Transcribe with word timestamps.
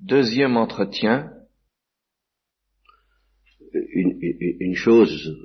Deuxième 0.00 0.56
entretien. 0.56 1.32
Une, 3.72 4.16
une 4.60 4.74
chose 4.76 5.36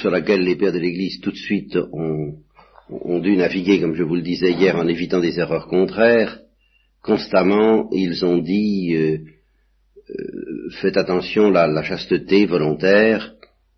sur, 0.00 0.10
laquelle 0.10 0.42
les 0.42 0.56
pères 0.56 0.72
de 0.72 0.78
l'Église 0.78 1.20
tout 1.20 1.30
de 1.30 1.36
suite 1.36 1.76
ont, 1.92 2.38
ont, 2.88 3.20
dû 3.20 3.36
naviguer, 3.36 3.80
comme 3.80 3.94
je 3.94 4.02
vous 4.02 4.16
le 4.16 4.22
disais 4.22 4.52
hier, 4.52 4.76
en 4.76 4.88
évitant 4.88 5.20
des 5.20 5.38
erreurs 5.38 5.68
contraires, 5.68 6.40
constamment 7.02 7.88
ils 7.92 8.24
ont 8.24 8.38
dit 8.38 8.94
euh, 8.94 9.18
euh, 10.10 10.70
faites 10.80 10.96
attention, 10.96 11.50
la, 11.50 11.68
la 11.68 11.82
chasteté 11.82 12.46
volontaire 12.46 13.34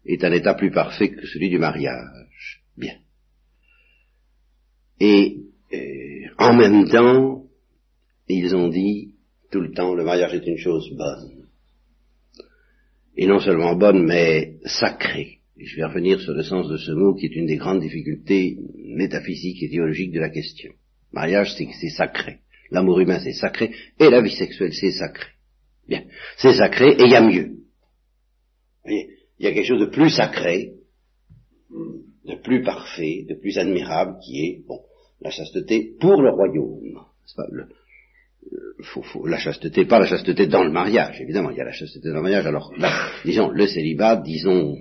est 0.07 0.25
un 0.25 0.33
état 0.33 0.55
plus 0.55 0.71
parfait 0.71 1.11
que 1.11 1.27
celui 1.27 1.51
du 1.51 1.59
mariage. 1.59 2.63
Bien. 2.77 2.95
Et 5.01 5.43
en 6.39 6.55
même 6.55 6.89
temps, 6.89 7.45
ils 8.29 8.55
ont 8.57 8.69
dit 8.69 9.15
tout 9.51 9.61
le 9.61 9.73
temps, 9.73 9.95
le 9.95 10.05
mariage 10.05 10.35
est 10.35 10.47
une 10.47 10.59
chose 10.59 10.91
bonne. 10.97 11.47
Et 13.17 13.27
non 13.27 13.41
seulement 13.41 13.75
bonne, 13.75 14.05
mais 14.05 14.57
sacrée. 14.65 15.39
Et 15.57 15.67
je 15.67 15.77
vais 15.77 15.85
revenir 15.85 16.21
sur 16.21 16.35
le 16.35 16.43
sens 16.43 16.69
de 16.69 16.77
ce 16.77 16.93
mot 16.93 17.15
qui 17.15 17.27
est 17.27 17.35
une 17.35 17.47
des 17.47 17.57
grandes 17.57 17.81
difficultés 17.81 18.59
métaphysiques 18.77 19.63
et 19.63 19.71
théologiques 19.71 20.13
de 20.13 20.21
la 20.21 20.31
question. 20.31 20.73
Mariage, 21.13 21.55
c'est 21.57 21.89
sacré. 21.89 22.41
L'amour 22.71 23.01
humain, 23.01 23.19
c'est 23.19 23.33
sacré. 23.33 23.73
Et 23.99 24.11
la 24.11 24.21
vie 24.21 24.37
sexuelle, 24.37 24.73
c'est 24.73 24.93
sacré. 24.93 25.31
Bien. 25.89 26.05
C'est 26.37 26.55
sacré 26.55 26.91
et 26.91 27.05
il 27.05 27.11
y 27.11 27.17
a 27.17 27.23
mieux. 27.23 27.57
Il 28.87 29.45
y 29.45 29.47
a 29.47 29.53
quelque 29.53 29.67
chose 29.67 29.81
de 29.81 29.87
plus 29.87 30.11
sacré, 30.11 30.75
de 31.71 32.35
plus 32.43 32.63
parfait, 32.63 33.25
de 33.29 33.35
plus 33.35 33.59
admirable 33.59 34.19
qui 34.25 34.45
est, 34.45 34.67
bon, 34.67 34.81
la 35.21 35.31
chasteté 35.31 35.95
pour 35.99 36.21
le 36.23 36.31
royaume. 36.31 37.05
Pas, 37.37 37.47
le, 37.51 37.69
faut, 38.83 39.03
faut, 39.03 39.27
la 39.27 39.39
chasteté, 39.39 39.85
pas 39.85 39.99
la 39.99 40.07
chasteté 40.07 40.47
dans 40.47 40.63
le 40.63 40.71
mariage, 40.71 41.21
évidemment, 41.21 41.51
il 41.51 41.57
y 41.57 41.61
a 41.61 41.65
la 41.65 41.73
chasteté 41.73 42.09
dans 42.09 42.17
le 42.17 42.23
mariage, 42.23 42.47
alors 42.47 42.73
là, 42.79 42.91
disons, 43.25 43.51
le 43.51 43.67
célibat, 43.67 44.17
disons, 44.17 44.77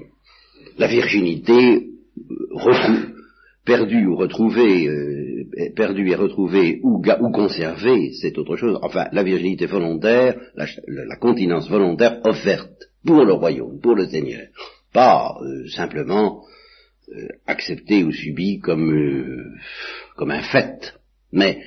la 0.78 0.88
virginité, 0.88 1.88
euh, 2.18 3.14
perdue 3.66 4.06
ou 4.06 4.16
retrouvée, 4.16 4.88
euh, 4.88 5.46
perdue 5.76 6.10
et 6.10 6.16
retrouvée 6.16 6.80
ou, 6.84 7.02
conservée, 7.32 8.12
c'est 8.14 8.38
autre 8.38 8.56
chose. 8.56 8.80
Enfin, 8.82 9.08
la 9.12 9.24
virginité 9.24 9.66
volontaire, 9.66 10.40
la, 10.56 11.16
continence 11.18 11.70
volontaire 11.70 12.22
offerte 12.24 12.90
pour 13.06 13.26
le 13.26 13.34
royaume, 13.34 13.80
pour 13.82 13.96
le 13.96 14.08
Seigneur. 14.08 14.48
Pas 14.94 15.36
euh, 15.42 15.68
simplement 15.68 16.44
acceptée 17.46 18.04
ou 18.04 18.12
subie 18.12 18.60
comme, 18.60 19.56
comme 20.18 20.32
un 20.32 20.42
fait, 20.42 20.94
mais 21.32 21.62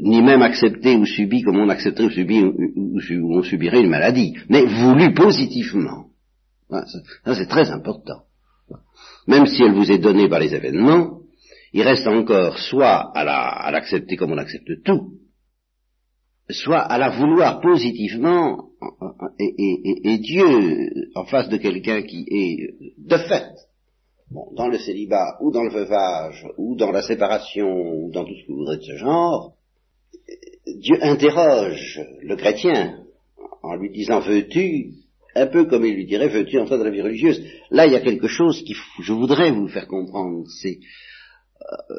ni 0.00 0.22
même 0.22 0.42
accepté 0.42 0.96
ou 0.96 1.04
subi 1.06 1.42
comme 1.42 1.58
on 1.58 1.68
accepterait 1.68 2.06
ou, 2.06 2.10
subi, 2.10 2.42
ou, 2.42 3.38
on 3.38 3.42
subirait 3.42 3.80
une 3.80 3.90
maladie, 3.90 4.34
mais 4.48 4.64
voulu 4.64 5.14
positivement. 5.14 6.06
Ça, 6.70 7.34
c'est 7.34 7.48
très 7.48 7.70
important. 7.70 8.22
Même 9.26 9.46
si 9.46 9.62
elle 9.62 9.74
vous 9.74 9.90
est 9.90 9.98
donnée 9.98 10.28
par 10.28 10.40
les 10.40 10.54
événements, 10.54 11.20
il 11.72 11.82
reste 11.82 12.06
encore 12.06 12.58
soit 12.58 13.10
à 13.14 13.70
l'accepter 13.70 14.16
comme 14.16 14.32
on 14.32 14.38
accepte 14.38 14.82
tout, 14.84 15.14
soit 16.50 16.80
à 16.80 16.98
la 16.98 17.10
vouloir 17.10 17.60
positivement, 17.60 18.68
et, 19.38 20.18
Dieu, 20.18 20.90
en 21.14 21.24
face 21.24 21.48
de 21.48 21.56
quelqu'un 21.56 22.02
qui 22.02 22.26
est 22.30 22.74
de 22.98 23.16
fait, 23.16 23.50
dans 24.56 24.68
le 24.68 24.78
célibat, 24.78 25.36
ou 25.40 25.50
dans 25.50 25.64
le 25.64 25.70
veuvage, 25.70 26.46
ou 26.58 26.76
dans 26.76 26.90
la 26.90 27.02
séparation, 27.02 27.66
ou 27.66 28.10
dans 28.12 28.24
tout 28.24 28.34
ce 28.34 28.46
que 28.46 28.52
vous 28.52 28.58
voudrez 28.58 28.76
de 28.76 28.82
ce 28.82 28.96
genre, 28.96 29.54
Dieu 30.66 30.96
interroge 31.02 32.00
le 32.22 32.36
chrétien 32.36 32.98
en 33.62 33.76
lui 33.76 33.90
disant 33.90 34.20
veux-tu? 34.20 34.92
Un 35.36 35.46
peu 35.46 35.64
comme 35.64 35.84
il 35.84 35.94
lui 35.94 36.06
dirait 36.06 36.28
veux-tu 36.28 36.58
entrer 36.58 36.78
dans 36.78 36.84
la 36.84 36.90
vie 36.90 37.02
religieuse? 37.02 37.44
Là 37.70 37.86
il 37.86 37.92
y 37.92 37.96
a 37.96 38.00
quelque 38.00 38.28
chose 38.28 38.62
que 38.62 39.02
je 39.02 39.12
voudrais 39.12 39.50
vous 39.50 39.68
faire 39.68 39.86
comprendre 39.86 40.44
c'est 40.62 40.78
euh, 41.90 41.94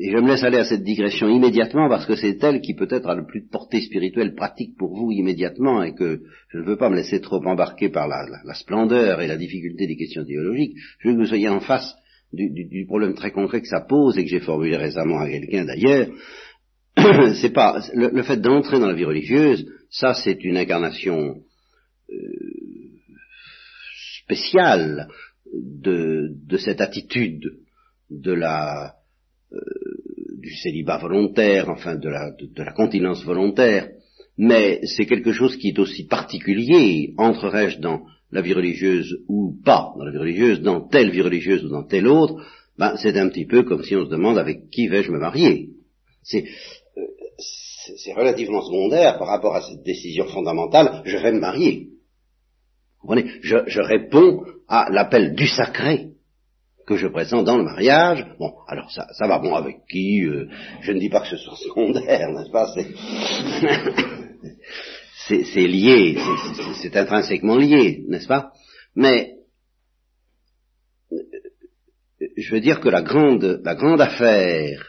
et 0.00 0.10
je 0.10 0.16
me 0.16 0.28
laisse 0.28 0.42
aller 0.42 0.58
à 0.58 0.64
cette 0.64 0.82
digression 0.82 1.28
immédiatement 1.28 1.88
parce 1.88 2.06
que 2.06 2.16
c'est 2.16 2.42
elle 2.42 2.60
qui 2.60 2.74
peut-être 2.74 3.08
a 3.08 3.14
le 3.14 3.26
plus 3.26 3.42
de 3.42 3.48
portée 3.48 3.80
spirituelle 3.80 4.34
pratique 4.34 4.76
pour 4.78 4.96
vous 4.96 5.10
immédiatement 5.10 5.82
et 5.82 5.94
que 5.94 6.22
je 6.48 6.58
ne 6.58 6.64
veux 6.64 6.76
pas 6.76 6.88
me 6.88 6.96
laisser 6.96 7.20
trop 7.20 7.44
embarquer 7.44 7.88
par 7.88 8.08
la, 8.08 8.24
la, 8.44 8.54
splendeur 8.54 9.20
et 9.20 9.26
la 9.26 9.36
difficulté 9.36 9.86
des 9.86 9.96
questions 9.96 10.24
théologiques. 10.24 10.76
Je 11.00 11.08
veux 11.08 11.14
que 11.14 11.20
vous 11.20 11.26
soyez 11.26 11.48
en 11.48 11.60
face 11.60 11.94
du 12.32 12.84
problème 12.86 13.14
très 13.14 13.32
concret 13.32 13.60
que 13.60 13.68
ça 13.68 13.80
pose 13.80 14.18
et 14.18 14.24
que 14.24 14.30
j'ai 14.30 14.40
formulé 14.40 14.76
récemment 14.76 15.18
à 15.18 15.28
quelqu'un 15.28 15.64
d'ailleurs, 15.64 16.08
c'est 17.40 17.52
pas 17.52 17.80
le, 17.94 18.22
fait 18.22 18.40
d'entrer 18.40 18.78
dans 18.78 18.86
la 18.86 18.94
vie 18.94 19.04
religieuse, 19.04 19.66
ça 19.90 20.14
c'est 20.14 20.44
une 20.44 20.56
incarnation 20.56 21.36
euh, 22.10 22.14
spéciale 24.22 25.08
de, 25.52 26.56
cette 26.58 26.80
attitude 26.80 27.52
de 28.10 28.32
la 28.32 28.94
euh, 29.52 29.58
du 30.40 30.54
célibat 30.56 30.98
volontaire, 30.98 31.68
enfin 31.68 31.96
de 31.96 32.08
la, 32.08 32.30
de, 32.30 32.62
la 32.62 32.72
continence 32.72 33.24
volontaire, 33.24 33.88
mais 34.36 34.80
c'est 34.84 35.06
quelque 35.06 35.32
chose 35.32 35.56
qui 35.56 35.68
est 35.68 35.78
aussi 35.78 36.06
particulier, 36.06 37.14
entrerais-je 37.16 37.80
dans 37.80 38.02
la 38.30 38.40
vie 38.40 38.52
religieuse 38.52 39.18
ou 39.28 39.56
pas 39.64 39.92
dans 39.96 40.04
la 40.04 40.12
vie 40.12 40.18
religieuse, 40.18 40.60
dans 40.60 40.86
telle 40.86 41.10
vie 41.10 41.22
religieuse 41.22 41.64
ou 41.64 41.68
dans 41.68 41.84
telle 41.84 42.06
autre, 42.06 42.44
ben, 42.78 42.96
c'est 42.96 43.18
un 43.18 43.28
petit 43.28 43.46
peu 43.46 43.62
comme 43.64 43.82
si 43.82 43.96
on 43.96 44.04
se 44.04 44.10
demande 44.10 44.38
avec 44.38 44.70
qui 44.70 44.86
vais-je 44.86 45.10
me 45.10 45.18
marier. 45.18 45.70
C'est 47.96 48.12
relativement 48.12 48.62
secondaire 48.62 49.18
par 49.18 49.28
rapport 49.28 49.54
à 49.54 49.62
cette 49.62 49.82
décision 49.82 50.26
fondamentale, 50.26 51.02
je 51.04 51.16
vais 51.16 51.32
me 51.32 51.40
marier. 51.40 51.88
Vous 53.00 53.08
comprenez? 53.08 53.30
Je, 53.42 53.80
réponds 53.80 54.44
à 54.66 54.88
l'appel 54.90 55.34
du 55.34 55.46
sacré 55.46 56.10
que 56.86 56.96
je 56.96 57.06
présente 57.06 57.44
dans 57.44 57.56
le 57.58 57.64
mariage. 57.64 58.26
Bon, 58.38 58.54
alors 58.66 58.90
ça, 58.90 59.06
ça 59.12 59.28
va 59.28 59.38
bon 59.38 59.54
avec 59.54 59.86
qui 59.90 60.24
euh, 60.24 60.48
Je 60.80 60.92
ne 60.92 60.98
dis 60.98 61.10
pas 61.10 61.20
que 61.20 61.28
ce 61.28 61.36
soit 61.36 61.56
secondaire, 61.68 62.30
n'est-ce 62.30 62.50
pas? 62.50 62.74
C'est 65.28 65.66
lié, 65.66 66.16
c'est 66.80 66.96
intrinsèquement 66.96 67.58
lié, 67.58 68.02
n'est-ce 68.08 68.28
pas? 68.28 68.52
Mais 68.94 69.34
euh, 71.12 71.18
je 72.34 72.54
veux 72.54 72.60
dire 72.60 72.80
que 72.80 72.88
la 72.88 73.02
grande, 73.02 73.60
la 73.62 73.74
grande 73.74 74.00
affaire 74.00 74.87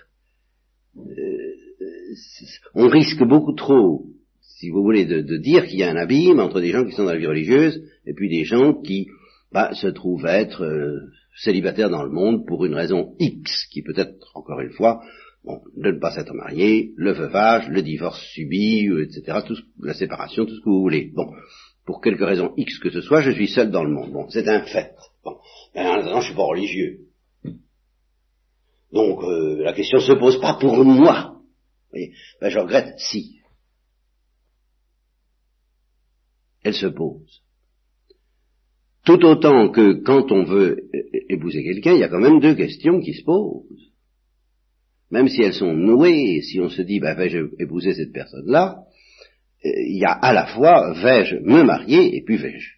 on 2.73 2.87
risque 2.87 3.23
beaucoup 3.23 3.53
trop, 3.53 4.05
si 4.41 4.69
vous 4.69 4.83
voulez, 4.83 5.05
de, 5.05 5.37
dire 5.37 5.65
qu'il 5.65 5.79
y 5.79 5.83
a 5.83 5.91
un 5.91 5.95
abîme 5.95 6.39
entre 6.39 6.59
des 6.59 6.71
gens 6.71 6.85
qui 6.85 6.91
sont 6.91 7.03
dans 7.03 7.13
la 7.13 7.17
vie 7.17 7.27
religieuse 7.27 7.81
et 8.05 8.13
puis 8.13 8.29
des 8.29 8.43
gens 8.43 8.73
qui 8.73 9.07
bah, 9.51 9.73
se 9.73 9.87
trouvent 9.87 10.25
être 10.25 10.63
euh, 10.63 10.99
célibataires 11.37 11.89
dans 11.89 12.03
le 12.03 12.11
monde 12.11 12.45
pour 12.45 12.65
une 12.65 12.75
raison 12.75 13.15
X, 13.19 13.65
qui 13.71 13.81
peut 13.81 13.93
être, 13.95 14.31
encore 14.35 14.59
une 14.59 14.71
fois, 14.71 15.01
bon, 15.43 15.61
de 15.75 15.91
ne 15.91 15.99
pas 15.99 16.11
s'être 16.11 16.33
marié, 16.33 16.91
le 16.97 17.13
veuvage, 17.13 17.67
le 17.69 17.81
divorce 17.81 18.21
subi, 18.33 18.87
euh, 18.87 19.03
etc., 19.03 19.39
tout 19.47 19.57
la 19.81 19.93
séparation, 19.93 20.45
tout 20.45 20.55
ce 20.55 20.61
que 20.61 20.69
vous 20.69 20.81
voulez. 20.81 21.11
Bon, 21.15 21.31
pour 21.85 22.01
quelque 22.01 22.23
raison 22.23 22.53
X 22.57 22.79
que 22.79 22.89
ce 22.89 23.01
soit, 23.01 23.21
je 23.21 23.31
suis 23.31 23.47
seul 23.47 23.71
dans 23.71 23.83
le 23.83 23.91
monde. 23.91 24.11
Bon, 24.11 24.27
c'est 24.29 24.47
un 24.47 24.61
fait. 24.61 24.93
Bon, 25.23 25.37
mais 25.73 25.87
en 25.87 25.93
attendant, 25.93 26.21
je 26.21 26.27
suis 26.27 26.35
pas 26.35 26.43
religieux. 26.43 26.99
Donc, 28.91 29.23
euh, 29.23 29.63
la 29.63 29.73
question 29.73 29.99
se 29.99 30.13
pose 30.13 30.39
pas 30.41 30.55
pour 30.55 30.83
moi. 30.83 31.38
Ben, 31.91 32.49
je 32.49 32.59
regrette 32.59 32.99
si. 32.99 33.39
Elle 36.63 36.75
se 36.75 36.87
pose. 36.87 37.41
Tout 39.05 39.23
autant 39.25 39.69
que 39.69 40.03
quand 40.03 40.31
on 40.31 40.43
veut 40.43 40.89
épouser 41.29 41.63
quelqu'un, 41.63 41.93
il 41.93 41.99
y 41.99 42.03
a 42.03 42.09
quand 42.09 42.19
même 42.19 42.39
deux 42.39 42.55
questions 42.55 42.99
qui 42.99 43.13
se 43.13 43.23
posent. 43.23 43.91
Même 45.09 45.27
si 45.27 45.41
elles 45.41 45.53
sont 45.53 45.73
nouées, 45.73 46.41
si 46.41 46.59
on 46.59 46.69
se 46.69 46.81
dit, 46.81 46.99
ben, 46.99 47.15
vais-je 47.15 47.49
épouser 47.59 47.93
cette 47.93 48.13
personne-là, 48.13 48.83
il 49.63 49.97
y 49.97 50.05
a 50.05 50.11
à 50.11 50.31
la 50.33 50.45
fois, 50.47 50.93
vais-je 50.93 51.37
me 51.37 51.63
marier, 51.63 52.15
et 52.15 52.23
puis 52.23 52.37
vais-je, 52.37 52.69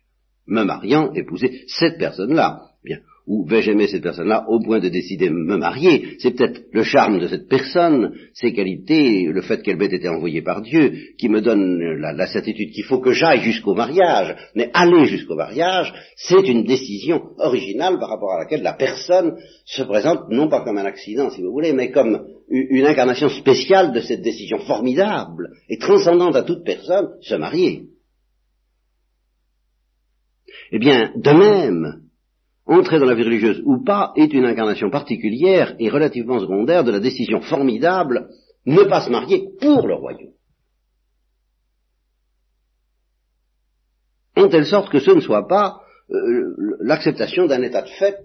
me 0.47 0.63
mariant, 0.63 1.11
épouser 1.13 1.63
cette 1.67 1.97
personne-là. 1.97 2.69
Bien 2.83 2.99
ou 3.31 3.45
vais-je 3.45 3.71
aimer 3.71 3.87
cette 3.87 4.03
personne-là 4.03 4.43
au 4.49 4.59
point 4.59 4.81
de 4.81 4.89
décider 4.89 5.29
de 5.29 5.33
me 5.33 5.55
marier? 5.55 6.17
C'est 6.19 6.31
peut-être 6.31 6.63
le 6.73 6.83
charme 6.83 7.17
de 7.17 7.27
cette 7.27 7.47
personne, 7.47 8.13
ses 8.33 8.51
qualités, 8.51 9.23
le 9.31 9.41
fait 9.41 9.61
qu'elle 9.61 9.77
m'ait 9.77 9.85
été 9.85 10.09
envoyée 10.09 10.41
par 10.41 10.61
Dieu, 10.61 10.91
qui 11.17 11.29
me 11.29 11.39
donne 11.39 11.79
la, 12.01 12.27
certitude 12.27 12.71
qu'il 12.71 12.83
faut 12.83 12.99
que 12.99 13.13
j'aille 13.13 13.39
jusqu'au 13.39 13.73
mariage. 13.73 14.35
Mais 14.53 14.69
aller 14.73 15.05
jusqu'au 15.05 15.35
mariage, 15.35 15.93
c'est 16.17 16.45
une 16.45 16.65
décision 16.65 17.21
originale 17.37 17.99
par 17.99 18.09
rapport 18.09 18.33
à 18.33 18.39
laquelle 18.39 18.63
la 18.63 18.73
personne 18.73 19.37
se 19.63 19.83
présente 19.83 20.29
non 20.29 20.49
pas 20.49 20.65
comme 20.65 20.77
un 20.77 20.85
accident, 20.85 21.29
si 21.29 21.41
vous 21.41 21.53
voulez, 21.53 21.71
mais 21.71 21.89
comme 21.89 22.25
une 22.49 22.85
incarnation 22.85 23.29
spéciale 23.29 23.93
de 23.93 24.01
cette 24.01 24.23
décision 24.23 24.57
formidable 24.59 25.51
et 25.69 25.77
transcendante 25.77 26.35
à 26.35 26.43
toute 26.43 26.65
personne, 26.65 27.11
se 27.21 27.35
marier. 27.35 27.83
Eh 30.73 30.79
bien, 30.79 31.13
de 31.15 31.31
même, 31.31 32.00
entrer 32.71 33.00
dans 33.00 33.06
la 33.06 33.15
vie 33.15 33.23
religieuse 33.23 33.62
ou 33.65 33.83
pas 33.83 34.13
est 34.15 34.33
une 34.33 34.45
incarnation 34.45 34.89
particulière 34.89 35.75
et 35.79 35.89
relativement 35.89 36.39
secondaire 36.39 36.83
de 36.83 36.91
la 36.91 37.00
décision 37.00 37.41
formidable 37.41 38.29
ne 38.65 38.83
pas 38.83 39.01
se 39.01 39.09
marier 39.09 39.50
pour 39.59 39.88
le 39.88 39.95
royaume. 39.95 40.33
En 44.38 44.47
telle 44.47 44.65
sorte 44.65 44.89
que 44.89 45.00
ce 45.00 45.12
ne 45.12 45.19
soit 45.19 45.47
pas 45.47 45.81
euh, 46.12 46.77
l'acceptation 46.81 47.45
d'un 47.45 47.62
état 47.62 47.81
de 47.81 47.89
fait 47.89 48.18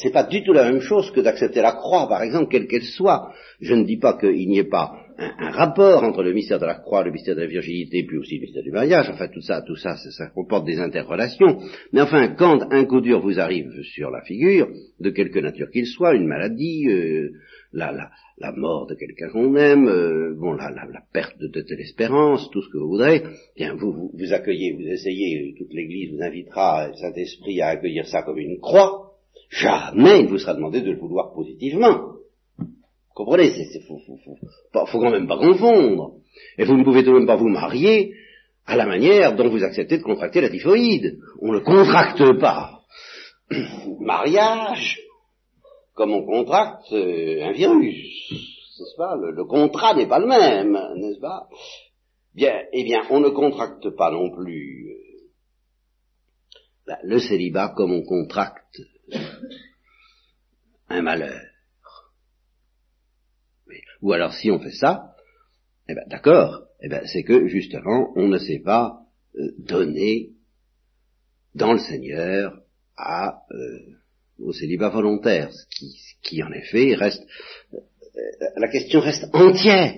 c'est 0.00 0.12
pas 0.12 0.24
du 0.24 0.42
tout 0.44 0.52
la 0.52 0.64
même 0.64 0.80
chose 0.80 1.10
que 1.10 1.20
d'accepter 1.20 1.60
la 1.60 1.72
croix, 1.72 2.08
par 2.08 2.22
exemple, 2.22 2.48
quelle 2.50 2.66
qu'elle 2.66 2.84
soit. 2.84 3.32
Je 3.60 3.74
ne 3.74 3.84
dis 3.84 3.98
pas 3.98 4.14
qu'il 4.14 4.48
n'y 4.48 4.58
ait 4.58 4.68
pas 4.68 4.92
un, 5.18 5.50
rapport 5.50 6.02
entre 6.02 6.22
le 6.22 6.32
mystère 6.32 6.58
de 6.58 6.66
la 6.66 6.74
croix, 6.74 7.04
le 7.04 7.10
mystère 7.10 7.34
de 7.34 7.40
la 7.40 7.46
virginité, 7.46 8.04
puis 8.06 8.18
aussi 8.18 8.36
le 8.36 8.42
mystère 8.42 8.62
du 8.62 8.70
mariage. 8.70 9.08
Enfin, 9.10 9.28
tout 9.28 9.40
ça, 9.40 9.62
tout 9.62 9.76
ça, 9.76 9.96
ça, 9.96 10.26
comporte 10.28 10.66
des 10.66 10.78
interrelations. 10.78 11.58
Mais 11.92 12.00
enfin, 12.00 12.34
quand 12.36 12.72
un 12.72 12.84
coup 12.84 13.00
dur 13.00 13.20
vous 13.20 13.38
arrive 13.38 13.70
sur 13.82 14.10
la 14.10 14.22
figure, 14.22 14.68
de 15.00 15.10
quelque 15.10 15.38
nature 15.38 15.70
qu'il 15.70 15.86
soit, 15.86 16.14
une 16.14 16.26
maladie, 16.26 16.86
euh, 16.88 17.30
la, 17.72 17.92
la, 17.92 18.10
la, 18.38 18.52
mort 18.52 18.86
de 18.86 18.94
quelqu'un 18.94 19.30
qu'on 19.30 19.54
aime, 19.56 19.88
euh, 19.88 20.34
bon, 20.38 20.52
la, 20.52 20.70
la, 20.70 21.02
perte 21.12 21.38
de, 21.38 21.48
de, 21.48 21.74
l'espérance, 21.76 22.50
tout 22.50 22.62
ce 22.62 22.68
que 22.70 22.78
vous 22.78 22.88
voudrez, 22.88 23.22
bien, 23.56 23.74
vous, 23.74 23.92
vous, 23.92 24.10
vous 24.12 24.32
accueillez, 24.32 24.72
vous 24.72 24.88
essayez, 24.88 25.54
toute 25.58 25.72
l'Église 25.72 26.14
vous 26.14 26.22
invitera, 26.22 26.92
Saint-Esprit, 26.94 27.60
à 27.60 27.68
accueillir 27.68 28.06
ça 28.06 28.22
comme 28.22 28.38
une 28.38 28.58
croix 28.58 29.12
Jamais 29.52 30.20
il 30.20 30.28
vous 30.28 30.38
sera 30.38 30.54
demandé 30.54 30.80
de 30.80 30.90
le 30.90 30.98
vouloir 30.98 31.34
positivement. 31.34 32.14
Comprenez 33.14 33.52
Il 33.74 33.82
faut, 33.82 33.98
faut, 33.98 34.86
faut, 34.86 35.00
quand 35.00 35.10
même 35.10 35.28
pas 35.28 35.38
confondre. 35.38 36.14
Et 36.58 36.64
vous 36.64 36.76
ne 36.76 36.84
pouvez 36.84 37.04
tout 37.04 37.12
de 37.12 37.18
même 37.18 37.26
pas 37.26 37.36
vous 37.36 37.48
marier 37.48 38.14
à 38.66 38.76
la 38.76 38.86
manière 38.86 39.34
dont 39.34 39.48
vous 39.48 39.62
acceptez 39.62 39.98
de 39.98 40.02
contracter 40.02 40.40
la 40.40 40.48
typhoïde. 40.48 41.18
On 41.40 41.52
ne 41.52 41.58
contracte 41.60 42.40
pas. 42.40 42.80
Mariage, 44.00 45.00
comme 45.94 46.12
on 46.12 46.24
contracte 46.24 46.92
euh, 46.92 47.44
un 47.44 47.52
virus, 47.52 48.30
n'est-ce 48.30 48.96
pas? 48.96 49.16
Le, 49.16 49.44
contrat 49.44 49.94
n'est 49.94 50.08
pas 50.08 50.18
le 50.18 50.26
même, 50.26 50.72
n'est-ce 50.96 51.20
pas? 51.20 51.48
Bien, 52.34 52.62
eh 52.72 52.84
bien, 52.84 53.02
on 53.10 53.20
ne 53.20 53.28
contracte 53.28 53.90
pas 53.90 54.10
non 54.10 54.30
plus 54.30 54.88
euh, 56.88 56.94
le 57.04 57.18
célibat 57.18 57.74
comme 57.76 57.92
on 57.92 58.02
contracte 58.02 58.80
un 60.88 61.02
malheur. 61.02 61.51
Ou 64.02 64.12
alors 64.12 64.32
si 64.34 64.50
on 64.50 64.58
fait 64.58 64.72
ça, 64.72 65.14
eh 65.88 65.94
ben 65.94 66.04
d'accord, 66.08 66.64
eh 66.82 66.88
ben 66.88 67.06
c'est 67.06 67.22
que 67.22 67.46
justement 67.46 68.12
on 68.16 68.28
ne 68.28 68.38
sait 68.38 68.60
pas 68.60 69.00
euh, 69.36 69.52
donner 69.58 70.30
dans 71.54 71.72
le 71.72 71.78
Seigneur 71.78 72.60
à 72.96 73.42
euh, 73.52 73.78
au 74.38 74.52
célibat 74.52 74.88
volontaire, 74.88 75.52
ce 75.52 75.66
qui, 75.76 75.94
qui 76.22 76.42
en 76.42 76.52
effet 76.52 76.94
reste 76.94 77.24
euh, 77.74 77.78
la 78.56 78.68
question 78.68 79.00
reste 79.00 79.24
entière. 79.32 79.94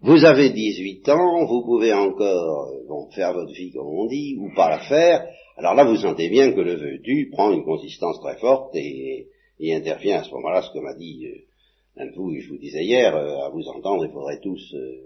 Vous 0.00 0.24
avez 0.24 0.50
18 0.50 1.08
ans, 1.10 1.46
vous 1.46 1.64
pouvez 1.64 1.92
encore 1.92 2.72
bon, 2.88 3.10
faire 3.12 3.32
votre 3.32 3.52
vie 3.52 3.72
comme 3.72 3.86
on 3.86 4.06
dit, 4.06 4.36
ou 4.38 4.52
pas 4.54 4.68
la 4.68 4.80
faire, 4.80 5.26
alors 5.56 5.74
là, 5.74 5.84
vous 5.84 5.96
sentez 5.96 6.28
bien 6.28 6.52
que 6.52 6.60
le 6.60 6.76
vœu 6.76 6.98
du 6.98 7.28
prend 7.30 7.52
une 7.52 7.64
consistance 7.64 8.20
très 8.20 8.36
forte 8.38 8.74
et, 8.74 9.28
intervient 9.70 10.20
à 10.20 10.24
ce 10.24 10.30
moment-là, 10.32 10.62
ce 10.62 10.72
que 10.72 10.82
m'a 10.82 10.94
dit 10.94 11.26
euh, 11.26 11.38
l'un 11.96 12.06
de 12.06 12.14
vous, 12.14 12.32
et 12.32 12.40
je 12.40 12.48
vous 12.48 12.58
disais 12.58 12.82
hier, 12.82 13.14
euh, 13.14 13.46
à 13.46 13.50
vous 13.50 13.68
entendre, 13.68 14.04
il 14.04 14.12
faudrait 14.12 14.40
tous 14.40 14.74
euh, 14.74 14.96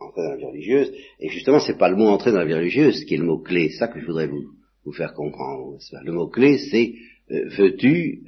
entrer 0.00 0.22
dans 0.22 0.30
la 0.30 0.36
vie 0.36 0.46
religieuse. 0.46 0.92
Et 1.20 1.28
justement, 1.28 1.60
c'est 1.60 1.78
pas 1.78 1.90
le 1.90 1.96
mot 1.96 2.06
entrer 2.06 2.32
dans 2.32 2.38
la 2.38 2.46
vie 2.46 2.54
religieuse 2.54 3.04
qui 3.04 3.14
est 3.14 3.18
le 3.18 3.24
mot-clé, 3.24 3.68
c'est 3.68 3.78
ça 3.78 3.88
que 3.88 4.00
je 4.00 4.06
voudrais 4.06 4.26
vous, 4.26 4.46
vous 4.84 4.92
faire 4.92 5.12
comprendre. 5.14 5.76
Le 6.04 6.12
mot-clé, 6.12 6.58
c'est 6.70 6.94
veux-tu 7.28 8.24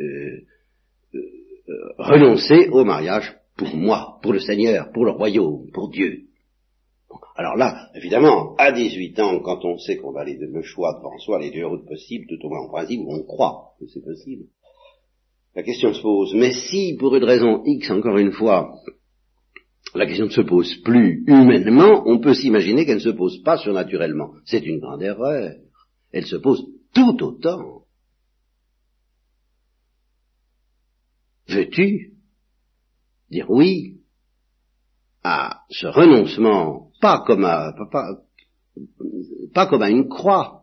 renoncer 1.98 2.68
au 2.70 2.84
mariage 2.84 3.34
pour 3.56 3.74
moi, 3.74 4.18
pour 4.22 4.32
le 4.32 4.38
Seigneur, 4.38 4.92
pour 4.92 5.04
le 5.04 5.12
royaume, 5.12 5.70
pour 5.72 5.88
Dieu? 5.88 6.26
Alors 7.34 7.56
là, 7.56 7.90
évidemment, 7.94 8.54
à 8.56 8.72
18 8.72 9.20
ans, 9.20 9.40
quand 9.40 9.64
on 9.64 9.78
sait 9.78 9.96
qu'on 9.96 10.14
a 10.16 10.24
les 10.24 10.36
deux, 10.36 10.62
choix 10.62 10.94
devant 10.98 11.18
soi, 11.18 11.40
les 11.40 11.50
deux 11.50 11.66
routes 11.66 11.86
possibles, 11.86 12.26
tout 12.28 12.44
au 12.44 12.50
moins 12.50 12.60
en 12.60 12.68
principe, 12.68 13.00
on 13.06 13.22
croit 13.22 13.74
que 13.78 13.86
c'est 13.86 14.04
possible. 14.04 14.44
La 15.54 15.62
question 15.62 15.92
se 15.92 16.00
pose, 16.00 16.34
mais 16.34 16.52
si, 16.52 16.96
pour 16.98 17.14
une 17.14 17.24
raison 17.24 17.62
X, 17.64 17.90
encore 17.90 18.16
une 18.16 18.32
fois, 18.32 18.74
la 19.94 20.06
question 20.06 20.26
ne 20.26 20.30
se 20.30 20.40
pose 20.40 20.74
plus 20.82 21.24
humainement, 21.26 22.02
on 22.06 22.20
peut 22.20 22.34
s'imaginer 22.34 22.86
qu'elle 22.86 22.96
ne 22.96 23.00
se 23.00 23.10
pose 23.10 23.42
pas 23.42 23.58
surnaturellement. 23.58 24.32
C'est 24.46 24.64
une 24.64 24.80
grande 24.80 25.02
erreur. 25.02 25.54
Elle 26.10 26.26
se 26.26 26.36
pose 26.36 26.64
tout 26.94 27.22
autant. 27.22 27.82
Veux-tu 31.48 32.12
dire 33.30 33.50
oui 33.50 33.98
à 35.22 35.62
ce 35.70 35.86
renoncement, 35.86 36.90
pas 37.00 37.22
comme 37.26 37.44
à, 37.44 37.74
pas, 39.52 39.66
comme 39.66 39.82
à 39.82 39.90
une 39.90 40.08
croix, 40.08 40.61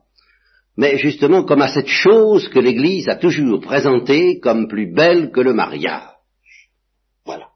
mais 0.79 0.97
justement 0.97 1.43
comme 1.43 1.61
à 1.61 1.73
cette 1.73 1.89
chose 1.89 2.47
que 2.47 2.59
l'Église 2.59 3.09
a 3.09 3.17
toujours 3.17 3.59
présentée 3.59 4.39
comme 4.39 4.69
plus 4.69 4.89
belle 4.93 5.29
que 5.29 5.41
le 5.41 5.53
mariage. 5.53 6.07
Voilà. 7.25 7.47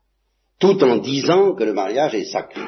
Tout 0.59 0.83
en 0.83 0.97
disant 0.97 1.55
que 1.55 1.63
le 1.63 1.71
mariage 1.71 2.15
est 2.15 2.25
sacré. 2.25 2.59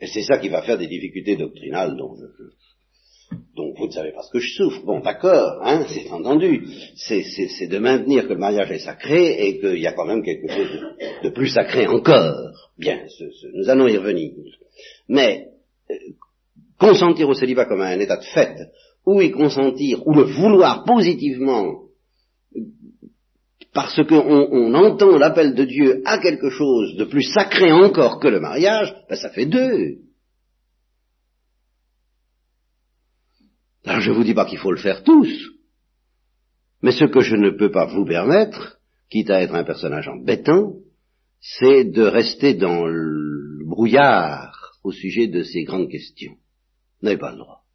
Et 0.00 0.08
c'est 0.08 0.24
ça 0.24 0.38
qui 0.38 0.48
va 0.48 0.62
faire 0.62 0.76
des 0.76 0.88
difficultés 0.88 1.36
doctrinales 1.36 1.96
dont 1.96 2.16
je, 2.16 3.36
donc 3.54 3.78
vous 3.78 3.86
ne 3.86 3.92
savez 3.92 4.10
pas 4.10 4.22
ce 4.22 4.32
que 4.32 4.40
je 4.40 4.54
souffre. 4.56 4.84
Bon, 4.84 4.98
d'accord, 4.98 5.60
hein, 5.62 5.86
c'est 5.88 6.10
entendu. 6.10 6.66
C'est 6.96 7.68
de 7.68 7.78
maintenir 7.78 8.26
que 8.26 8.32
le 8.32 8.40
mariage 8.40 8.72
est 8.72 8.80
sacré 8.80 9.46
et 9.46 9.60
qu'il 9.60 9.78
y 9.78 9.86
a 9.86 9.92
quand 9.92 10.06
même 10.06 10.24
quelque 10.24 10.48
chose 10.48 10.80
de, 11.22 11.28
plus 11.28 11.48
sacré 11.48 11.86
encore. 11.86 12.34
Bien, 12.76 13.04
nous 13.54 13.70
allons 13.70 13.86
y 13.86 13.96
revenir. 13.96 14.32
Mais 15.08 15.46
euh, 15.92 15.94
consentir 16.76 17.28
au 17.28 17.34
célibat 17.34 17.66
comme 17.66 17.82
à 17.82 17.86
un 17.86 18.00
état 18.00 18.16
de 18.16 18.24
fait, 18.24 18.56
ou 19.06 19.22
y 19.22 19.30
consentir, 19.30 20.06
ou 20.06 20.14
le 20.14 20.24
vouloir 20.24 20.84
positivement, 20.84 21.84
parce 23.72 24.02
qu'on 24.06 24.74
entend 24.74 25.16
l'appel 25.16 25.54
de 25.54 25.64
Dieu 25.64 26.02
à 26.04 26.18
quelque 26.18 26.50
chose 26.50 26.96
de 26.96 27.04
plus 27.04 27.22
sacré 27.22 27.70
encore 27.72 28.18
que 28.18 28.28
le 28.28 28.40
mariage, 28.40 28.94
ben 29.08 29.16
ça 29.16 29.30
fait 29.30 29.46
deux. 29.46 29.98
Alors 33.84 34.00
je 34.00 34.10
ne 34.10 34.16
vous 34.16 34.24
dis 34.24 34.34
pas 34.34 34.46
qu'il 34.46 34.58
faut 34.58 34.72
le 34.72 34.78
faire 34.78 35.04
tous, 35.04 35.28
mais 36.82 36.90
ce 36.90 37.04
que 37.04 37.20
je 37.20 37.36
ne 37.36 37.50
peux 37.50 37.70
pas 37.70 37.86
vous 37.86 38.04
permettre, 38.04 38.78
quitte 39.10 39.30
à 39.30 39.42
être 39.42 39.54
un 39.54 39.64
personnage 39.64 40.08
embêtant, 40.08 40.72
c'est 41.40 41.84
de 41.84 42.02
rester 42.02 42.54
dans 42.54 42.86
le 42.86 43.64
brouillard 43.66 44.72
au 44.82 44.90
sujet 44.90 45.28
de 45.28 45.42
ces 45.42 45.64
grandes 45.64 45.90
questions. 45.90 46.32
Vous 47.00 47.06
n'avez 47.06 47.18
pas 47.18 47.30
le 47.30 47.38
droit. 47.38 47.65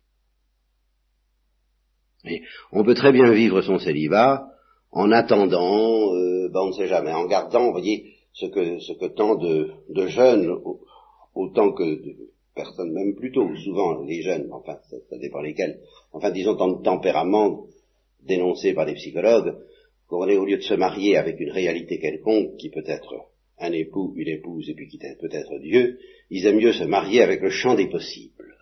On 2.71 2.83
peut 2.83 2.93
très 2.93 3.11
bien 3.11 3.31
vivre 3.31 3.61
son 3.61 3.79
célibat 3.79 4.47
en 4.91 5.11
attendant, 5.11 6.13
euh, 6.13 6.49
ben 6.49 6.61
on 6.61 6.67
ne 6.67 6.73
sait 6.73 6.87
jamais, 6.87 7.13
en 7.13 7.25
gardant, 7.25 7.65
vous 7.65 7.71
voyez, 7.71 8.13
ce 8.33 8.45
que, 8.45 9.07
tant 9.07 9.35
de, 9.35 9.71
de 9.89 10.07
jeunes, 10.07 10.53
autant 11.33 11.71
que 11.71 11.83
de, 11.83 12.15
personnes, 12.55 12.91
même 12.91 13.15
plutôt, 13.15 13.55
souvent 13.63 14.01
les 14.03 14.21
jeunes, 14.21 14.49
enfin 14.51 14.77
ça, 14.89 15.17
dépend 15.17 15.41
lesquels, 15.41 15.79
enfin 16.11 16.31
disons 16.31 16.55
dans 16.55 16.67
le 16.67 16.81
tempérament 16.83 17.65
dénoncé 18.23 18.73
par 18.73 18.85
les 18.85 18.95
psychologues, 18.95 19.55
qu'on 20.07 20.27
est 20.27 20.37
au 20.37 20.45
lieu 20.45 20.57
de 20.57 20.63
se 20.63 20.73
marier 20.73 21.15
avec 21.15 21.39
une 21.39 21.51
réalité 21.51 21.99
quelconque 21.99 22.57
qui 22.57 22.69
peut 22.69 22.83
être 22.85 23.13
un 23.59 23.71
époux, 23.71 24.13
une 24.17 24.27
épouse 24.27 24.69
et 24.69 24.73
puis 24.73 24.87
qui 24.87 24.97
peut 24.97 25.29
être 25.31 25.57
Dieu, 25.59 25.99
ils 26.29 26.45
aiment 26.45 26.57
mieux 26.57 26.73
se 26.73 26.83
marier 26.83 27.21
avec 27.21 27.41
le 27.41 27.49
champ 27.49 27.75
des 27.75 27.87
possibles. 27.87 28.55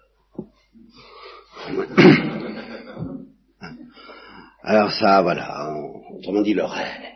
Alors 4.62 4.92
ça, 4.92 5.22
voilà, 5.22 5.74
autrement 6.14 6.42
dit 6.42 6.54
le 6.54 6.66
rêve. 6.66 7.10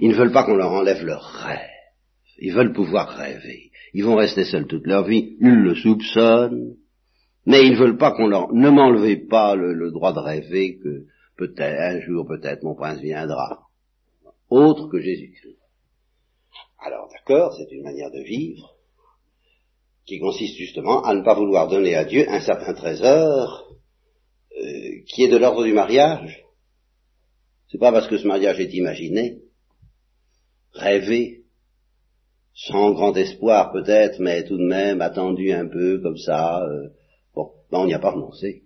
Ils 0.00 0.08
ne 0.08 0.14
veulent 0.14 0.32
pas 0.32 0.44
qu'on 0.44 0.56
leur 0.56 0.72
enlève 0.72 1.04
leur 1.04 1.22
rêve. 1.22 1.68
Ils 2.38 2.54
veulent 2.54 2.72
pouvoir 2.72 3.08
rêver. 3.08 3.70
Ils 3.92 4.04
vont 4.04 4.16
rester 4.16 4.44
seuls 4.44 4.66
toute 4.66 4.86
leur 4.86 5.04
vie. 5.04 5.36
Ils 5.40 5.62
le 5.62 5.74
soupçonnent. 5.74 6.76
Mais 7.46 7.64
ils 7.64 7.72
ne 7.72 7.78
veulent 7.78 7.98
pas 7.98 8.12
qu'on 8.12 8.28
leur... 8.28 8.52
Ne 8.52 8.70
m'enlevez 8.70 9.16
pas 9.16 9.54
le, 9.54 9.90
droit 9.90 10.12
de 10.12 10.18
rêver 10.18 10.78
que 10.78 11.06
peut-être, 11.36 11.80
un 11.80 12.00
jour 12.00 12.26
peut-être, 12.26 12.62
mon 12.62 12.74
prince 12.74 13.00
viendra. 13.00 13.60
Autre 14.48 14.88
que 14.88 15.00
Jésus-Christ. 15.00 15.58
Alors 16.78 17.08
d'accord, 17.12 17.54
c'est 17.54 17.70
une 17.74 17.82
manière 17.82 18.10
de 18.10 18.22
vivre 18.22 18.74
qui 20.06 20.18
consiste 20.18 20.56
justement 20.56 21.02
à 21.04 21.14
ne 21.14 21.22
pas 21.22 21.34
vouloir 21.34 21.68
donner 21.68 21.94
à 21.94 22.04
Dieu 22.04 22.26
un 22.28 22.40
certain 22.40 22.74
trésor 22.74 23.69
euh, 24.60 25.02
qui 25.06 25.24
est 25.24 25.28
de 25.28 25.36
l'ordre 25.36 25.64
du 25.64 25.72
mariage. 25.72 26.44
C'est 27.68 27.78
pas 27.78 27.92
parce 27.92 28.08
que 28.08 28.18
ce 28.18 28.26
mariage 28.26 28.60
est 28.60 28.74
imaginé, 28.74 29.38
rêvé, 30.72 31.44
sans 32.54 32.92
grand 32.92 33.16
espoir 33.16 33.72
peut-être, 33.72 34.18
mais 34.20 34.44
tout 34.44 34.56
de 34.56 34.66
même 34.66 35.00
attendu 35.00 35.52
un 35.52 35.66
peu 35.66 36.00
comme 36.00 36.18
ça. 36.18 36.62
Euh, 36.62 36.88
bon, 37.34 37.50
ben 37.70 37.78
on 37.78 37.86
n'y 37.86 37.94
a 37.94 37.98
pas 37.98 38.10
renoncé. 38.10 38.64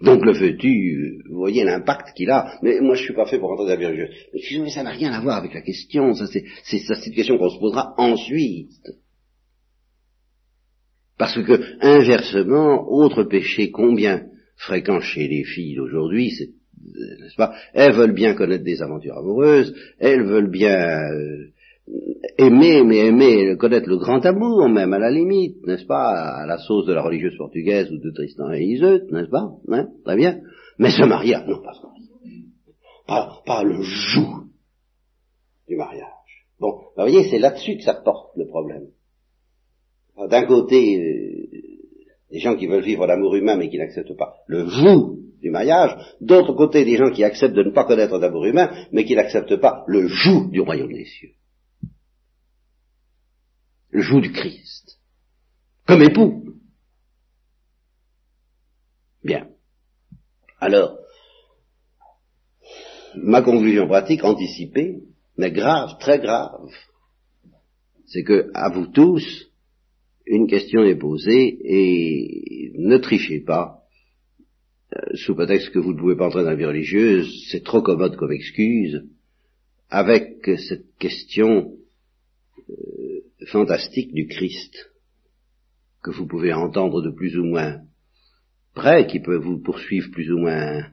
Donc 0.00 0.24
le 0.24 0.32
fœtus, 0.32 1.22
vous 1.28 1.38
voyez 1.38 1.62
l'impact 1.64 2.16
qu'il 2.16 2.30
a. 2.30 2.58
Mais 2.62 2.80
moi, 2.80 2.94
je 2.94 3.02
suis 3.02 3.14
pas 3.14 3.26
fait 3.26 3.38
pour 3.38 3.50
entrer 3.50 3.64
dans 3.66 3.80
la 3.80 3.88
religieuse. 3.88 4.62
Mais 4.62 4.70
ça 4.70 4.82
n'a 4.82 4.90
rien 4.90 5.12
à 5.12 5.20
voir 5.20 5.36
avec 5.36 5.52
la 5.52 5.60
question. 5.60 6.14
Ça, 6.14 6.26
c'est, 6.26 6.44
c'est, 6.64 7.06
une 7.06 7.14
question 7.14 7.36
qu'on 7.36 7.50
se 7.50 7.58
posera 7.58 7.94
ensuite. 7.98 8.88
Parce 11.20 11.34
que, 11.34 11.60
inversement, 11.82 12.90
autre 12.90 13.24
péché 13.24 13.70
combien 13.70 14.22
fréquent 14.56 15.00
chez 15.00 15.28
les 15.28 15.44
filles 15.44 15.74
d'aujourd'hui, 15.74 16.30
c'est, 16.30 16.48
n'est-ce 17.20 17.36
pas 17.36 17.52
Elles 17.74 17.92
veulent 17.92 18.14
bien 18.14 18.32
connaître 18.32 18.64
des 18.64 18.80
aventures 18.80 19.18
amoureuses, 19.18 19.74
elles 19.98 20.24
veulent 20.24 20.50
bien 20.50 20.78
euh, 21.12 21.52
aimer, 22.38 22.82
mais 22.84 23.08
aimer, 23.08 23.54
connaître 23.58 23.86
le 23.90 23.98
grand 23.98 24.24
amour 24.24 24.66
même, 24.70 24.94
à 24.94 24.98
la 24.98 25.10
limite, 25.10 25.58
n'est-ce 25.66 25.84
pas, 25.84 26.08
à 26.08 26.46
la 26.46 26.56
sauce 26.56 26.86
de 26.86 26.94
la 26.94 27.02
religieuse 27.02 27.36
portugaise 27.36 27.92
ou 27.92 27.98
de 27.98 28.10
Tristan 28.12 28.50
et 28.54 28.64
Iseut, 28.64 29.02
n'est-ce 29.12 29.28
pas 29.28 29.50
hein 29.68 29.88
Très 30.06 30.16
bien. 30.16 30.40
Mais 30.78 30.90
ce 30.90 31.04
mariage, 31.04 31.46
non, 31.46 31.60
pas 31.62 31.74
ce 31.74 31.86
Pas, 33.06 33.42
pas 33.44 33.62
le 33.62 33.82
joug 33.82 34.46
du 35.68 35.76
mariage. 35.76 36.46
Bon, 36.58 36.78
vous 36.78 37.02
voyez, 37.02 37.28
c'est 37.28 37.38
là-dessus 37.38 37.76
que 37.76 37.82
ça 37.82 37.92
porte 37.92 38.34
le 38.38 38.46
problème. 38.46 38.86
D'un 40.28 40.44
côté, 40.44 40.98
euh, 40.98 41.58
des 42.30 42.38
gens 42.38 42.56
qui 42.56 42.66
veulent 42.66 42.84
vivre 42.84 43.06
l'amour 43.06 43.34
humain 43.36 43.56
mais 43.56 43.68
qui 43.68 43.78
n'acceptent 43.78 44.16
pas 44.16 44.34
le 44.46 44.66
joug 44.66 45.18
du 45.40 45.50
mariage, 45.50 45.96
d'autre 46.20 46.52
côté, 46.52 46.84
des 46.84 46.96
gens 46.96 47.10
qui 47.10 47.24
acceptent 47.24 47.54
de 47.54 47.62
ne 47.62 47.70
pas 47.70 47.84
connaître 47.84 48.18
l'amour 48.18 48.44
humain 48.44 48.70
mais 48.92 49.04
qui 49.04 49.14
n'acceptent 49.14 49.56
pas 49.56 49.84
le 49.86 50.06
joug 50.06 50.50
du 50.50 50.60
royaume 50.60 50.92
des 50.92 51.06
cieux 51.06 51.30
le 53.90 54.02
joug 54.02 54.20
du 54.20 54.32
Christ, 54.32 54.98
comme 55.86 56.02
époux. 56.02 56.54
Bien. 59.22 59.48
Alors, 60.60 60.98
ma 63.16 63.42
conclusion 63.42 63.86
pratique 63.86 64.24
anticipée, 64.24 65.02
mais 65.36 65.50
grave, 65.50 65.98
très 65.98 66.18
grave, 66.18 66.70
c'est 68.06 68.22
que, 68.22 68.50
à 68.54 68.70
vous 68.70 68.86
tous, 68.86 69.49
une 70.30 70.46
question 70.46 70.84
est 70.84 70.94
posée 70.94 71.58
et 71.64 72.72
ne 72.76 72.96
trichez 72.98 73.40
pas, 73.40 73.80
euh, 74.96 75.16
sous 75.16 75.34
prétexte 75.34 75.70
que 75.70 75.80
vous 75.80 75.92
ne 75.92 75.98
pouvez 75.98 76.16
pas 76.16 76.26
entrer 76.26 76.44
dans 76.44 76.50
la 76.50 76.56
vie 76.56 76.64
religieuse, 76.64 77.48
c'est 77.50 77.64
trop 77.64 77.82
commode 77.82 78.16
comme 78.16 78.32
excuse, 78.32 79.04
avec 79.88 80.48
cette 80.56 80.96
question 80.98 81.72
euh, 82.70 82.74
fantastique 83.46 84.14
du 84.14 84.28
Christ, 84.28 84.92
que 86.02 86.12
vous 86.12 86.26
pouvez 86.26 86.52
entendre 86.52 87.02
de 87.02 87.10
plus 87.10 87.36
ou 87.36 87.44
moins 87.44 87.80
près, 88.74 89.08
qui 89.08 89.18
peut 89.18 89.36
vous 89.36 89.58
poursuivre 89.58 90.10
plus 90.12 90.30
ou 90.30 90.38
moins 90.38 90.84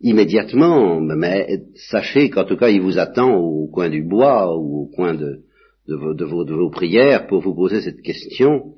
immédiatement, 0.00 1.00
mais 1.00 1.62
sachez 1.90 2.28
qu'en 2.28 2.44
tout 2.44 2.56
cas 2.56 2.70
il 2.70 2.80
vous 2.80 2.98
attend 2.98 3.36
au 3.36 3.68
coin 3.68 3.88
du 3.88 4.02
bois 4.02 4.56
ou 4.56 4.82
au 4.82 4.86
coin 4.86 5.14
de, 5.14 5.44
vos, 5.86 6.14
de, 6.14 6.24
vos, 6.54 6.70
prières 6.70 7.28
pour 7.28 7.40
vous 7.40 7.54
poser 7.54 7.82
cette 7.82 8.02
question. 8.02 8.74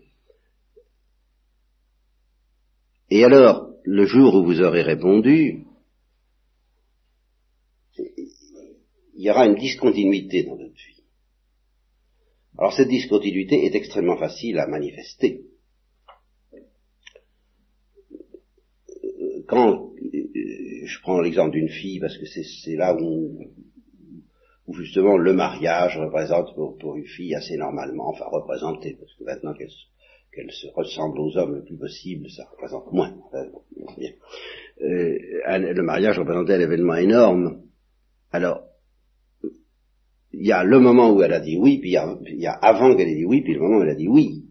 Et 3.14 3.24
alors, 3.24 3.68
le 3.84 4.06
jour 4.06 4.34
où 4.36 4.42
vous 4.42 4.62
aurez 4.62 4.80
répondu, 4.80 5.66
il 7.98 9.22
y 9.22 9.28
aura 9.28 9.44
une 9.44 9.56
discontinuité 9.56 10.44
dans 10.44 10.56
notre 10.56 10.72
vie. 10.72 11.04
Alors 12.56 12.72
cette 12.72 12.88
discontinuité 12.88 13.66
est 13.66 13.74
extrêmement 13.74 14.16
facile 14.16 14.58
à 14.58 14.66
manifester. 14.66 15.44
Quand 19.46 19.92
je 20.00 21.00
prends 21.02 21.20
l'exemple 21.20 21.50
d'une 21.50 21.68
fille, 21.68 22.00
parce 22.00 22.16
que 22.16 22.24
c'est 22.24 22.76
là 22.76 22.96
où, 22.98 23.38
où, 24.66 24.72
justement 24.72 25.18
le 25.18 25.34
mariage 25.34 25.98
représente 25.98 26.54
pour, 26.54 26.96
une 26.96 27.04
fille 27.04 27.34
assez 27.34 27.58
normalement, 27.58 28.08
enfin 28.08 28.24
représenté, 28.30 28.96
parce 28.98 29.12
que 29.16 29.24
maintenant 29.24 29.52
qu'elle 29.52 29.68
se 30.50 30.66
ressemble 30.74 31.20
aux 31.20 31.36
hommes 31.36 31.56
le 31.56 31.64
plus 31.64 31.76
possible, 31.76 32.28
ça 32.30 32.44
représente 32.50 32.92
moins. 32.92 33.14
Euh, 33.34 33.48
le 34.80 35.82
mariage 35.82 36.18
représentait 36.18 36.54
un 36.54 36.60
événement 36.60 36.94
énorme. 36.94 37.62
Alors, 38.30 38.62
il 40.32 40.46
y 40.46 40.52
a 40.52 40.64
le 40.64 40.80
moment 40.80 41.12
où 41.12 41.22
elle 41.22 41.34
a 41.34 41.40
dit 41.40 41.56
oui, 41.58 41.78
puis 41.78 41.90
il 41.90 42.40
y 42.40 42.46
a, 42.46 42.52
avant 42.52 42.96
qu'elle 42.96 43.08
ait 43.08 43.16
dit 43.16 43.26
oui, 43.26 43.42
puis 43.42 43.54
le 43.54 43.60
moment 43.60 43.78
où 43.78 43.82
elle 43.82 43.90
a 43.90 43.94
dit 43.94 44.08
oui. 44.08 44.46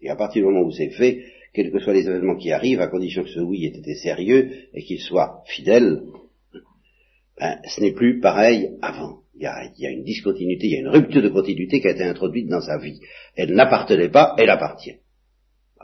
Et 0.00 0.08
à 0.08 0.16
partir 0.16 0.42
du 0.42 0.52
moment 0.52 0.66
où 0.66 0.70
c'est 0.70 0.90
fait, 0.90 1.24
quels 1.52 1.70
que 1.70 1.78
soient 1.78 1.92
les 1.92 2.06
événements 2.06 2.36
qui 2.36 2.50
arrivent, 2.50 2.80
à 2.80 2.88
condition 2.88 3.22
que 3.22 3.28
ce 3.28 3.40
oui 3.40 3.66
ait 3.66 3.78
été 3.78 3.94
sérieux 3.94 4.50
et 4.72 4.82
qu'il 4.82 5.00
soit 5.00 5.42
fidèle, 5.46 6.02
ben, 7.38 7.58
ce 7.66 7.80
n'est 7.80 7.92
plus 7.92 8.20
pareil 8.20 8.76
avant. 8.82 9.23
Il 9.36 9.42
y, 9.42 9.46
a, 9.46 9.64
il 9.76 9.82
y, 9.82 9.86
a, 9.86 9.90
une 9.90 10.04
discontinuité, 10.04 10.66
il 10.66 10.72
y 10.72 10.76
a 10.76 10.80
une 10.80 10.88
rupture 10.88 11.22
de 11.22 11.28
continuité 11.28 11.80
qui 11.80 11.88
a 11.88 11.90
été 11.90 12.04
introduite 12.04 12.48
dans 12.48 12.60
sa 12.60 12.78
vie. 12.78 13.00
Elle 13.34 13.54
n'appartenait 13.54 14.08
pas, 14.08 14.34
elle 14.38 14.50
appartient. 14.50 14.96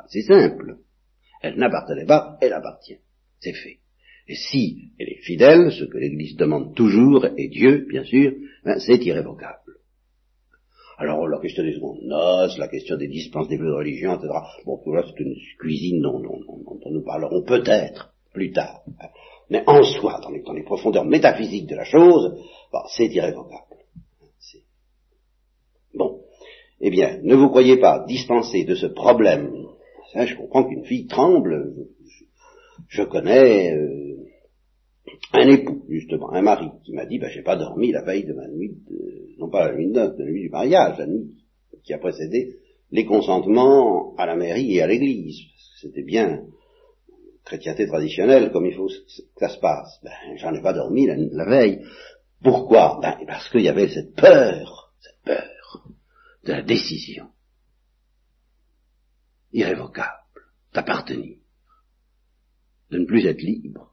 C'est 0.08 0.22
simple. 0.22 0.76
Elle 1.42 1.56
n'appartenait 1.56 2.06
pas, 2.06 2.38
elle 2.40 2.52
appartient. 2.52 2.98
C'est 3.40 3.52
fait. 3.52 3.78
Et 4.28 4.36
si 4.36 4.92
elle 4.98 5.08
est 5.08 5.22
fidèle, 5.22 5.72
ce 5.72 5.84
que 5.84 5.98
l'Église 5.98 6.36
demande 6.36 6.76
toujours, 6.76 7.26
et 7.36 7.48
Dieu, 7.48 7.86
bien 7.88 8.04
sûr, 8.04 8.32
ben, 8.64 8.78
c'est 8.78 9.04
irrévocable. 9.04 9.58
Alors 10.98 11.26
la 11.26 11.40
question 11.40 11.64
des 11.64 11.72
secondes 11.72 12.02
noces, 12.02 12.58
la 12.58 12.68
question 12.68 12.98
des 12.98 13.08
dispenses 13.08 13.48
des 13.48 13.56
vœux 13.56 13.70
de 13.70 13.74
religion, 13.74 14.14
etc. 14.14 14.28
Bon, 14.66 14.78
tout 14.84 14.92
là, 14.92 15.02
c'est 15.06 15.18
une 15.18 15.34
cuisine 15.58 16.02
dont, 16.02 16.20
nous 16.20 17.02
parlerons 17.02 17.42
peut-être 17.42 18.12
plus 18.34 18.52
tard. 18.52 18.82
Mais 19.48 19.64
en 19.66 19.82
soi, 19.82 20.20
dans 20.22 20.30
les, 20.30 20.62
profondeurs 20.62 21.06
métaphysiques 21.06 21.66
de 21.66 21.74
la 21.74 21.84
chose, 21.84 22.38
c'est 22.88 23.06
irrévocable. 23.06 23.76
Bon. 25.94 26.22
Eh 26.80 26.90
bien, 26.90 27.20
ne 27.22 27.34
vous 27.34 27.48
croyez 27.48 27.78
pas 27.78 28.04
dispensé 28.06 28.64
de 28.64 28.74
ce 28.74 28.86
problème. 28.86 29.52
je 30.14 30.34
comprends 30.36 30.64
qu'une 30.64 30.84
fille 30.84 31.06
tremble. 31.06 31.74
Je, 32.88 33.02
connais 33.02 33.74
euh, 33.74 34.16
un 35.32 35.48
époux, 35.48 35.84
justement, 35.88 36.32
un 36.32 36.42
mari, 36.42 36.68
qui 36.84 36.92
m'a 36.92 37.06
dit, 37.06 37.18
ben, 37.18 37.28
j'ai 37.30 37.42
pas 37.42 37.56
dormi 37.56 37.92
la 37.92 38.02
veille 38.02 38.24
de 38.24 38.32
ma 38.32 38.48
nuit, 38.48 38.78
non 39.38 39.50
pas 39.50 39.68
la 39.68 39.74
nuit 39.74 39.88
de 39.88 39.92
de 39.92 40.24
la 40.24 40.30
nuit 40.30 40.42
du 40.42 40.48
mariage, 40.48 40.98
la 40.98 41.06
nuit 41.06 41.34
qui 41.84 41.92
a 41.92 41.98
précédé 41.98 42.56
les 42.90 43.04
consentements 43.04 44.14
à 44.16 44.26
la 44.26 44.36
mairie 44.36 44.76
et 44.76 44.82
à 44.82 44.86
l'église. 44.86 45.38
C'était 45.80 46.02
bien 46.02 46.44
chrétienté 47.44 47.86
traditionnelle 47.86 48.50
comme 48.52 48.66
il 48.66 48.74
faut 48.74 48.86
que 48.86 48.92
ça 49.38 49.48
se 49.48 49.58
passe. 49.58 50.00
Ben, 50.02 50.36
j'en 50.36 50.54
ai 50.54 50.62
pas 50.62 50.72
dormi 50.72 51.06
la, 51.06 51.44
veille. 51.46 51.80
Pourquoi? 52.42 52.98
Ben, 53.02 53.16
parce 53.26 53.48
qu'il 53.50 53.62
y 53.62 53.68
avait 53.68 53.88
cette 53.88 54.14
peur, 54.14 54.92
cette 55.00 55.22
peur 55.24 55.88
de 56.44 56.52
la 56.52 56.62
décision 56.62 57.28
irrévocable 59.52 60.08
d'appartenir, 60.72 61.36
de 62.90 62.98
ne 62.98 63.04
plus 63.04 63.26
être 63.26 63.42
libre 63.42 63.90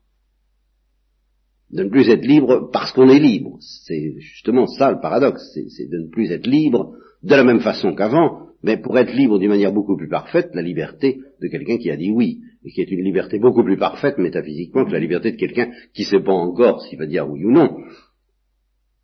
de 1.71 1.83
ne 1.83 1.89
plus 1.89 2.09
être 2.09 2.25
libre 2.25 2.69
parce 2.71 2.91
qu'on 2.91 3.09
est 3.09 3.19
libre. 3.19 3.57
C'est 3.59 4.15
justement 4.19 4.67
ça 4.67 4.91
le 4.91 5.01
paradoxe, 5.01 5.43
c'est 5.53 5.89
de 5.89 5.97
ne 5.97 6.09
plus 6.09 6.31
être 6.31 6.47
libre 6.47 6.93
de 7.23 7.35
la 7.35 7.43
même 7.43 7.59
façon 7.59 7.93
qu'avant, 7.93 8.47
mais 8.63 8.77
pour 8.77 8.97
être 8.97 9.13
libre 9.13 9.37
d'une 9.37 9.49
manière 9.49 9.73
beaucoup 9.73 9.97
plus 9.97 10.07
parfaite, 10.07 10.49
la 10.53 10.61
liberté 10.61 11.19
de 11.41 11.47
quelqu'un 11.47 11.77
qui 11.77 11.91
a 11.91 11.97
dit 11.97 12.11
oui, 12.11 12.41
et 12.63 12.71
qui 12.71 12.81
est 12.81 12.91
une 12.91 13.03
liberté 13.03 13.39
beaucoup 13.39 13.63
plus 13.63 13.77
parfaite 13.77 14.17
métaphysiquement 14.17 14.85
que 14.85 14.91
la 14.91 14.99
liberté 14.99 15.31
de 15.31 15.37
quelqu'un 15.37 15.69
qui 15.93 16.03
ne 16.03 16.07
sait 16.07 16.23
pas 16.23 16.33
encore 16.33 16.81
s'il 16.83 16.97
va 16.97 17.05
dire 17.05 17.29
oui 17.29 17.43
ou 17.43 17.51
non. 17.51 17.77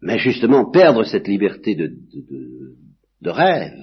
Mais 0.04 0.20
justement, 0.20 0.70
perdre 0.70 1.06
cette 1.06 1.30
liberté 1.30 1.76
de, 1.76 3.30
rêve 3.30 3.80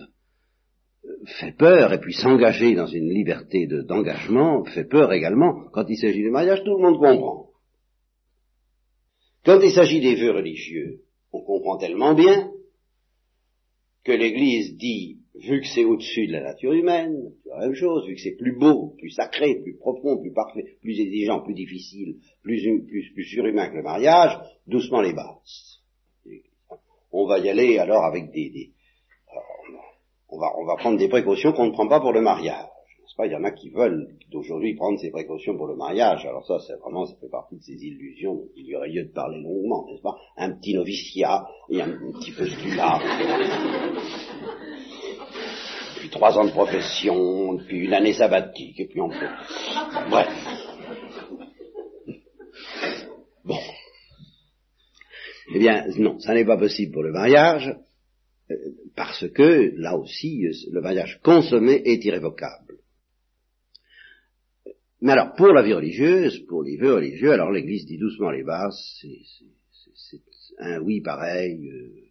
fait 1.41 1.57
peur, 1.57 1.95
et 1.95 1.99
puis 1.99 2.13
s'engager 2.13 2.75
dans 2.75 2.87
une 2.87 3.09
liberté 3.09 3.67
d'engagement 3.67 4.65
fait 4.65 4.85
peur 4.85 5.13
également. 5.15 5.71
Quand 5.73 5.87
il 5.89 5.97
s'agit 5.97 6.23
de 6.23 6.29
mariage, 6.29 6.63
tout 6.63 6.77
le 6.77 6.83
monde 6.83 6.99
comprend. 6.99 7.49
Quand 9.47 9.61
il 9.63 9.73
s'agit 9.73 10.01
des 10.01 10.17
vœux 10.17 10.33
religieux, 10.33 11.01
on 11.33 11.41
comprend 11.41 11.79
tellement 11.79 12.15
bien 12.15 12.51
que 14.05 14.13
l'Église 14.13 14.77
dit, 14.77 15.21
vu 15.35 15.63
que 15.63 15.67
c'est 15.75 15.85
au-dessus 15.85 16.27
de 16.27 16.33
la 16.33 16.43
nature 16.43 16.75
humaine, 16.75 17.33
la 17.47 17.61
même 17.61 17.75
chose, 17.75 18.07
vu 18.07 18.15
que 18.15 18.21
c'est 18.21 18.37
plus 18.37 18.59
beau, 18.59 18.95
plus 18.99 19.11
sacré, 19.11 19.61
plus 19.63 19.77
profond, 19.79 20.19
plus 20.21 20.33
parfait, 20.33 20.77
plus 20.83 21.01
exigeant, 21.01 21.41
plus 21.41 21.55
difficile, 21.55 22.17
plus, 22.43 22.63
plus, 22.87 23.25
surhumain 23.25 23.71
que 23.71 23.77
le 23.77 23.83
mariage, 23.83 24.39
doucement 24.67 25.01
les 25.01 25.15
bases. 25.15 25.80
On 27.13 27.27
va 27.27 27.39
y 27.39 27.49
aller 27.49 27.79
alors 27.79 28.05
avec 28.05 28.31
des, 28.31 28.71
on 30.29 30.39
va, 30.39 30.53
on 30.59 30.65
va 30.65 30.77
prendre 30.77 30.99
des 30.99 31.09
précautions 31.09 31.53
qu'on 31.53 31.67
ne 31.67 31.73
prend 31.73 31.89
pas 31.89 32.01
pour 32.01 32.13
le 32.13 32.21
mariage 32.21 32.67
il 33.27 33.33
y 33.33 33.37
en 33.37 33.45
a 33.45 33.51
qui 33.51 33.71
veulent 33.71 34.09
d'aujourd'hui 34.31 34.75
prendre 34.75 34.99
ces 34.99 35.11
précautions 35.11 35.57
pour 35.57 35.67
le 35.67 35.77
mariage. 35.77 36.25
Alors 36.27 36.47
ça, 36.47 36.59
c'est 36.67 36.77
vraiment, 36.77 37.07
ça 37.07 37.15
fait 37.21 37.29
partie 37.29 37.57
de 37.57 37.63
ces 37.63 37.73
illusions 37.75 38.45
il 38.57 38.67
y 38.67 38.77
aurait 38.77 38.89
lieu 38.89 39.05
de 39.05 39.13
parler 39.13 39.41
longuement, 39.41 39.87
n'est-ce 39.87 40.03
pas? 40.03 40.17
Un 40.37 40.53
petit 40.53 40.75
noviciat 40.75 41.47
et 41.69 41.83
un, 41.83 41.91
petit 41.91 42.33
peu 42.33 42.47
là. 42.77 42.99
puis 45.99 46.11
trois 46.11 46.39
ans 46.39 46.45
de 46.45 46.51
profession, 46.51 47.59
puis 47.67 47.81
une 47.81 47.95
année 47.95 48.13
sabbatique, 48.13 48.81
et 48.81 48.87
puis 48.87 49.01
on 49.01 49.09
peut... 49.09 49.29
Bref. 50.09 50.70
Eh 55.53 55.59
bien, 55.59 55.87
non, 55.99 56.19
ça 56.21 56.35
n'est 56.35 56.45
pas 56.45 56.57
possible 56.57 56.93
pour 56.93 57.03
le 57.03 57.13
mariage, 57.13 57.75
euh, 58.51 58.55
parce 58.95 59.29
que, 59.29 59.75
là 59.77 59.97
aussi, 59.97 60.47
le 60.71 60.81
mariage 60.81 61.21
consommé 61.23 61.83
est 61.85 62.05
irrévocable. 62.05 62.79
Mais 65.03 65.13
alors, 65.13 65.35
pour 65.35 65.49
la 65.49 65.63
vie 65.63 65.73
religieuse, 65.73 66.41
pour 66.47 66.63
les 66.63 66.77
vœux 66.77 66.95
religieux, 66.95 67.33
alors 67.33 67.51
l'Église 67.51 67.87
dit 67.87 67.97
doucement 67.97 68.31
les 68.31 68.45
bases, 68.45 68.79
c'est 69.95 70.21
un 70.59 70.81
oui 70.81 71.01
pareil. 71.01 71.71
Euh. 71.71 72.11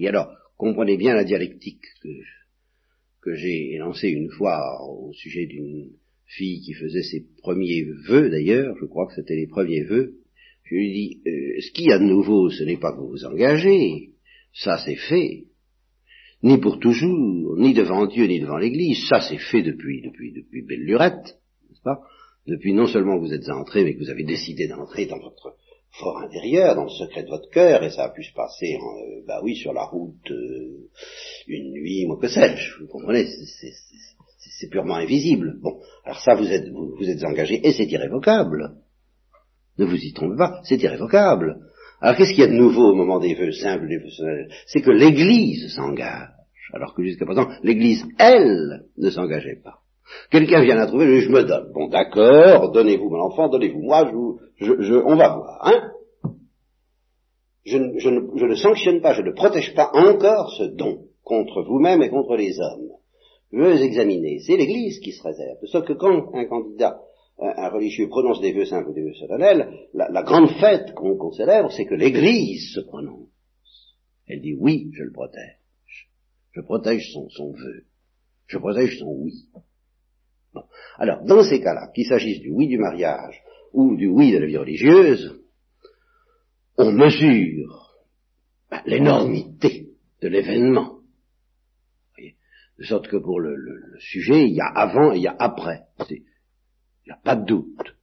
Et 0.00 0.08
alors, 0.08 0.34
comprenez 0.56 0.96
bien 0.96 1.14
la 1.14 1.24
dialectique 1.24 1.84
que, 2.02 3.34
j'ai 3.34 3.74
énoncée 3.74 4.08
une 4.08 4.30
fois 4.30 4.82
au 4.88 5.12
sujet 5.12 5.44
d'une 5.44 5.90
fille 6.24 6.62
qui 6.62 6.72
faisait 6.72 7.02
ses 7.02 7.26
premiers 7.42 7.84
vœux, 7.84 8.30
d'ailleurs, 8.30 8.74
je 8.80 8.86
crois 8.86 9.06
que 9.06 9.14
c'était 9.14 9.36
les 9.36 9.46
premiers 9.46 9.82
vœux. 9.82 10.17
Je 10.70 10.74
lui 10.74 10.92
dis, 10.92 11.20
euh, 11.26 11.60
ce 11.60 11.70
qu'il 11.72 11.86
y 11.86 11.92
a 11.92 11.98
de 11.98 12.04
nouveau, 12.04 12.50
ce 12.50 12.64
n'est 12.64 12.76
pas 12.76 12.92
que 12.92 12.98
vous 12.98 13.08
vous 13.08 13.24
engagez, 13.24 14.10
ça 14.52 14.78
c'est 14.84 14.96
fait, 14.96 15.44
ni 16.42 16.58
pour 16.58 16.78
toujours, 16.78 17.56
ni 17.58 17.74
devant 17.74 18.06
Dieu, 18.06 18.26
ni 18.26 18.40
devant 18.40 18.58
l'Église, 18.58 19.06
ça 19.08 19.20
c'est 19.20 19.38
fait 19.38 19.62
depuis, 19.62 20.02
depuis, 20.02 20.32
depuis 20.32 20.62
belle 20.62 20.84
lurette 20.84 21.38
pas? 21.82 22.00
Depuis 22.46 22.72
non 22.72 22.86
seulement 22.86 23.18
vous 23.18 23.32
êtes 23.32 23.48
entré, 23.50 23.84
mais 23.84 23.94
que 23.94 24.00
vous 24.00 24.10
avez 24.10 24.24
décidé 24.24 24.68
d'entrer 24.68 25.06
dans 25.06 25.18
votre 25.18 25.56
fort 25.90 26.18
intérieur, 26.18 26.74
dans 26.74 26.84
le 26.84 26.90
secret 26.90 27.22
de 27.22 27.28
votre 27.28 27.50
cœur, 27.50 27.82
et 27.82 27.90
ça 27.90 28.04
a 28.04 28.08
pu 28.10 28.22
se 28.22 28.32
passer, 28.32 28.76
euh, 28.76 29.22
bah 29.26 29.40
oui, 29.42 29.56
sur 29.56 29.72
la 29.72 29.84
route, 29.84 30.30
euh, 30.30 30.88
une 31.46 31.72
nuit, 31.72 32.06
moi 32.06 32.18
que 32.20 32.28
sais-je, 32.28 32.80
vous 32.80 32.88
comprenez, 32.88 33.26
c'est 33.26 34.70
purement 34.70 34.96
invisible. 34.96 35.58
Bon, 35.60 35.80
alors 36.04 36.20
ça, 36.20 36.34
vous 36.34 36.50
êtes, 36.50 36.68
vous, 36.68 37.08
êtes 37.08 37.24
engagé, 37.24 37.66
et 37.66 37.72
c'est 37.72 37.86
irrévocable. 37.86 38.76
Ne 39.78 39.84
vous 39.84 39.96
y 39.96 40.12
trompez 40.12 40.36
pas, 40.36 40.60
c'est 40.64 40.82
irrévocable. 40.82 41.56
Alors 42.00 42.16
qu'est-ce 42.16 42.30
qu'il 42.30 42.40
y 42.40 42.46
a 42.46 42.48
de 42.48 42.52
nouveau 42.52 42.90
au 42.90 42.94
moment 42.94 43.18
des 43.18 43.34
vœux 43.34 43.52
simples, 43.52 43.88
des 43.88 43.98
vœux 43.98 44.48
C'est 44.66 44.80
que 44.80 44.90
l'Église 44.90 45.74
s'engage, 45.74 46.28
alors 46.72 46.94
que 46.94 47.02
jusqu'à 47.02 47.26
présent, 47.26 47.48
l'Église, 47.62 48.04
elle, 48.18 48.84
ne 48.96 49.10
s'engageait 49.10 49.60
pas. 49.62 49.80
Quelqu'un 50.30 50.62
vient 50.62 50.76
la 50.76 50.86
trouver, 50.86 51.20
je 51.20 51.28
me 51.28 51.44
donne. 51.44 51.72
Bon, 51.72 51.88
d'accord, 51.88 52.70
donnez-vous 52.72 53.10
mon 53.10 53.20
enfant, 53.20 53.48
donnez-vous 53.48 53.80
moi, 53.80 54.10
je, 54.58 54.74
je, 54.80 54.94
on 54.94 55.16
va 55.16 55.36
voir, 55.36 55.66
hein? 55.66 55.90
Je, 57.64 57.76
je, 57.98 58.44
ne, 58.44 58.54
sanctionne 58.54 59.02
pas, 59.02 59.12
je 59.12 59.22
ne 59.22 59.32
protège 59.32 59.74
pas 59.74 59.90
encore 59.92 60.52
ce 60.56 60.64
don 60.64 61.04
contre 61.22 61.62
vous-même 61.62 62.02
et 62.02 62.08
contre 62.08 62.36
les 62.36 62.58
hommes. 62.58 62.92
Je 63.52 63.58
veux 63.58 63.82
examiner. 63.82 64.38
C'est 64.40 64.56
l'Église 64.56 65.00
qui 65.00 65.12
se 65.12 65.22
réserve. 65.22 65.58
Sauf 65.66 65.84
que 65.84 65.92
quand 65.92 66.34
un 66.34 66.46
candidat, 66.46 66.98
un, 67.40 67.68
religieux 67.68 68.08
prononce 68.08 68.40
des 68.40 68.52
vœux 68.52 68.64
simples 68.64 68.90
ou 68.90 68.94
des 68.94 69.02
vœux 69.02 69.14
solennels, 69.14 69.88
la, 69.94 70.22
grande 70.22 70.50
fête 70.60 70.92
qu'on 70.94 71.32
célèbre, 71.32 71.70
c'est 71.72 71.86
que 71.86 71.94
l'Église 71.94 72.74
se 72.74 72.80
prononce. 72.80 73.28
Elle 74.26 74.40
dit 74.40 74.54
oui, 74.58 74.90
je 74.92 75.04
le 75.04 75.12
protège. 75.12 76.08
Je 76.52 76.60
protège 76.60 77.12
son, 77.12 77.52
vœu. 77.52 77.84
Je 78.46 78.58
protège 78.58 78.98
son 78.98 79.14
oui. 79.16 79.48
Alors, 80.96 81.24
dans 81.24 81.44
ces 81.44 81.60
cas-là, 81.60 81.88
qu'il 81.94 82.06
s'agisse 82.06 82.40
du 82.40 82.50
oui 82.50 82.66
du 82.66 82.78
mariage 82.78 83.40
ou 83.72 83.96
du 83.96 84.08
oui 84.08 84.32
de 84.32 84.38
la 84.38 84.46
vie 84.46 84.56
religieuse, 84.56 85.40
on 86.76 86.92
mesure 86.92 87.94
ben, 88.70 88.82
l'énormité 88.86 89.90
de 90.20 90.28
l'événement. 90.28 90.98
De 92.78 92.84
sorte 92.84 93.08
que 93.08 93.16
pour 93.16 93.40
le, 93.40 93.56
sujet, 93.98 94.48
il 94.48 94.54
y 94.54 94.60
a 94.60 94.66
avant 94.66 95.12
et 95.12 95.16
il 95.16 95.22
y 95.22 95.26
a 95.26 95.36
après. 95.38 95.82
Il 97.08 97.12
n'y 97.12 97.14
a 97.14 97.20
pas 97.24 97.36
de 97.36 97.46
doute. 97.46 97.96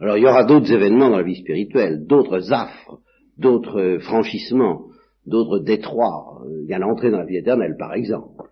Alors 0.00 0.16
il 0.16 0.22
y 0.22 0.26
aura 0.26 0.44
d'autres 0.44 0.72
événements 0.72 1.10
dans 1.10 1.18
la 1.18 1.22
vie 1.22 1.36
spirituelle, 1.36 2.04
d'autres 2.06 2.52
affres, 2.52 2.98
d'autres 3.36 3.98
franchissements, 4.00 4.86
d'autres 5.24 5.60
détroits. 5.60 6.42
Il 6.62 6.66
y 6.68 6.74
a 6.74 6.78
l'entrée 6.78 7.12
dans 7.12 7.18
la 7.18 7.26
vie 7.26 7.36
éternelle, 7.36 7.76
par 7.78 7.94
exemple 7.94 8.48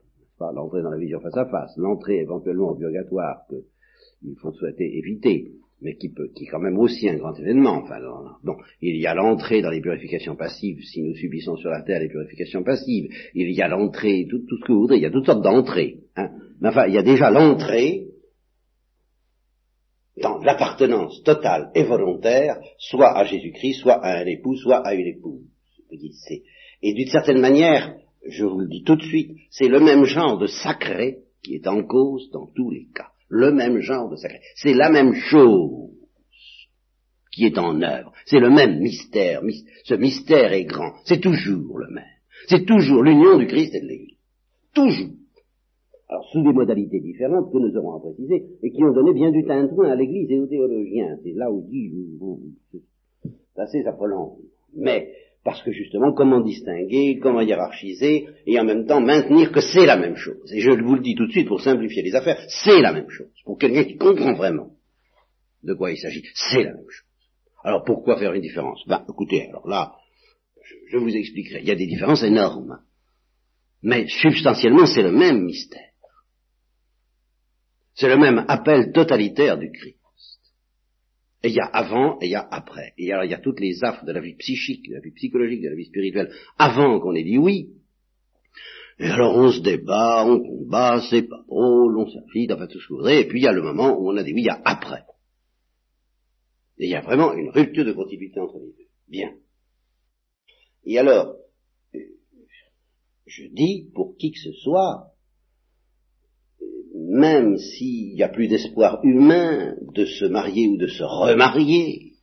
l'entrée 0.54 0.82
dans 0.82 0.90
la 0.90 0.98
vision 0.98 1.20
face 1.20 1.36
à 1.36 1.46
face, 1.46 1.76
l'entrée 1.76 2.18
éventuellement 2.18 2.70
au 2.70 2.76
purgatoire 2.76 3.42
qu'il 3.48 4.36
faut 4.40 4.52
souhaiter 4.52 4.98
éviter, 4.98 5.52
mais 5.80 5.96
qui 5.96 6.08
peut, 6.10 6.28
qui 6.34 6.44
est 6.44 6.48
quand 6.48 6.60
même 6.60 6.78
aussi 6.78 7.08
un 7.08 7.16
grand 7.16 7.34
événement. 7.34 7.82
Enfin, 7.82 7.98
bon, 8.42 8.56
il 8.80 8.96
y 8.96 9.06
a 9.06 9.14
l'entrée 9.14 9.62
dans 9.62 9.70
les 9.70 9.80
purifications 9.80 10.36
passives, 10.36 10.80
si 10.82 11.02
nous 11.02 11.14
subissons 11.14 11.56
sur 11.56 11.70
la 11.70 11.82
terre 11.82 12.00
les 12.00 12.08
purifications 12.08 12.62
passives. 12.62 13.10
Il 13.34 13.50
y 13.52 13.62
a 13.62 13.68
l'entrée, 13.68 14.26
tout, 14.28 14.40
tout, 14.46 14.56
ce 14.58 14.64
que 14.64 14.72
vous 14.72 14.80
voudrez. 14.80 14.96
Il 14.96 15.02
y 15.02 15.06
a 15.06 15.10
toutes 15.10 15.26
sortes 15.26 15.42
d'entrées. 15.42 16.00
Hein. 16.16 16.30
Mais 16.60 16.68
enfin, 16.68 16.86
il 16.86 16.94
y 16.94 16.98
a 16.98 17.02
déjà 17.02 17.30
l'entrée 17.30 18.08
dans 20.22 20.38
l'appartenance 20.38 21.22
totale 21.22 21.70
et 21.74 21.84
volontaire, 21.84 22.58
soit 22.78 23.16
à 23.16 23.24
Jésus-Christ, 23.24 23.80
soit 23.80 24.04
à 24.04 24.18
un 24.20 24.26
époux, 24.26 24.56
soit 24.56 24.86
à 24.86 24.94
une 24.94 25.06
épouse. 25.06 25.44
Et 26.82 26.94
d'une 26.94 27.08
certaine 27.08 27.40
manière, 27.40 27.94
je 28.28 28.44
vous 28.44 28.60
le 28.60 28.68
dis 28.68 28.82
tout 28.82 28.96
de 28.96 29.02
suite, 29.02 29.36
c'est 29.50 29.68
le 29.68 29.80
même 29.80 30.04
genre 30.04 30.38
de 30.38 30.46
sacré 30.46 31.18
qui 31.42 31.54
est 31.54 31.66
en 31.66 31.84
cause 31.84 32.30
dans 32.32 32.46
tous 32.54 32.70
les 32.70 32.86
cas. 32.94 33.08
Le 33.28 33.52
même 33.52 33.80
genre 33.80 34.08
de 34.08 34.16
sacré. 34.16 34.40
C'est 34.54 34.74
la 34.74 34.90
même 34.90 35.14
chose 35.14 35.90
qui 37.32 37.44
est 37.44 37.58
en 37.58 37.82
œuvre. 37.82 38.12
C'est 38.24 38.40
le 38.40 38.50
même 38.50 38.78
mystère. 38.78 39.42
Ce 39.84 39.94
mystère 39.94 40.52
est 40.52 40.64
grand. 40.64 40.94
C'est 41.04 41.20
toujours 41.20 41.78
le 41.78 41.90
même. 41.90 42.04
C'est 42.48 42.64
toujours 42.64 43.02
l'union 43.02 43.38
du 43.38 43.46
Christ 43.46 43.74
et 43.74 43.80
de 43.80 43.86
l'Église. 43.86 44.18
Toujours. 44.74 45.14
Alors, 46.08 46.24
sous 46.30 46.42
des 46.42 46.52
modalités 46.52 47.00
différentes 47.00 47.52
que 47.52 47.58
nous 47.58 47.76
aurons 47.76 47.96
à 47.96 48.00
préciser, 48.00 48.46
et 48.62 48.70
qui 48.70 48.84
ont 48.84 48.92
donné 48.92 49.12
bien 49.12 49.32
du 49.32 49.44
tintouin 49.44 49.90
à 49.90 49.96
l'Église 49.96 50.30
et 50.30 50.38
aux 50.38 50.46
théologiens. 50.46 51.16
C'est 51.24 51.32
là 51.32 51.50
où 51.50 51.66
dit, 51.68 51.92
c'est 52.70 53.60
assez 53.60 53.82
prolonge. 53.96 54.38
Mais, 54.74 55.10
parce 55.42 55.62
que 55.62 55.72
justement, 55.72 56.12
comment 56.12 56.40
distinguer, 56.40 57.18
comment 57.20 57.40
hiérarchiser, 57.40 58.28
et 58.46 58.60
en 58.60 58.64
même 58.64 58.86
temps 58.86 59.00
maintenir 59.00 59.50
que 59.50 59.60
c'est 59.60 59.86
la 59.86 59.96
même 59.96 60.16
chose. 60.16 60.52
Et 60.52 60.60
je 60.60 60.70
vous 60.70 60.94
le 60.94 61.02
dis 61.02 61.14
tout 61.14 61.26
de 61.26 61.32
suite 61.32 61.48
pour 61.48 61.60
simplifier 61.60 62.02
les 62.02 62.14
affaires, 62.14 62.40
c'est 62.48 62.80
la 62.80 62.92
même 62.92 63.08
chose. 63.08 63.32
Pour 63.44 63.58
quelqu'un 63.58 63.84
qui 63.84 63.96
comprend 63.96 64.34
vraiment 64.34 64.70
de 65.64 65.74
quoi 65.74 65.90
il 65.90 65.98
s'agit, 65.98 66.22
c'est 66.34 66.62
la 66.62 66.74
même 66.74 66.88
chose. 66.88 67.06
Alors 67.64 67.82
pourquoi 67.84 68.16
faire 68.16 68.32
une 68.32 68.42
différence? 68.42 68.82
Ben 68.86 69.04
écoutez, 69.08 69.48
alors 69.48 69.68
là, 69.68 69.94
je, 70.88 70.98
vous 70.98 71.14
expliquerai. 71.14 71.60
Il 71.62 71.68
y 71.68 71.72
a 71.72 71.76
des 71.76 71.86
différences 71.86 72.22
énormes. 72.22 72.78
Mais 73.82 74.06
substantiellement, 74.06 74.86
c'est 74.86 75.02
le 75.02 75.12
même 75.12 75.44
mystère. 75.44 75.90
C'est 77.96 78.08
le 78.08 78.18
même 78.18 78.44
appel 78.46 78.92
totalitaire 78.92 79.58
du 79.58 79.72
Christ. 79.72 79.96
Et 81.42 81.48
il 81.48 81.54
y 81.54 81.60
a 81.60 81.66
avant 81.66 82.18
et 82.20 82.26
il 82.26 82.30
y 82.30 82.34
a 82.34 82.46
après. 82.50 82.92
Et 82.98 83.10
alors 83.12 83.24
il 83.24 83.30
y 83.30 83.34
a 83.34 83.40
toutes 83.40 83.60
les 83.60 83.82
affres 83.84 84.04
de 84.04 84.12
la 84.12 84.20
vie 84.20 84.36
psychique, 84.36 84.88
de 84.88 84.94
la 84.94 85.00
vie 85.00 85.12
psychologique, 85.12 85.62
de 85.62 85.68
la 85.70 85.74
vie 85.74 85.86
spirituelle, 85.86 86.32
avant 86.58 87.00
qu'on 87.00 87.14
ait 87.14 87.24
dit 87.24 87.38
oui. 87.38 87.70
Et 88.98 89.06
alors 89.06 89.34
on 89.36 89.50
se 89.50 89.60
débat, 89.60 90.24
on 90.26 90.40
combat, 90.40 91.02
c'est 91.08 91.22
pas 91.22 91.42
drôle, 91.46 91.98
on 91.98 92.06
s'agite, 92.08 92.52
enfin 92.52 92.66
tout 92.66 92.80
ce 92.80 92.86
que 92.86 92.92
vous 92.92 92.98
voudrez, 92.98 93.20
et 93.20 93.28
puis 93.28 93.40
il 93.40 93.44
y 93.44 93.48
a 93.48 93.52
le 93.52 93.62
moment 93.62 93.98
où 93.98 94.10
on 94.10 94.16
a 94.16 94.22
dit 94.22 94.32
oui, 94.32 94.42
il 94.42 94.46
y 94.46 94.50
a 94.50 94.60
après. 94.64 95.04
Et 96.78 96.86
il 96.86 96.90
y 96.90 96.96
a 96.96 97.00
vraiment 97.00 97.32
une 97.32 97.50
rupture 97.50 97.84
de 97.84 97.92
continuité 97.92 98.40
entre 98.40 98.58
les 98.58 98.72
deux. 98.72 98.90
Bien. 99.08 99.30
Et 100.84 100.98
alors, 100.98 101.36
je 103.26 103.44
dis 103.52 103.90
pour 103.94 104.16
qui 104.16 104.32
que 104.32 104.38
ce 104.38 104.52
soit, 104.52 105.12
même 106.96 107.58
s'il 107.58 108.14
n'y 108.14 108.22
a 108.22 108.28
plus 108.28 108.48
d'espoir 108.48 109.00
humain 109.04 109.76
de 109.94 110.06
se 110.06 110.24
marier 110.24 110.68
ou 110.68 110.76
de 110.76 110.86
se 110.86 111.02
remarier, 111.02 112.14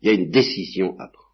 il 0.00 0.06
y 0.06 0.10
a 0.10 0.12
une 0.12 0.30
décision 0.30 0.98
à 0.98 1.08
prendre. 1.08 1.26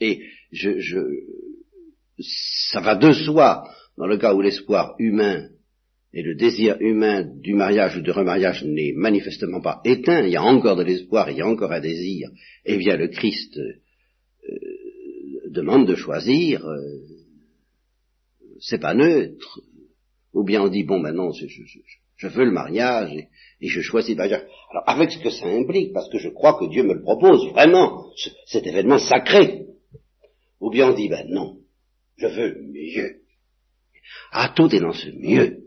Et 0.00 0.20
je, 0.52 0.78
je, 0.78 0.98
ça 2.20 2.80
va 2.80 2.96
de 2.96 3.12
soi, 3.12 3.64
dans 3.96 4.06
le 4.06 4.18
cas 4.18 4.34
où 4.34 4.42
l'espoir 4.42 4.94
humain 4.98 5.48
et 6.12 6.22
le 6.22 6.34
désir 6.34 6.76
humain 6.80 7.24
du 7.40 7.54
mariage 7.54 7.96
ou 7.96 8.00
du 8.00 8.10
remariage 8.10 8.64
n'est 8.64 8.92
manifestement 8.94 9.60
pas 9.60 9.80
éteint, 9.84 10.22
il 10.24 10.32
y 10.32 10.36
a 10.36 10.42
encore 10.42 10.76
de 10.76 10.82
l'espoir, 10.82 11.30
il 11.30 11.38
y 11.38 11.40
a 11.40 11.46
encore 11.46 11.72
un 11.72 11.80
désir, 11.80 12.28
et 12.64 12.76
bien 12.76 12.96
le 12.96 13.08
Christ 13.08 13.58
demande 15.56 15.86
de 15.86 15.94
choisir, 15.94 16.66
euh, 16.66 17.00
c'est 18.60 18.80
pas 18.80 18.94
neutre. 18.94 19.60
Ou 20.32 20.44
bien 20.44 20.62
on 20.62 20.68
dit, 20.68 20.84
bon, 20.84 20.98
maintenant, 20.98 21.32
je, 21.32 21.46
je, 22.16 22.28
veux 22.28 22.44
le 22.44 22.52
mariage 22.52 23.10
et, 23.60 23.68
je 23.68 23.80
choisis. 23.80 24.18
Alors, 24.18 24.42
avec 24.86 25.10
ce 25.10 25.18
que 25.18 25.30
ça 25.30 25.46
implique, 25.46 25.92
parce 25.92 26.10
que 26.10 26.18
je 26.18 26.28
crois 26.28 26.58
que 26.58 26.66
Dieu 26.66 26.82
me 26.82 26.94
le 26.94 27.02
propose 27.02 27.48
vraiment, 27.52 28.10
cet 28.46 28.66
événement 28.66 28.98
sacré. 28.98 29.66
Ou 30.60 30.70
bien 30.70 30.90
on 30.90 30.94
dit, 30.94 31.08
ben 31.08 31.26
non, 31.28 31.58
je 32.16 32.26
veux 32.26 32.60
mieux. 32.62 33.20
Ah, 34.30 34.52
tout 34.54 34.74
est 34.74 34.80
dans 34.80 34.92
ce 34.92 35.08
mieux. 35.08 35.64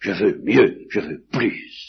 Je 0.00 0.12
veux 0.12 0.38
mieux, 0.42 0.86
je 0.90 1.00
veux 1.00 1.24
plus. 1.30 1.88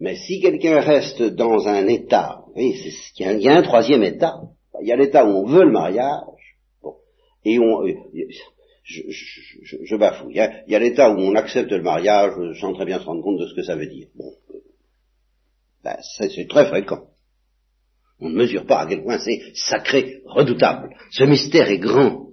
Mais 0.00 0.14
si 0.14 0.40
quelqu'un 0.40 0.80
reste 0.80 1.22
dans 1.22 1.66
un 1.66 1.86
état, 1.88 2.44
il 2.66 3.40
y, 3.40 3.48
a 3.48 3.56
un 3.56 3.62
troisième 3.62 4.02
état. 4.02 4.34
Il 4.80 4.88
y 4.88 4.92
a 4.92 4.96
l'état 4.96 5.24
où 5.24 5.28
on 5.28 5.46
veut 5.46 5.64
le 5.64 5.72
mariage, 5.72 6.56
et 7.44 7.58
on, 7.58 7.86
euh, 7.86 7.94
je, 8.84 9.96
bafoue. 9.96 10.30
Il 10.30 10.36
y, 10.36 10.40
a, 10.40 10.64
il 10.66 10.72
y 10.72 10.76
a 10.76 10.78
l'état 10.78 11.10
où 11.10 11.18
on 11.18 11.34
accepte 11.34 11.70
le 11.70 11.82
mariage 11.82 12.32
sans 12.60 12.72
très 12.72 12.84
bien 12.84 12.98
se 12.98 13.04
rendre 13.04 13.22
compte 13.22 13.38
de 13.38 13.46
ce 13.46 13.54
que 13.54 13.62
ça 13.62 13.76
veut 13.76 13.86
dire. 13.86 14.08
Bon, 14.14 14.32
ben, 15.84 15.96
c'est 16.16 16.48
très 16.48 16.66
fréquent. 16.66 17.04
On 18.20 18.30
ne 18.30 18.34
mesure 18.34 18.66
pas 18.66 18.80
à 18.80 18.86
quel 18.86 19.02
point 19.02 19.18
c'est 19.18 19.40
sacré, 19.54 20.22
redoutable. 20.26 20.90
Ce 21.12 21.24
mystère 21.24 21.70
est 21.70 21.78
grand 21.78 22.28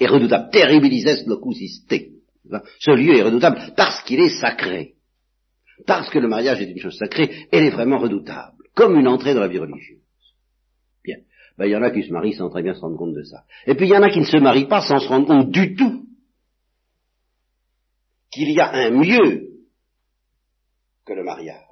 et 0.00 0.06
redoutable. 0.06 0.50
Terribilises 0.50 1.24
locus 1.26 1.60
iste. 1.60 1.94
Ce 2.80 2.90
lieu 2.90 3.16
est 3.16 3.22
redoutable 3.22 3.72
parce 3.76 4.02
qu'il 4.02 4.20
est 4.20 4.40
sacré. 4.40 4.94
Parce 5.86 6.10
que 6.10 6.18
le 6.18 6.28
mariage 6.28 6.60
est 6.60 6.70
une 6.70 6.78
chose 6.78 6.96
sacrée, 6.98 7.46
elle 7.52 7.64
est 7.64 7.70
vraiment 7.70 7.98
redoutable. 7.98 8.53
Comme 8.74 8.96
une 8.96 9.08
entrée 9.08 9.34
dans 9.34 9.40
la 9.40 9.48
vie 9.48 9.58
religieuse. 9.58 10.00
Bien. 11.04 11.18
Ben, 11.58 11.66
il 11.66 11.70
y 11.70 11.76
en 11.76 11.82
a 11.82 11.90
qui 11.90 12.02
se 12.02 12.12
marient 12.12 12.34
sans 12.34 12.50
très 12.50 12.62
bien 12.62 12.74
se 12.74 12.80
rendre 12.80 12.96
compte 12.96 13.14
de 13.14 13.22
ça. 13.22 13.44
Et 13.66 13.74
puis 13.74 13.86
il 13.86 13.90
y 13.90 13.96
en 13.96 14.02
a 14.02 14.10
qui 14.10 14.20
ne 14.20 14.24
se 14.24 14.36
marient 14.36 14.68
pas 14.68 14.80
sans 14.80 14.98
se 14.98 15.08
rendre 15.08 15.26
compte 15.26 15.50
du 15.50 15.76
tout 15.76 16.06
qu'il 18.32 18.50
y 18.50 18.60
a 18.60 18.72
un 18.72 18.90
mieux 18.90 19.50
que 21.04 21.12
le 21.12 21.22
mariage 21.22 21.62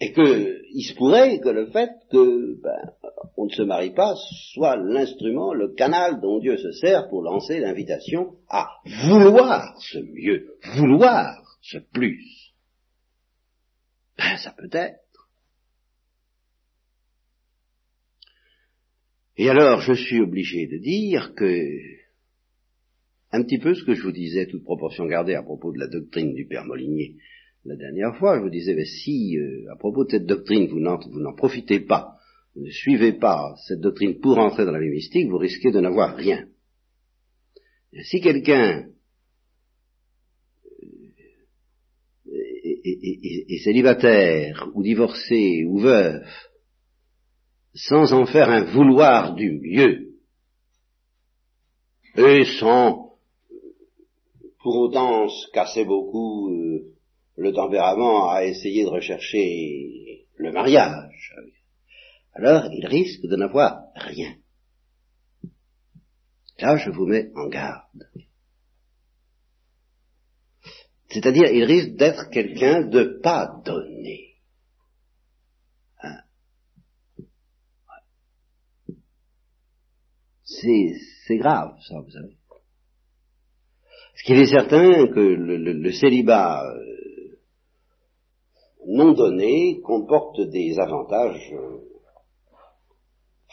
et 0.00 0.12
qu'il 0.12 0.84
se 0.84 0.94
pourrait 0.94 1.40
que 1.40 1.48
le 1.48 1.66
fait 1.66 1.90
que 2.10 2.60
ben, 2.62 2.92
on 3.36 3.46
ne 3.46 3.50
se 3.50 3.62
marie 3.62 3.90
pas 3.90 4.14
soit 4.52 4.76
l'instrument, 4.76 5.52
le 5.52 5.74
canal 5.74 6.20
dont 6.20 6.38
Dieu 6.38 6.56
se 6.56 6.72
sert 6.72 7.08
pour 7.08 7.22
lancer 7.22 7.58
l'invitation 7.60 8.36
à 8.48 8.68
vouloir 9.06 9.76
ce 9.80 9.98
mieux, 9.98 10.54
vouloir 10.76 11.42
ce 11.62 11.78
plus. 11.78 12.47
Ben, 14.18 14.36
ça 14.42 14.52
peut 14.52 14.70
être. 14.72 15.00
Et 19.36 19.48
alors, 19.48 19.80
je 19.80 19.92
suis 19.92 20.20
obligé 20.20 20.66
de 20.66 20.78
dire 20.78 21.32
que, 21.36 21.64
un 23.30 23.44
petit 23.44 23.58
peu 23.58 23.74
ce 23.74 23.84
que 23.84 23.94
je 23.94 24.02
vous 24.02 24.12
disais, 24.12 24.46
toute 24.46 24.64
proportion 24.64 25.06
gardée 25.06 25.34
à 25.34 25.42
propos 25.42 25.72
de 25.72 25.78
la 25.78 25.86
doctrine 25.86 26.34
du 26.34 26.46
Père 26.46 26.64
Molinier, 26.64 27.16
la 27.64 27.76
dernière 27.76 28.16
fois, 28.16 28.38
je 28.38 28.42
vous 28.42 28.50
disais, 28.50 28.74
mais 28.74 28.84
si, 28.84 29.38
euh, 29.38 29.70
à 29.72 29.76
propos 29.76 30.04
de 30.04 30.10
cette 30.10 30.26
doctrine, 30.26 30.66
vous 30.66 30.80
n'en 30.80 31.34
profitez 31.34 31.80
pas, 31.80 32.18
vous 32.56 32.64
ne 32.64 32.70
suivez 32.70 33.12
pas 33.12 33.54
cette 33.68 33.80
doctrine 33.80 34.18
pour 34.18 34.38
entrer 34.38 34.64
dans 34.64 34.72
la 34.72 34.80
mystique, 34.80 35.28
vous 35.28 35.38
risquez 35.38 35.70
de 35.70 35.80
n'avoir 35.80 36.16
rien. 36.16 36.48
si 38.02 38.20
quelqu'un 38.20 38.88
euh, 42.26 42.87
est, 43.02 43.58
célibataire, 43.64 44.68
ou 44.74 44.82
divorcé, 44.82 45.64
ou 45.66 45.78
veuf, 45.78 46.50
sans 47.74 48.12
en 48.12 48.26
faire 48.26 48.48
un 48.50 48.64
vouloir 48.64 49.34
du 49.34 49.60
mieux, 49.60 50.14
et 52.16 52.44
sans 52.58 53.12
pour 54.60 54.76
autant 54.76 55.28
se 55.28 55.50
casser 55.52 55.84
beaucoup 55.84 56.50
euh, 56.50 56.94
le 57.36 57.52
tempérament 57.52 58.30
à 58.30 58.44
essayer 58.44 58.84
de 58.84 58.88
rechercher 58.88 60.26
le 60.36 60.52
mariage, 60.52 61.34
alors 62.34 62.68
il 62.72 62.86
risque 62.86 63.22
de 63.22 63.36
n'avoir 63.36 63.78
rien. 63.94 64.34
Là, 66.60 66.76
je 66.76 66.90
vous 66.90 67.06
mets 67.06 67.30
en 67.36 67.48
garde. 67.48 68.08
C'est-à-dire, 71.10 71.50
il 71.52 71.64
risque 71.64 71.96
d'être 71.96 72.28
quelqu'un 72.30 72.82
de 72.82 73.20
pas 73.22 73.60
donné. 73.64 74.34
Hein? 76.02 76.20
C'est 80.44 81.38
grave, 81.38 81.78
ça, 81.88 82.00
vous 82.00 82.10
savez. 82.10 82.36
Ce 84.16 84.24
qu'il 84.24 84.38
est 84.40 84.46
certain 84.46 85.06
que 85.06 85.20
le 85.20 85.92
célibat 85.92 86.64
euh, 86.64 86.88
non 88.88 89.12
donné 89.12 89.80
comporte 89.82 90.40
des 90.40 90.78
avantages 90.78 91.52
euh, 91.52 91.78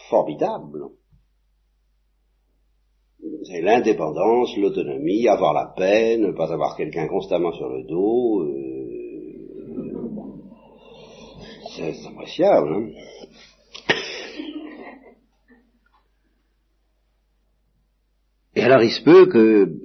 formidables. 0.09 0.89
C'est 3.47 3.61
l'indépendance, 3.61 4.57
l'autonomie, 4.57 5.27
avoir 5.27 5.53
la 5.53 5.71
paix, 5.77 6.17
ne 6.17 6.31
pas 6.31 6.51
avoir 6.51 6.75
quelqu'un 6.75 7.07
constamment 7.07 7.51
sur 7.51 7.69
le 7.69 7.83
dos. 7.83 8.41
Euh, 8.41 8.75
c'est 11.75 12.07
appréciable. 12.07 12.73
Hein 12.73 12.89
Et 18.55 18.63
alors 18.63 18.81
il 18.81 18.89
se 18.89 19.03
peut 19.03 19.27
que 19.27 19.75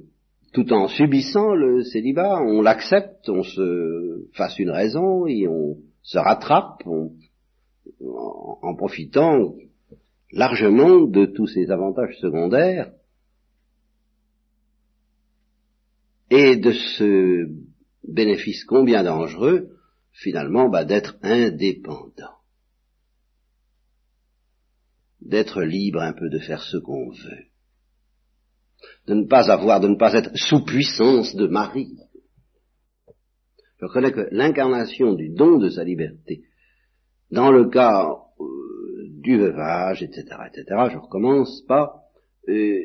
tout 0.53 0.73
en 0.73 0.87
subissant 0.87 1.53
le 1.53 1.83
célibat, 1.83 2.41
on 2.41 2.63
l'accepte, 2.63 3.29
on 3.29 3.43
se 3.43 4.27
fasse 4.33 4.57
une 4.57 4.71
raison 4.71 5.27
et 5.27 5.47
on 5.47 5.77
se 6.01 6.17
rattrape 6.17 6.81
en, 6.87 7.11
profitant 8.75 9.53
largement 10.31 11.01
de 11.01 11.25
tous 11.25 11.45
ces 11.45 11.69
avantages 11.69 12.17
secondaires 12.19 12.91
et 16.31 16.55
de 16.55 16.71
ce 16.71 17.45
bénéfice 18.03 18.63
combien 18.63 19.03
dangereux, 19.03 19.69
finalement, 20.11 20.69
bah, 20.69 20.85
d'être 20.85 21.17
indépendant, 21.21 22.39
d'être 25.21 25.61
libre 25.61 26.01
un 26.01 26.13
peu 26.13 26.29
de 26.29 26.39
faire 26.39 26.63
ce 26.63 26.77
qu'on 26.77 27.11
veut 27.11 27.51
de 29.07 29.13
ne 29.13 29.25
pas 29.25 29.51
avoir, 29.51 29.79
de 29.79 29.87
ne 29.87 29.95
pas 29.95 30.13
être 30.13 30.31
sous 30.35 30.63
puissance 30.63 31.35
de 31.35 31.47
Marie. 31.47 31.97
Je 33.79 33.85
reconnais 33.85 34.11
que 34.11 34.27
l'incarnation 34.31 35.13
du 35.13 35.29
don 35.29 35.57
de 35.57 35.69
sa 35.69 35.83
liberté, 35.83 36.43
dans 37.31 37.51
le 37.51 37.69
cas 37.69 38.09
euh, 38.39 38.45
du 39.21 39.37
veuvage, 39.37 40.03
etc., 40.03 40.25
etc., 40.47 40.65
je 40.91 40.97
recommence 40.97 41.63
pas, 41.67 42.03
euh, 42.47 42.79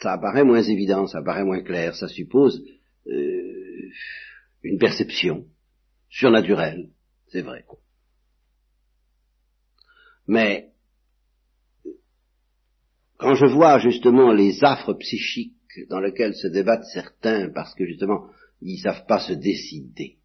ça 0.00 0.12
apparaît 0.12 0.44
moins 0.44 0.62
évident, 0.62 1.06
ça 1.06 1.18
apparaît 1.18 1.44
moins 1.44 1.62
clair, 1.62 1.94
ça 1.94 2.08
suppose 2.08 2.62
euh, 3.06 3.90
une 4.62 4.78
perception 4.78 5.46
surnaturelle, 6.08 6.90
c'est 7.28 7.42
vrai. 7.42 7.64
Mais 10.26 10.70
quand 13.18 13.34
je 13.34 13.46
vois 13.46 13.78
justement 13.78 14.32
les 14.32 14.64
affres 14.64 14.94
psychiques 14.94 15.56
dans 15.88 16.00
lesquelles 16.00 16.34
se 16.34 16.46
débattent 16.46 16.86
certains 16.92 17.50
parce 17.50 17.74
que 17.74 17.84
justement 17.84 18.28
ils 18.62 18.76
ne 18.76 18.82
savent 18.82 19.06
pas 19.06 19.20
se 19.20 19.32
décider, 19.34 20.19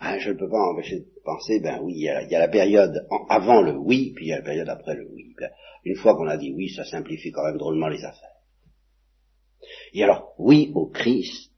ah, 0.00 0.18
je 0.18 0.30
ne 0.30 0.38
peux 0.38 0.48
pas 0.48 0.70
empêcher 0.72 1.00
de 1.00 1.06
penser, 1.24 1.60
ben 1.60 1.80
oui, 1.82 1.94
il 1.96 2.02
y, 2.02 2.08
a, 2.08 2.38
la 2.38 2.48
période 2.48 3.06
avant 3.28 3.62
le 3.62 3.76
oui, 3.76 4.12
puis 4.14 4.26
il 4.26 4.28
y 4.28 4.32
a 4.32 4.38
la 4.38 4.44
période 4.44 4.68
après 4.68 4.94
le 4.94 5.08
oui. 5.12 5.34
Ben, 5.38 5.50
une 5.84 5.96
fois 5.96 6.14
qu'on 6.14 6.28
a 6.28 6.36
dit 6.36 6.52
oui, 6.54 6.68
ça 6.70 6.84
simplifie 6.84 7.30
quand 7.30 7.44
même 7.44 7.58
drôlement 7.58 7.88
les 7.88 8.04
affaires. 8.04 8.28
Et 9.92 10.02
alors, 10.02 10.34
oui 10.38 10.70
au 10.74 10.86
Christ. 10.86 11.52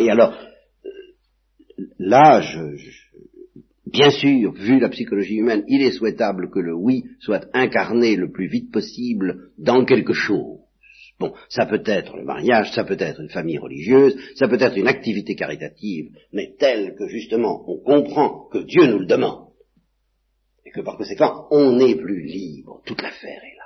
Et 0.00 0.10
alors, 0.10 0.32
euh, 0.84 0.90
là, 1.98 2.40
je, 2.40 2.76
Bien 3.86 4.10
sûr, 4.10 4.52
vu 4.52 4.80
la 4.80 4.88
psychologie 4.88 5.36
humaine, 5.36 5.64
il 5.68 5.80
est 5.80 5.92
souhaitable 5.92 6.50
que 6.50 6.58
le 6.58 6.74
oui 6.74 7.04
soit 7.20 7.46
incarné 7.54 8.16
le 8.16 8.32
plus 8.32 8.48
vite 8.48 8.72
possible 8.72 9.52
dans 9.58 9.84
quelque 9.84 10.12
chose. 10.12 10.58
Bon, 11.18 11.32
ça 11.48 11.64
peut 11.64 11.82
être 11.86 12.16
le 12.16 12.24
mariage, 12.24 12.72
ça 12.72 12.84
peut 12.84 12.96
être 12.98 13.20
une 13.20 13.30
famille 13.30 13.58
religieuse, 13.58 14.16
ça 14.34 14.48
peut 14.48 14.60
être 14.60 14.76
une 14.76 14.86
activité 14.86 15.34
caritative, 15.34 16.10
mais 16.32 16.54
telle 16.58 16.94
que 16.94 17.08
justement 17.08 17.64
on 17.66 17.78
comprend 17.78 18.48
que 18.52 18.58
Dieu 18.58 18.86
nous 18.86 18.98
le 18.98 19.06
demande. 19.06 19.48
Et 20.66 20.70
que 20.70 20.80
par 20.80 20.98
conséquent, 20.98 21.46
on 21.50 21.76
n'est 21.76 21.94
plus 21.94 22.22
libre. 22.22 22.82
Toute 22.84 23.00
l'affaire 23.00 23.42
est 23.42 23.56
là. 23.56 23.64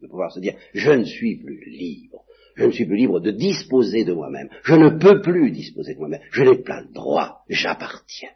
De 0.00 0.06
pouvoir 0.06 0.30
se 0.30 0.38
dire, 0.38 0.54
je 0.74 0.92
ne 0.92 1.04
suis 1.04 1.38
plus 1.38 1.64
libre. 1.70 2.24
Je 2.54 2.64
ne 2.64 2.70
suis 2.70 2.86
plus 2.86 2.96
libre 2.96 3.20
de 3.20 3.32
disposer 3.32 4.04
de 4.04 4.12
moi-même. 4.12 4.48
Je 4.62 4.74
ne 4.74 4.90
peux 4.90 5.20
plus 5.20 5.50
disposer 5.50 5.94
de 5.94 5.98
moi-même. 5.98 6.22
Je 6.30 6.42
n'ai 6.42 6.62
pas 6.62 6.82
le 6.82 6.92
droit. 6.92 7.42
J'appartiens. 7.48 8.30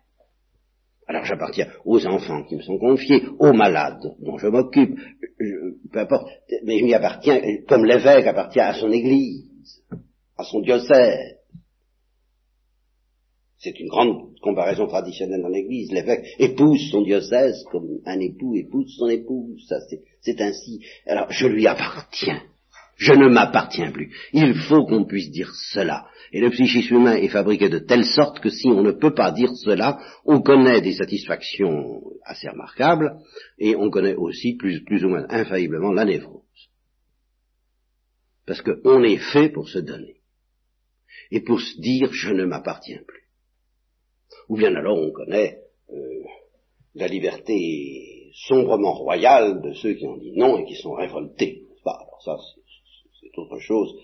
Alors 1.11 1.25
j'appartiens 1.25 1.67
aux 1.85 2.07
enfants 2.07 2.45
qui 2.45 2.55
me 2.55 2.63
sont 2.63 2.79
confiés, 2.79 3.25
aux 3.41 3.53
malades 3.53 4.15
dont 4.21 4.39
je 4.39 4.47
m'occupe, 4.47 4.97
peu 5.93 5.99
importe, 5.99 6.29
mais 6.63 6.79
je 6.79 6.85
m'y 6.85 6.95
appartiens 6.95 7.41
comme 7.67 7.85
l'évêque 7.85 8.29
appartient 8.29 8.61
à 8.61 8.75
son 8.75 8.93
église, 8.93 9.83
à 10.39 10.45
son 10.45 10.61
diocèse. 10.61 11.37
C'est 13.59 13.81
une 13.81 13.89
grande 13.89 14.39
comparaison 14.41 14.87
traditionnelle 14.87 15.43
dans 15.43 15.49
l'église. 15.49 15.91
L'évêque 15.91 16.25
épouse 16.39 16.93
son 16.93 17.03
diocèse 17.03 17.65
comme 17.73 17.99
un 18.07 18.21
époux 18.21 18.55
épouse 18.55 18.95
son 18.97 19.09
épouse. 19.09 19.67
Ça, 19.67 19.79
c'est 20.21 20.41
ainsi. 20.41 20.81
Alors, 21.07 21.27
je 21.33 21.49
lui 21.49 21.67
appartiens. 21.67 22.41
Je 23.01 23.15
ne 23.15 23.31
m'appartiens 23.31 23.93
plus. 23.93 24.15
Il 24.35 24.55
faut 24.69 24.85
qu'on 24.85 25.07
puisse 25.07 25.31
dire 25.31 25.51
cela. 25.73 26.07
Et 26.33 26.41
le 26.41 26.51
psychisme 26.51 26.97
humain 26.97 27.17
est 27.17 27.31
fabriqué 27.31 27.71
de 27.71 27.79
telle 27.79 28.05
sorte 28.05 28.41
que 28.41 28.51
si 28.51 28.69
on 28.69 28.83
ne 28.83 28.93
peut 28.93 29.15
pas 29.15 29.33
dire 29.33 29.49
cela, 29.65 29.99
on 30.27 30.43
connaît 30.43 30.83
des 30.83 30.93
satisfactions 30.93 32.03
assez 32.25 32.51
remarquables, 32.51 33.17
et 33.59 33.75
on 33.75 33.89
connaît 33.89 34.15
aussi 34.17 34.55
plus, 34.55 34.85
ou 35.03 35.09
moins 35.09 35.25
infailliblement 35.31 35.95
la 35.95 36.05
névrose. 36.05 36.43
Parce 38.47 38.61
qu'on 38.61 39.03
est 39.03 39.33
fait 39.33 39.49
pour 39.49 39.67
se 39.71 39.79
donner. 39.79 40.17
Et 41.31 41.41
pour 41.41 41.59
se 41.59 41.81
dire 41.81 42.13
je 42.13 42.35
ne 42.35 42.45
m'appartiens 42.45 43.01
plus. 43.07 43.25
Ou 44.51 44.59
bien 44.59 44.75
alors 44.75 44.99
on 44.99 45.11
connaît 45.11 45.59
euh, 45.91 46.25
la 46.95 47.07
liberté 47.07 48.31
sombrement 48.47 48.93
royale 48.93 49.63
de 49.63 49.73
ceux 49.73 49.95
qui 49.95 50.07
ont 50.07 50.19
dit 50.19 50.33
non 50.37 50.59
et 50.59 50.67
qui 50.67 50.75
sont 50.75 50.93
révoltés. 50.93 51.63
Alors 51.87 52.21
ça, 52.23 52.37
c'est 53.31 53.41
autre 53.41 53.59
chose 53.59 53.95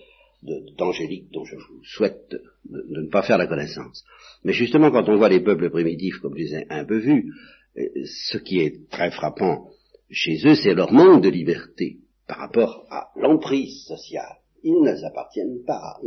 d'angélique 0.77 1.31
dont 1.31 1.43
je 1.43 1.55
vous 1.55 1.83
souhaite 1.83 2.29
de, 2.29 2.41
ne 2.89 3.09
pas 3.09 3.23
faire 3.23 3.37
la 3.37 3.47
connaissance. 3.47 4.05
Mais 4.43 4.53
justement, 4.53 4.91
quand 4.91 5.09
on 5.09 5.17
voit 5.17 5.29
les 5.29 5.39
peuples 5.39 5.69
primitifs, 5.69 6.19
comme 6.19 6.35
je 6.37 6.43
les 6.43 6.53
ai 6.53 6.65
un 6.69 6.85
peu 6.85 6.99
vus, 6.99 7.33
euh, 7.77 7.87
ce 8.05 8.37
qui 8.37 8.59
est 8.59 8.89
très 8.89 9.11
frappant 9.11 9.69
chez 10.09 10.37
eux, 10.45 10.55
c'est 10.55 10.73
leur 10.73 10.91
manque 10.91 11.23
de 11.23 11.29
liberté 11.29 11.97
par 12.27 12.37
rapport 12.37 12.85
à 12.89 13.09
l'emprise 13.15 13.83
sociale. 13.85 14.37
Ils 14.63 14.81
ne 14.81 14.95
s'appartiennent 14.95 15.63
pas, 15.65 15.99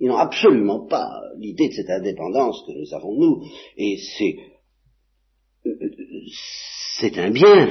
ils 0.00 0.08
n'ont 0.08 0.16
absolument 0.16 0.86
pas 0.86 1.08
l'idée 1.38 1.68
de 1.68 1.74
cette 1.74 1.90
indépendance 1.90 2.64
que 2.66 2.72
nous 2.72 2.94
avons 2.94 3.14
nous, 3.14 3.44
et 3.76 3.98
c'est 4.18 4.36
euh, 5.66 5.90
c'est 6.98 7.18
un 7.18 7.30
bien 7.30 7.68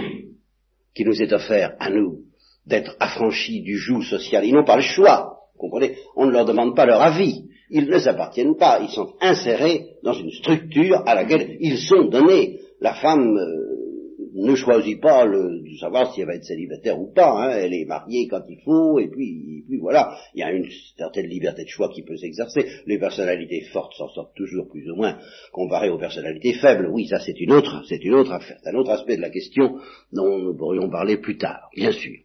qui 0.95 1.05
nous 1.05 1.21
est 1.21 1.33
offert 1.33 1.75
à 1.79 1.89
nous 1.89 2.25
d'être 2.65 2.95
affranchis 2.99 3.61
du 3.61 3.77
joug 3.77 4.03
social. 4.03 4.45
Ils 4.45 4.53
n'ont 4.53 4.65
pas 4.65 4.77
le 4.77 4.81
choix 4.81 5.41
comprenez 5.61 5.95
On 6.15 6.25
ne 6.25 6.31
leur 6.31 6.45
demande 6.45 6.75
pas 6.75 6.85
leur 6.85 7.01
avis. 7.01 7.45
Ils 7.69 7.87
ne 7.87 7.99
s'appartiennent 7.99 8.57
pas. 8.57 8.81
Ils 8.81 8.89
sont 8.89 9.13
insérés 9.21 9.85
dans 10.03 10.13
une 10.13 10.31
structure 10.31 11.03
à 11.05 11.15
laquelle 11.15 11.55
ils 11.61 11.77
sont 11.77 12.05
donnés. 12.05 12.59
La 12.81 12.95
femme 12.95 13.37
euh, 13.37 14.17
ne 14.33 14.55
choisit 14.55 14.99
pas 14.99 15.25
le, 15.25 15.61
de 15.61 15.77
savoir 15.77 16.13
si 16.13 16.19
elle 16.19 16.27
va 16.27 16.35
être 16.35 16.43
célibataire 16.43 16.99
ou 16.99 17.13
pas. 17.13 17.31
Hein. 17.31 17.51
Elle 17.51 17.73
est 17.73 17.85
mariée 17.85 18.27
quand 18.27 18.41
il 18.49 18.59
faut, 18.65 18.99
et 18.99 19.07
puis, 19.07 19.63
puis 19.67 19.77
voilà. 19.77 20.17
Il 20.33 20.41
y 20.41 20.43
a 20.43 20.51
une 20.51 20.67
certaine 20.97 21.27
liberté 21.27 21.63
de 21.63 21.69
choix 21.69 21.89
qui 21.89 22.01
peut 22.03 22.17
s'exercer. 22.17 22.65
Les 22.87 22.97
personnalités 22.97 23.61
fortes 23.71 23.93
s'en 23.93 24.09
sortent 24.09 24.35
toujours 24.35 24.67
plus 24.67 24.89
ou 24.91 24.95
moins 24.95 25.17
comparées 25.53 25.89
aux 25.89 25.99
personnalités 25.99 26.53
faibles. 26.53 26.89
Oui, 26.91 27.07
ça 27.07 27.19
c'est 27.19 27.39
une 27.39 27.53
autre, 27.53 27.83
c'est 27.87 28.03
une 28.03 28.15
autre 28.15 28.33
affaire. 28.33 28.57
Un 28.65 28.75
autre 28.75 28.91
aspect 28.91 29.15
de 29.15 29.21
la 29.21 29.29
question 29.29 29.77
dont 30.11 30.39
nous 30.39 30.57
pourrions 30.57 30.89
parler 30.89 31.17
plus 31.17 31.37
tard, 31.37 31.69
bien 31.75 31.91
sûr. 31.91 32.17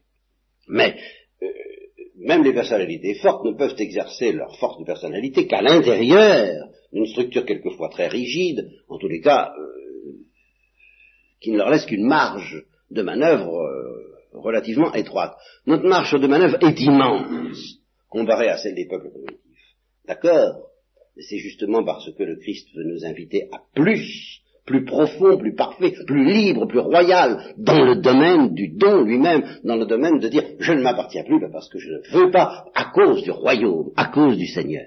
Mais 0.69 0.97
euh, 1.43 1.47
même 2.17 2.45
les 2.45 2.53
personnalités 2.53 3.15
fortes 3.15 3.45
ne 3.45 3.53
peuvent 3.53 3.77
exercer 3.79 4.33
leur 4.33 4.57
force 4.59 4.79
de 4.79 4.85
personnalité 4.85 5.47
qu'à 5.47 5.63
l'intérieur 5.63 6.69
d'une 6.93 7.07
structure 7.07 7.45
quelquefois 7.45 7.89
très 7.89 8.09
rigide, 8.09 8.71
en 8.89 8.99
tous 8.99 9.09
les 9.09 9.21
cas, 9.21 9.53
euh, 9.59 9.77
qui 11.41 11.51
ne 11.51 11.59
leur 11.59 11.71
laisse 11.71 11.85
qu'une 11.85 12.07
marge 12.07 12.65
de 12.91 13.03
manœuvre 13.03 13.59
euh, 13.59 14.17
relativement 14.33 14.93
étroite. 14.95 15.37
Notre 15.67 15.87
marge 15.87 16.19
de 16.19 16.27
manœuvre 16.27 16.59
est 16.63 16.81
immense 16.81 17.79
comparée 18.09 18.49
à 18.49 18.57
celle 18.59 18.75
des 18.75 18.87
peuples 18.87 19.11
primitifs. 19.11 19.75
D'accord? 20.07 20.71
C'est 21.19 21.39
justement 21.39 21.85
parce 21.85 22.11
que 22.13 22.23
le 22.23 22.37
Christ 22.37 22.69
veut 22.75 22.85
nous 22.85 23.05
inviter 23.05 23.49
à 23.53 23.61
plus 23.75 24.43
plus 24.67 24.85
profond, 24.85 25.39
plus 25.39 25.55
parfait, 25.55 25.95
plus 26.07 26.25
libre, 26.25 26.67
plus 26.67 26.81
royal, 26.81 27.55
dans 27.57 27.85
le 27.85 27.97
domaine 27.97 28.53
du 28.53 28.69
don 28.69 29.03
lui-même, 29.03 29.45
dans 29.65 29.77
le 29.77 29.87
domaine 29.87 30.19
de 30.19 30.29
dire 30.29 30.43
je 30.59 30.73
ne 30.73 30.83
m'appartiens 30.83 31.23
plus 31.25 31.41
parce 31.51 31.69
que 31.69 31.79
je 31.79 31.89
ne 31.89 32.19
veux 32.19 32.31
pas, 32.31 32.67
à 32.75 32.87
cause 32.87 33.23
du 33.23 33.31
royaume, 33.31 33.91
à 33.97 34.07
cause 34.07 34.37
du 34.37 34.47
Seigneur. 34.47 34.87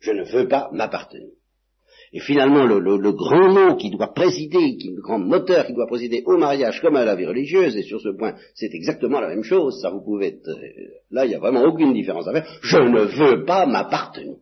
Je 0.00 0.10
ne 0.10 0.24
veux 0.24 0.48
pas 0.48 0.68
m'appartenir. 0.72 1.28
Et 2.14 2.20
finalement, 2.20 2.66
le, 2.66 3.12
grand 3.12 3.48
mot 3.52 3.76
qui 3.76 3.90
doit 3.90 4.12
présider, 4.12 4.76
le 4.84 5.00
grand 5.00 5.18
moteur 5.18 5.64
qui 5.64 5.72
doit 5.72 5.86
présider 5.86 6.22
au 6.26 6.36
mariage 6.36 6.80
comme 6.82 6.96
à 6.96 7.06
la 7.06 7.14
vie 7.14 7.24
religieuse, 7.24 7.74
et 7.76 7.82
sur 7.82 8.00
ce 8.00 8.10
point, 8.10 8.34
c'est 8.54 8.74
exactement 8.74 9.20
la 9.20 9.28
même 9.28 9.44
chose, 9.44 9.80
ça 9.80 9.88
vous 9.88 10.02
pouvez 10.02 10.26
être, 10.26 10.48
euh, 10.48 10.88
là, 11.10 11.24
il 11.24 11.28
n'y 11.28 11.34
a 11.34 11.38
vraiment 11.38 11.62
aucune 11.62 11.94
différence 11.94 12.28
à 12.28 12.32
faire, 12.32 12.58
je 12.62 12.76
ne 12.76 13.00
veux 13.00 13.44
pas 13.46 13.64
m'appartenir. 13.64 14.36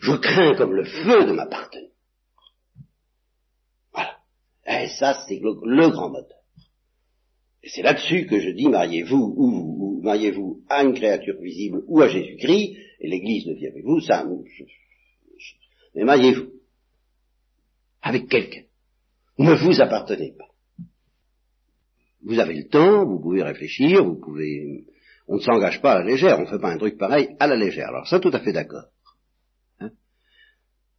Je 0.00 0.12
crains 0.12 0.54
comme 0.54 0.74
le 0.74 0.84
feu 0.84 1.26
de 1.26 1.32
m'appartenir. 1.32 1.90
Et 4.82 4.88
ça, 4.88 5.24
c'est 5.26 5.38
le, 5.40 5.90
grand 5.90 6.10
moteur. 6.10 6.38
Et 7.62 7.68
c'est 7.68 7.82
là-dessus 7.82 8.26
que 8.26 8.38
je 8.38 8.50
dis, 8.50 8.68
mariez-vous 8.68 9.34
ou, 9.36 10.00
mariez-vous 10.02 10.62
à 10.68 10.84
une 10.84 10.94
créature 10.94 11.40
visible 11.40 11.82
ou 11.86 12.00
à 12.00 12.08
Jésus-Christ, 12.08 12.76
et 13.00 13.08
l'Église 13.08 13.46
ne 13.46 13.54
vit 13.54 13.66
avec 13.66 13.84
vous, 13.84 14.00
ça, 14.00 14.24
mais 15.94 16.04
mariez-vous 16.04 16.50
avec 18.02 18.28
quelqu'un. 18.28 18.62
Ne 19.38 19.54
vous 19.54 19.80
appartenez 19.80 20.32
pas. 20.38 20.46
Vous 22.22 22.38
avez 22.38 22.54
le 22.54 22.68
temps, 22.68 23.04
vous 23.04 23.20
pouvez 23.20 23.42
réfléchir, 23.42 24.04
vous 24.04 24.20
pouvez... 24.20 24.84
On 25.28 25.36
ne 25.36 25.40
s'engage 25.40 25.80
pas 25.80 25.94
à 25.94 25.98
la 26.00 26.04
légère, 26.04 26.38
on 26.38 26.42
ne 26.42 26.46
fait 26.46 26.60
pas 26.60 26.70
un 26.70 26.78
truc 26.78 26.98
pareil 26.98 27.34
à 27.40 27.46
la 27.46 27.56
légère. 27.56 27.88
Alors 27.88 28.06
ça, 28.06 28.20
tout 28.20 28.30
à 28.32 28.40
fait 28.40 28.52
d'accord. 28.52 28.84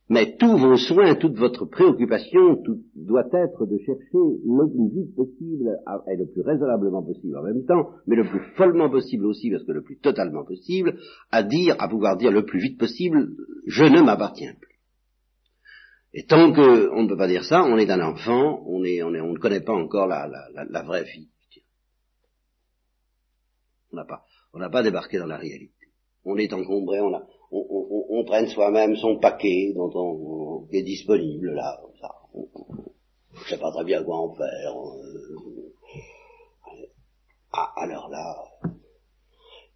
Mais 0.10 0.38
tous 0.38 0.58
vos 0.58 0.78
soins, 0.78 1.16
toute 1.16 1.36
votre 1.36 1.66
préoccupation 1.66 2.64
doit 2.96 3.28
être 3.34 3.66
de 3.66 3.78
chercher 3.80 4.14
le 4.14 4.70
plus 4.70 5.02
vite 5.02 5.14
possible, 5.16 5.78
et 6.10 6.16
le 6.16 6.26
plus 6.28 6.42
raisonnablement 6.42 7.04
possible 7.04 7.38
en 7.38 7.44
même 7.44 7.66
temps, 7.66 7.90
mais 8.08 8.16
le 8.16 8.24
plus 8.24 8.40
follement 8.56 8.90
possible 8.90 9.26
aussi, 9.26 9.52
parce 9.52 9.66
que 9.66 9.74
le 9.74 9.82
plus 9.82 10.00
totalement 10.00 10.46
possible, 10.46 10.98
à 11.32 11.44
dire, 11.44 11.76
à 11.80 11.90
pouvoir 11.90 12.16
dire 12.16 12.32
le 12.32 12.46
plus 12.46 12.60
vite 12.60 12.80
possible, 12.80 13.32
je 13.66 13.84
ne 13.84 14.02
m'appartiens 14.02 14.54
plus. 14.54 14.68
Et 16.14 16.26
tant 16.26 16.54
qu'on 16.54 17.04
ne 17.04 17.08
peut 17.08 17.18
pas 17.18 17.28
dire 17.28 17.44
ça, 17.44 17.64
on 17.64 17.78
est 17.78 17.92
un 17.92 18.00
enfant, 18.00 18.64
on, 18.66 18.86
est, 18.86 19.04
on 19.04 19.12
ne 19.12 19.38
connaît 19.38 19.62
pas 19.62 19.74
encore 19.74 20.08
la, 20.08 20.26
la, 20.28 20.64
la, 20.64 20.84
vraie 20.84 21.04
vie. 21.04 21.30
On 23.92 23.98
n'a 23.98 24.06
pas, 24.06 24.24
on 24.54 24.60
n'a 24.60 24.70
pas 24.70 24.84
débarqué 24.84 25.20
dans 25.20 25.28
la 25.28 25.38
réalité. 25.38 25.74
On 26.24 26.38
est 26.38 26.52
encombré, 26.54 27.02
on 27.02 27.14
a, 27.14 27.28
on, 27.52 28.06
on, 28.10 28.24
prenne 28.26 28.48
soi-même 28.48 28.96
son 28.98 29.20
paquet 29.20 29.74
dont 29.76 29.92
on, 29.96 30.68
est 30.72 30.84
disponible 30.84 31.54
là. 31.54 31.80
Ça. 32.02 32.14
On 32.34 32.42
ne 32.42 33.46
sait 33.50 33.58
pas 33.58 33.72
très 33.72 33.84
bien 33.84 34.04
quoi 34.04 34.18
en 34.18 34.34
faire. 34.34 34.76
Euh, 34.76 35.72
ah, 37.54 37.72
alors 37.78 38.10
là. 38.10 38.36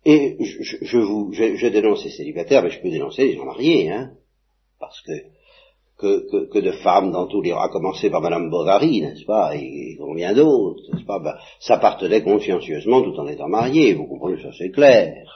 Et 0.04 0.38
je, 0.40 0.78
je 0.82 0.98
vous, 0.98 1.32
je, 1.32 1.68
dénonce 1.68 2.04
les 2.04 2.12
célibataires, 2.12 2.64
mais 2.64 2.72
je 2.72 2.82
peux 2.82 2.90
dénoncer 2.90 3.26
les 3.28 3.36
gens 3.36 3.46
mariés, 3.46 3.90
hein, 3.90 4.14
parce 4.80 5.00
que 5.02 5.12
que, 6.02 6.48
que, 6.48 6.60
de 6.60 6.72
femmes 6.72 7.12
dans 7.12 7.28
tous 7.28 7.42
les 7.42 7.52
à 7.52 7.70
commencer 7.70 8.10
par 8.10 8.22
Madame 8.22 8.50
Bovary, 8.50 9.02
n'est-ce 9.02 9.26
pas, 9.26 9.56
et, 9.56 9.96
combien 10.00 10.34
d'autres, 10.34 10.82
n'est-ce 10.92 11.06
pas, 11.06 11.20
ben, 11.20 11.36
s'appartenaient 11.60 12.24
consciencieusement 12.24 13.04
tout 13.04 13.16
en 13.20 13.28
étant 13.28 13.48
mariés, 13.48 13.94
vous 13.94 14.08
comprenez, 14.08 14.42
ça 14.42 14.50
c'est 14.58 14.72
clair. 14.72 15.28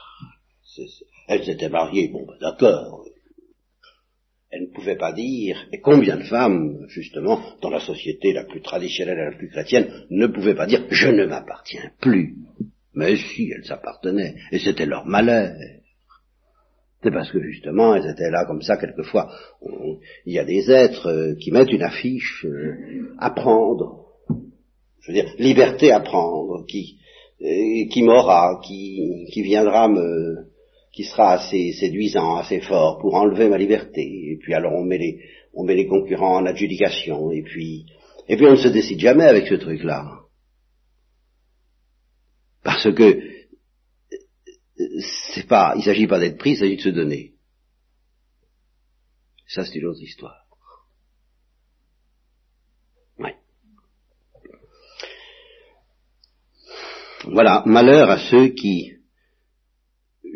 Elle 1.28 1.44
s'était 1.44 1.68
mariée, 1.68 2.08
bon, 2.08 2.24
ben, 2.26 2.36
d'accord. 2.40 3.04
Elle 4.50 4.62
ne 4.62 4.72
pouvait 4.72 4.96
pas 4.96 5.12
dire, 5.12 5.66
et 5.72 5.80
combien 5.80 6.16
de 6.16 6.22
femmes, 6.22 6.86
justement, 6.88 7.40
dans 7.60 7.70
la 7.70 7.80
société 7.80 8.32
la 8.32 8.44
plus 8.44 8.62
traditionnelle 8.62 9.18
et 9.18 9.30
la 9.30 9.36
plus 9.36 9.48
chrétienne, 9.48 10.06
ne 10.10 10.26
pouvaient 10.28 10.54
pas 10.54 10.66
dire, 10.66 10.84
je 10.88 11.08
ne 11.08 11.26
m'appartiens 11.26 11.90
plus. 12.00 12.36
Mais 12.94 13.16
si, 13.16 13.50
elles 13.54 13.64
s'appartenaient, 13.64 14.36
et 14.52 14.58
c'était 14.58 14.86
leur 14.86 15.04
malheur. 15.04 15.54
C'est 17.02 17.10
parce 17.10 17.30
que 17.30 17.42
justement, 17.42 17.94
elles 17.94 18.10
étaient 18.10 18.30
là 18.30 18.44
comme 18.46 18.62
ça, 18.62 18.76
quelquefois. 18.76 19.30
il 20.24 20.32
y 20.32 20.38
a 20.38 20.44
des 20.44 20.70
êtres 20.70 21.08
euh, 21.08 21.34
qui 21.34 21.50
mettent 21.50 21.72
une 21.72 21.82
affiche, 21.82 22.46
euh, 22.46 23.14
apprendre, 23.18 24.06
je 25.00 25.08
veux 25.08 25.14
dire, 25.14 25.32
liberté 25.38 25.92
à 25.92 26.00
prendre, 26.00 26.64
qui, 26.66 26.98
euh, 27.42 27.86
qui 27.90 28.02
m'aura, 28.02 28.60
qui, 28.64 29.26
qui 29.32 29.42
viendra 29.42 29.88
me, 29.88 30.46
qui 30.96 31.04
sera 31.04 31.34
assez 31.34 31.74
séduisant, 31.74 32.36
assez 32.36 32.60
fort 32.60 32.98
pour 32.98 33.14
enlever 33.16 33.50
ma 33.50 33.58
liberté. 33.58 34.00
Et 34.00 34.38
puis 34.40 34.54
alors 34.54 34.72
on 34.72 34.82
met 34.82 34.96
les, 34.96 35.20
on 35.52 35.62
met 35.62 35.74
les 35.74 35.86
concurrents 35.86 36.38
en 36.38 36.46
adjudication. 36.46 37.30
Et 37.32 37.42
puis, 37.42 37.84
et 38.28 38.36
puis 38.36 38.46
on 38.46 38.52
ne 38.52 38.56
se 38.56 38.68
décide 38.68 38.98
jamais 38.98 39.24
avec 39.24 39.46
ce 39.46 39.56
truc-là. 39.56 40.20
Parce 42.64 42.90
que 42.94 43.22
c'est 45.34 45.46
pas, 45.46 45.74
il 45.76 45.82
s'agit 45.82 46.06
pas 46.06 46.18
d'être 46.18 46.38
pris, 46.38 46.52
il 46.52 46.56
s'agit 46.56 46.76
de 46.76 46.80
se 46.80 46.88
donner. 46.88 47.34
Ça, 49.48 49.66
c'est 49.66 49.76
une 49.76 49.86
autre 49.86 50.02
histoire. 50.02 50.46
Ouais. 53.18 53.36
Voilà, 57.24 57.62
malheur 57.66 58.10
à 58.10 58.18
ceux 58.30 58.48
qui 58.48 58.95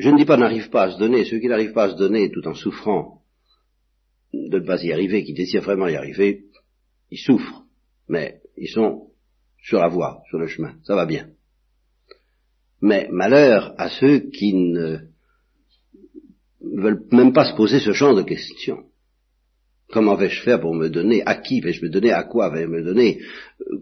je 0.01 0.09
ne 0.09 0.17
dis 0.17 0.25
pas 0.25 0.39
n'arrivent 0.39 0.71
pas 0.71 0.85
à 0.85 0.91
se 0.93 0.99
donner, 0.99 1.25
ceux 1.25 1.39
qui 1.39 1.49
n'arrivent 1.49 1.75
pas 1.75 1.85
à 1.85 1.91
se 1.91 1.97
donner 1.97 2.31
tout 2.31 2.47
en 2.49 2.55
souffrant 2.55 3.23
de 4.33 4.59
ne 4.59 4.65
pas 4.65 4.83
y 4.83 4.93
arriver, 4.93 5.25
qui 5.25 5.35
désirent 5.35 5.63
vraiment 5.63 5.89
y 5.89 5.97
arriver, 5.97 6.45
ils 7.11 7.19
souffrent, 7.19 7.65
mais 8.09 8.41
ils 8.57 8.71
sont 8.71 9.11
sur 9.63 9.79
la 9.79 9.89
voie, 9.89 10.23
sur 10.29 10.39
le 10.39 10.47
chemin, 10.47 10.77
ça 10.85 10.95
va 10.95 11.05
bien. 11.05 11.29
Mais 12.81 13.09
malheur 13.11 13.75
à 13.77 13.91
ceux 13.91 14.31
qui 14.31 14.55
ne 14.55 14.99
veulent 16.63 17.05
même 17.13 17.33
pas 17.35 17.51
se 17.51 17.57
poser 17.57 17.81
ce 17.81 17.93
genre 17.93 18.15
de 18.15 18.23
questions. 18.23 18.90
Comment 19.93 20.15
vais-je 20.15 20.43
faire 20.43 20.61
pour 20.61 20.75
me 20.75 20.89
donner? 20.89 21.23
À 21.27 21.35
qui 21.35 21.61
vais-je 21.61 21.85
me 21.85 21.91
donner? 21.91 22.13
À 22.13 22.23
quoi 22.23 22.49
vais-je 22.49 22.69
me 22.69 22.83
donner? 22.83 23.19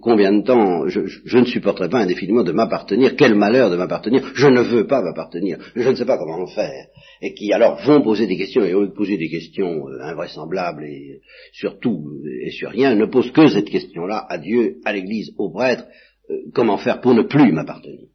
Combien 0.01 0.33
de 0.33 0.43
temps? 0.43 0.89
Je, 0.89 1.39
ne 1.39 1.45
supporterai 1.45 1.91
pas 1.91 1.99
indéfiniment 1.99 2.43
de 2.43 2.53
m'appartenir. 2.53 3.15
Quel 3.15 3.35
malheur 3.35 3.71
de 3.71 3.77
m'appartenir 3.77 4.33
Je 4.35 4.47
ne 4.47 4.63
veux 4.63 4.87
pas 4.87 5.03
m'appartenir. 5.03 5.59
Je 5.77 5.89
ne 5.89 5.95
sais 5.95 6.07
pas 6.07 6.17
comment 6.17 6.47
faire. 6.47 6.87
Et 7.21 7.35
qui 7.35 7.53
alors 7.53 7.79
vont 7.85 8.01
poser 8.01 8.27
des 8.27 8.39
questions 8.39 8.65
et 8.65 8.73
au 8.73 8.83
lieu 8.83 8.89
de 8.89 8.95
poser 8.95 9.19
des 9.19 9.29
questions 9.29 9.89
euh, 9.89 10.01
invraisemblables 10.01 10.85
et 10.85 11.21
sur 11.53 11.79
tout 11.79 12.05
et 12.43 12.51
sur 12.51 12.71
rien, 12.71 12.95
ne 12.95 13.07
posent 13.07 13.33
que 13.33 13.49
cette 13.49 13.69
question-là 13.69 14.27
à 14.31 14.39
Dieu, 14.39 14.77
à 14.85 14.93
l'Église, 14.93 15.33
aux 15.37 15.51
prêtres. 15.51 15.87
Euh, 16.31 16.37
comment 16.55 16.79
faire 16.79 17.01
pour 17.01 17.13
ne 17.13 17.23
plus 17.23 17.53
m'appartenir? 17.53 18.09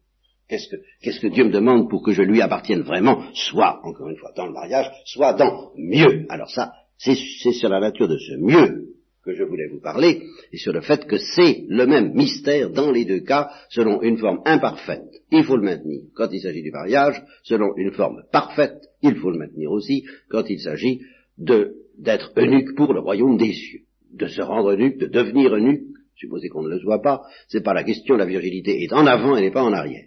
Qu'est-ce 0.48 0.68
que, 0.68 0.76
qu'est-ce 1.00 1.20
que 1.20 1.28
Dieu 1.28 1.44
me 1.44 1.50
demande 1.50 1.88
pour 1.88 2.02
que 2.02 2.12
je 2.12 2.22
lui 2.22 2.42
appartienne 2.42 2.82
vraiment, 2.82 3.22
soit, 3.32 3.80
encore 3.82 4.10
une 4.10 4.16
fois, 4.16 4.32
dans 4.36 4.46
le 4.46 4.52
mariage, 4.52 4.90
soit 5.06 5.32
dans 5.32 5.70
mieux. 5.76 6.26
Alors 6.28 6.50
ça, 6.50 6.72
c'est 6.98 7.52
sur 7.52 7.68
la 7.68 7.80
nature 7.80 8.08
de 8.08 8.18
ce 8.18 8.36
mieux 8.36 8.94
que 9.24 9.34
je 9.34 9.42
voulais 9.42 9.68
vous 9.68 9.80
parler, 9.80 10.22
et 10.52 10.58
sur 10.58 10.72
le 10.72 10.82
fait 10.82 11.06
que 11.06 11.16
c'est 11.16 11.64
le 11.68 11.86
même 11.86 12.12
mystère 12.12 12.70
dans 12.70 12.92
les 12.92 13.04
deux 13.04 13.20
cas, 13.20 13.50
selon 13.70 14.02
une 14.02 14.18
forme 14.18 14.40
imparfaite. 14.44 15.08
Il 15.32 15.44
faut 15.44 15.56
le 15.56 15.62
maintenir 15.62 16.02
quand 16.14 16.28
il 16.30 16.40
s'agit 16.40 16.62
du 16.62 16.70
mariage, 16.70 17.22
selon 17.42 17.74
une 17.76 17.92
forme 17.92 18.22
parfaite, 18.30 18.86
il 19.02 19.16
faut 19.16 19.30
le 19.30 19.38
maintenir 19.38 19.70
aussi 19.70 20.04
quand 20.28 20.44
il 20.50 20.60
s'agit 20.60 21.00
d'être 21.38 22.32
eunuque 22.36 22.74
pour 22.76 22.92
le 22.92 23.00
royaume 23.00 23.38
des 23.38 23.52
cieux, 23.52 23.80
de 24.12 24.26
se 24.26 24.42
rendre 24.42 24.72
eunuque, 24.72 24.98
de 24.98 25.06
devenir 25.06 25.54
eunuque, 25.54 25.84
supposez 26.16 26.48
qu'on 26.48 26.62
ne 26.62 26.68
le 26.70 26.78
soit 26.78 27.02
pas, 27.02 27.22
c'est 27.48 27.62
pas 27.64 27.74
la 27.74 27.82
question, 27.82 28.16
la 28.16 28.26
virginité 28.26 28.82
est 28.82 28.92
en 28.92 29.06
avant, 29.06 29.36
elle 29.36 29.44
n'est 29.44 29.50
pas 29.50 29.64
en 29.64 29.72
arrière. 29.72 30.06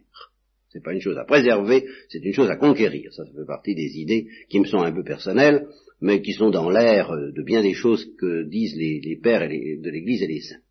C'est 0.77 0.83
pas 0.83 0.93
une 0.93 1.01
chose 1.01 1.17
à 1.17 1.25
préserver, 1.25 1.87
c'est 2.07 2.23
une 2.23 2.33
chose 2.33 2.51
à 2.51 2.55
conquérir. 2.55 3.11
Ça, 3.11 3.25
ça 3.25 3.31
fait 3.31 3.47
partie 3.47 3.73
des 3.73 3.97
idées 3.97 4.27
qui 4.47 4.59
me 4.59 4.65
sont 4.65 4.77
un 4.77 4.91
peu 4.91 5.03
personnelles, 5.03 5.65
mais 6.01 6.21
qui 6.21 6.33
sont 6.33 6.51
dans 6.51 6.69
l'air 6.69 7.09
de 7.09 7.43
bien 7.43 7.63
des 7.63 7.73
choses 7.73 8.07
que 8.19 8.47
disent 8.47 8.75
les, 8.75 9.19
pères 9.19 9.49
de 9.49 9.89
l'Église 9.89 10.21
et 10.21 10.27
les 10.27 10.41
saints. 10.41 10.61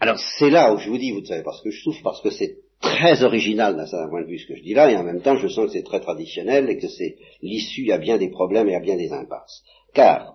Alors 0.00 0.18
c'est 0.18 0.50
là 0.50 0.74
où 0.74 0.78
je 0.78 0.90
vous 0.90 0.98
dis, 0.98 1.12
vous 1.12 1.24
savez, 1.24 1.44
parce 1.44 1.62
que 1.62 1.70
je 1.70 1.80
souffre, 1.80 2.02
parce 2.02 2.20
que 2.20 2.30
c'est 2.30 2.56
très 2.80 3.22
original 3.22 3.76
d'un 3.76 3.86
certain 3.86 4.08
point 4.08 4.22
de 4.22 4.26
vue 4.26 4.40
ce 4.40 4.48
que 4.48 4.56
je 4.56 4.62
dis 4.64 4.74
là, 4.74 4.90
et 4.90 4.96
en 4.96 5.04
même 5.04 5.22
temps 5.22 5.36
je 5.36 5.46
sens 5.46 5.66
que 5.66 5.72
c'est 5.74 5.84
très 5.84 6.00
traditionnel 6.00 6.68
et 6.68 6.76
que 6.76 6.88
c'est 6.88 7.18
l'issue 7.40 7.92
à 7.92 7.98
bien 7.98 8.18
des 8.18 8.30
problèmes 8.30 8.68
et 8.68 8.74
à 8.74 8.80
bien 8.80 8.96
des 8.96 9.12
impasses. 9.12 9.62
Car 9.94 10.34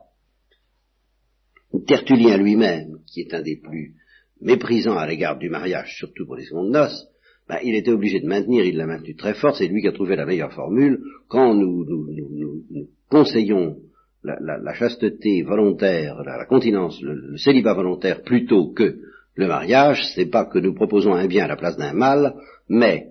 Tertullien 1.85 2.37
lui-même, 2.37 2.99
qui 3.11 3.19
est 3.19 3.33
un 3.33 3.41
des 3.41 3.57
plus 3.57 3.98
méprisants 4.41 4.97
à 4.97 5.07
l'égard 5.07 5.37
du 5.37 5.49
mariage, 5.49 5.95
surtout 5.97 6.25
pour 6.25 6.35
les 6.35 6.45
secondes 6.45 6.71
noces, 6.71 7.07
ben, 7.49 7.57
il 7.63 7.75
était 7.75 7.91
obligé 7.91 8.19
de 8.19 8.27
maintenir, 8.27 8.63
il 8.63 8.77
l'a 8.77 8.85
maintenu 8.85 9.15
très 9.15 9.33
fort, 9.33 9.55
c'est 9.55 9.67
lui 9.67 9.81
qui 9.81 9.87
a 9.87 9.91
trouvé 9.91 10.15
la 10.15 10.25
meilleure 10.25 10.53
formule. 10.53 10.99
Quand 11.27 11.55
nous, 11.55 11.83
nous, 11.83 12.87
conseillons 13.09 13.77
la, 14.23 14.73
chasteté 14.75 15.41
volontaire, 15.41 16.21
la, 16.23 16.45
continence, 16.45 17.01
le, 17.01 17.37
célibat 17.37 17.73
volontaire 17.73 18.21
plutôt 18.21 18.71
que 18.71 18.99
le 19.33 19.47
mariage, 19.47 20.03
c'est 20.13 20.27
pas 20.29 20.45
que 20.45 20.59
nous 20.59 20.75
proposons 20.75 21.15
un 21.15 21.25
bien 21.25 21.45
à 21.45 21.47
la 21.47 21.55
place 21.55 21.77
d'un 21.77 21.93
mal, 21.93 22.35
mais 22.67 23.07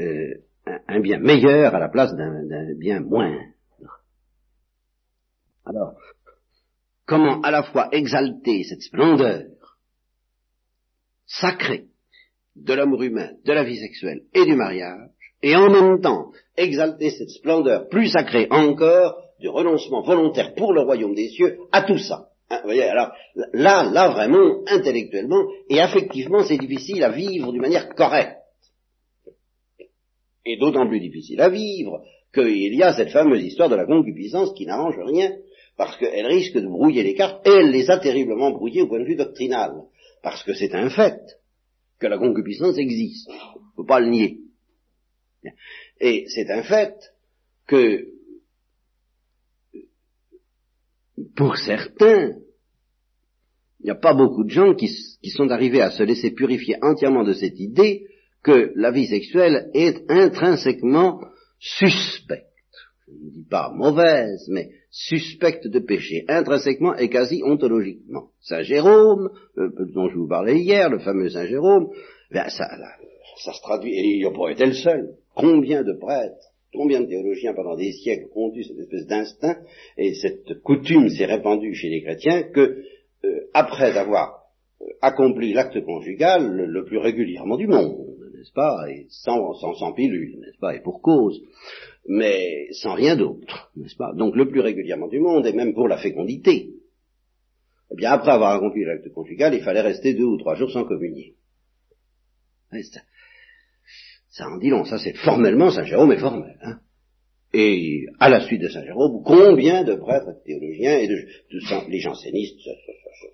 euh, 0.00 0.34
un, 0.88 1.00
bien 1.00 1.18
meilleur 1.18 1.74
à 1.74 1.78
la 1.78 1.88
place 1.90 2.14
d'un 2.16 2.74
bien 2.78 3.00
moins. 3.00 3.36
Alors, 5.66 5.94
comment 7.04 7.42
à 7.42 7.50
la 7.50 7.62
fois 7.62 7.88
exalter 7.92 8.64
cette 8.64 8.82
splendeur 8.82 9.42
sacrée 11.40 11.84
de 12.56 12.74
l'amour 12.74 13.02
humain, 13.02 13.30
de 13.44 13.52
la 13.52 13.64
vie 13.64 13.78
sexuelle 13.78 14.22
et 14.34 14.44
du 14.44 14.54
mariage, 14.54 15.08
et 15.42 15.56
en 15.56 15.70
même 15.70 16.00
temps 16.00 16.30
exalter 16.56 17.10
cette 17.10 17.30
splendeur 17.30 17.88
plus 17.88 18.08
sacrée 18.08 18.46
encore 18.50 19.16
du 19.40 19.48
renoncement 19.48 20.02
volontaire 20.02 20.54
pour 20.54 20.72
le 20.72 20.82
royaume 20.82 21.14
des 21.14 21.28
cieux 21.28 21.58
à 21.72 21.82
tout 21.82 21.98
ça. 21.98 22.28
Hein, 22.50 22.58
vous 22.62 22.68
voyez, 22.68 22.84
alors 22.84 23.12
là, 23.54 23.90
là 23.90 24.10
vraiment, 24.10 24.62
intellectuellement 24.66 25.44
et 25.68 25.80
affectivement, 25.80 26.42
c'est 26.44 26.58
difficile 26.58 27.02
à 27.02 27.10
vivre 27.10 27.50
d'une 27.50 27.62
manière 27.62 27.88
correcte. 27.94 28.36
Et 30.44 30.58
d'autant 30.58 30.86
plus 30.86 31.00
difficile 31.00 31.40
à 31.40 31.48
vivre 31.48 32.02
qu'il 32.34 32.74
y 32.74 32.82
a 32.82 32.94
cette 32.94 33.10
fameuse 33.10 33.42
histoire 33.42 33.68
de 33.68 33.76
la 33.76 33.86
concupiscence 33.86 34.52
qui 34.54 34.66
n'arrange 34.66 34.98
rien, 34.98 35.32
parce 35.76 35.96
qu'elle 35.96 36.26
risque 36.26 36.54
de 36.54 36.66
brouiller 36.66 37.02
les 37.02 37.14
cartes, 37.14 37.46
et 37.46 37.50
elle 37.50 37.70
les 37.70 37.90
a 37.90 37.98
terriblement 37.98 38.50
brouillées 38.50 38.82
au 38.82 38.88
point 38.88 39.00
de 39.00 39.04
vue 39.04 39.16
doctrinal, 39.16 39.72
parce 40.22 40.42
que 40.44 40.54
c'est 40.54 40.74
un 40.74 40.88
fait 40.90 41.20
que 41.98 42.06
la 42.06 42.18
concupiscence 42.18 42.78
existe. 42.78 43.28
On 43.28 43.60
ne 43.60 43.76
peut 43.76 43.86
pas 43.86 44.00
le 44.00 44.08
nier. 44.08 44.38
Et 46.00 46.26
c'est 46.28 46.50
un 46.50 46.62
fait 46.62 46.94
que, 47.66 48.06
pour 51.36 51.56
certains, 51.56 52.30
il 53.80 53.84
n'y 53.84 53.90
a 53.90 53.96
pas 53.96 54.14
beaucoup 54.14 54.44
de 54.44 54.50
gens 54.50 54.74
qui, 54.74 54.88
qui, 55.22 55.30
sont 55.30 55.48
arrivés 55.50 55.80
à 55.80 55.90
se 55.90 56.02
laisser 56.02 56.30
purifier 56.30 56.76
entièrement 56.82 57.24
de 57.24 57.32
cette 57.32 57.58
idée 57.58 58.06
que 58.42 58.72
la 58.76 58.90
vie 58.92 59.06
sexuelle 59.06 59.70
est 59.74 60.08
intrinsèquement 60.08 61.20
suspecte. 61.58 62.46
Je 63.08 63.12
ne 63.12 63.30
dis 63.30 63.46
pas 63.48 63.72
mauvaise, 63.74 64.48
mais 64.48 64.70
suspecte 64.92 65.66
de 65.66 65.78
péché, 65.78 66.24
intrinsèquement 66.28 66.94
et 66.94 67.08
quasi 67.08 67.42
ontologiquement. 67.42 68.26
Saint 68.40 68.62
Jérôme, 68.62 69.30
euh, 69.56 69.70
dont 69.94 70.10
je 70.10 70.16
vous 70.16 70.28
parlais 70.28 70.58
hier, 70.58 70.90
le 70.90 70.98
fameux 70.98 71.30
Saint 71.30 71.46
Jérôme, 71.46 71.88
ben 72.30 72.48
ça, 72.50 72.68
se 73.36 73.62
traduit, 73.62 73.94
et 73.94 74.18
il 74.18 74.22
n'a 74.22 74.30
pas 74.30 74.50
été 74.50 74.66
le 74.66 74.74
seul. 74.74 75.14
Combien 75.34 75.82
de 75.82 75.94
prêtres, 75.94 76.52
combien 76.74 77.00
de 77.00 77.06
théologiens 77.06 77.54
pendant 77.54 77.74
des 77.74 77.92
siècles 77.92 78.28
ont 78.34 78.52
eu 78.54 78.64
cette 78.64 78.78
espèce 78.78 79.06
d'instinct, 79.06 79.56
et 79.96 80.12
cette 80.14 80.60
coutume 80.62 81.08
s'est 81.08 81.24
répandue 81.24 81.74
chez 81.74 81.88
les 81.88 82.02
chrétiens 82.02 82.42
que, 82.42 82.82
euh, 83.24 83.40
après 83.54 83.96
avoir 83.96 84.42
euh, 84.82 84.84
accompli 85.00 85.54
l'acte 85.54 85.82
conjugal 85.84 86.52
le, 86.54 86.84
plus 86.84 86.98
régulièrement 86.98 87.56
du 87.56 87.66
monde, 87.66 88.11
n'est-ce 88.42 88.52
pas, 88.52 88.90
et 88.90 89.06
sans, 89.08 89.54
sans, 89.54 89.74
sans 89.74 89.92
pilule, 89.92 90.40
n'est-ce 90.40 90.58
pas, 90.58 90.74
et 90.74 90.80
pour 90.80 91.00
cause, 91.00 91.40
mais 92.08 92.66
sans 92.72 92.94
rien 92.94 93.14
d'autre, 93.14 93.70
n'est-ce 93.76 93.94
pas 93.94 94.12
Donc 94.14 94.34
le 94.34 94.48
plus 94.48 94.58
régulièrement 94.58 95.06
du 95.06 95.20
monde, 95.20 95.46
et 95.46 95.52
même 95.52 95.74
pour 95.74 95.86
la 95.86 95.96
fécondité. 95.96 96.70
Eh 97.92 97.94
bien, 97.94 98.10
après 98.10 98.32
avoir 98.32 98.56
accompli 98.56 98.84
l'acte 98.84 99.12
conjugal, 99.12 99.54
il 99.54 99.62
fallait 99.62 99.80
rester 99.80 100.14
deux 100.14 100.24
ou 100.24 100.38
trois 100.38 100.56
jours 100.56 100.72
sans 100.72 100.84
communier. 100.84 101.36
Ça, 102.72 103.00
ça 104.30 104.48
en 104.48 104.56
dit 104.56 104.70
long, 104.70 104.84
ça 104.84 104.98
c'est 104.98 105.14
formellement, 105.14 105.70
Saint 105.70 105.84
Jérôme 105.84 106.10
est 106.10 106.18
formel. 106.18 106.58
Hein 106.62 106.80
et 107.54 108.06
à 108.18 108.30
la 108.30 108.40
suite 108.40 108.62
de 108.62 108.68
Saint 108.68 108.84
Jérôme, 108.84 109.22
combien 109.24 109.84
de 109.84 109.94
prêtres 109.94 110.42
théologiens 110.44 110.98
et 110.98 111.06
de, 111.06 111.16
les 111.88 111.98
jansénistes, 111.98 112.60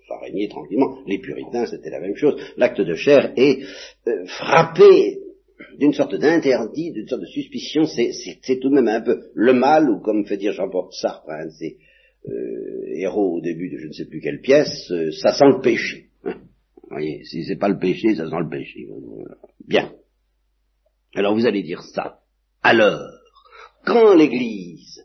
ça, 0.07 0.19
régnait 0.21 0.49
tranquillement, 0.49 0.97
les 1.07 1.19
puritains, 1.19 1.65
c'était 1.65 1.89
la 1.89 2.01
même 2.01 2.15
chose. 2.15 2.35
L'acte 2.57 2.81
de 2.81 2.95
chair 2.95 3.31
est 3.37 3.63
euh, 4.07 4.25
frappé 4.25 5.19
d'une 5.77 5.93
sorte 5.93 6.15
d'interdit, 6.15 6.91
d'une 6.91 7.07
sorte 7.07 7.21
de 7.21 7.27
suspicion, 7.27 7.85
c'est 7.85 8.59
tout 8.59 8.69
de 8.69 8.75
même 8.75 8.87
un 8.87 9.01
peu 9.01 9.19
le 9.33 9.53
mal, 9.53 9.89
ou 9.89 9.99
comme 9.99 10.25
fait 10.25 10.37
dire 10.37 10.53
Jean-Paul 10.53 10.91
Sartre, 10.91 11.27
de 11.45 11.49
ses 11.51 11.77
euh, 12.27 12.97
héros 12.97 13.37
au 13.37 13.41
début 13.41 13.69
de 13.69 13.77
je 13.77 13.87
ne 13.87 13.93
sais 13.93 14.05
plus 14.05 14.19
quelle 14.19 14.41
pièce, 14.41 14.91
euh, 14.91 15.11
ça 15.11 15.33
sent 15.33 15.47
le 15.47 15.61
péché. 15.61 16.07
Hein. 16.25 16.35
Vous 16.75 16.89
voyez, 16.89 17.23
si 17.23 17.45
c'est 17.45 17.57
pas 17.57 17.69
le 17.69 17.79
péché, 17.79 18.15
ça 18.15 18.29
sent 18.29 18.39
le 18.39 18.49
péché. 18.49 18.87
Bien. 19.65 19.93
Alors 21.15 21.33
vous 21.33 21.45
allez 21.45 21.63
dire 21.63 21.81
ça. 21.81 22.19
Alors, 22.61 22.99
quand 23.89 24.13
l'Église 24.13 25.03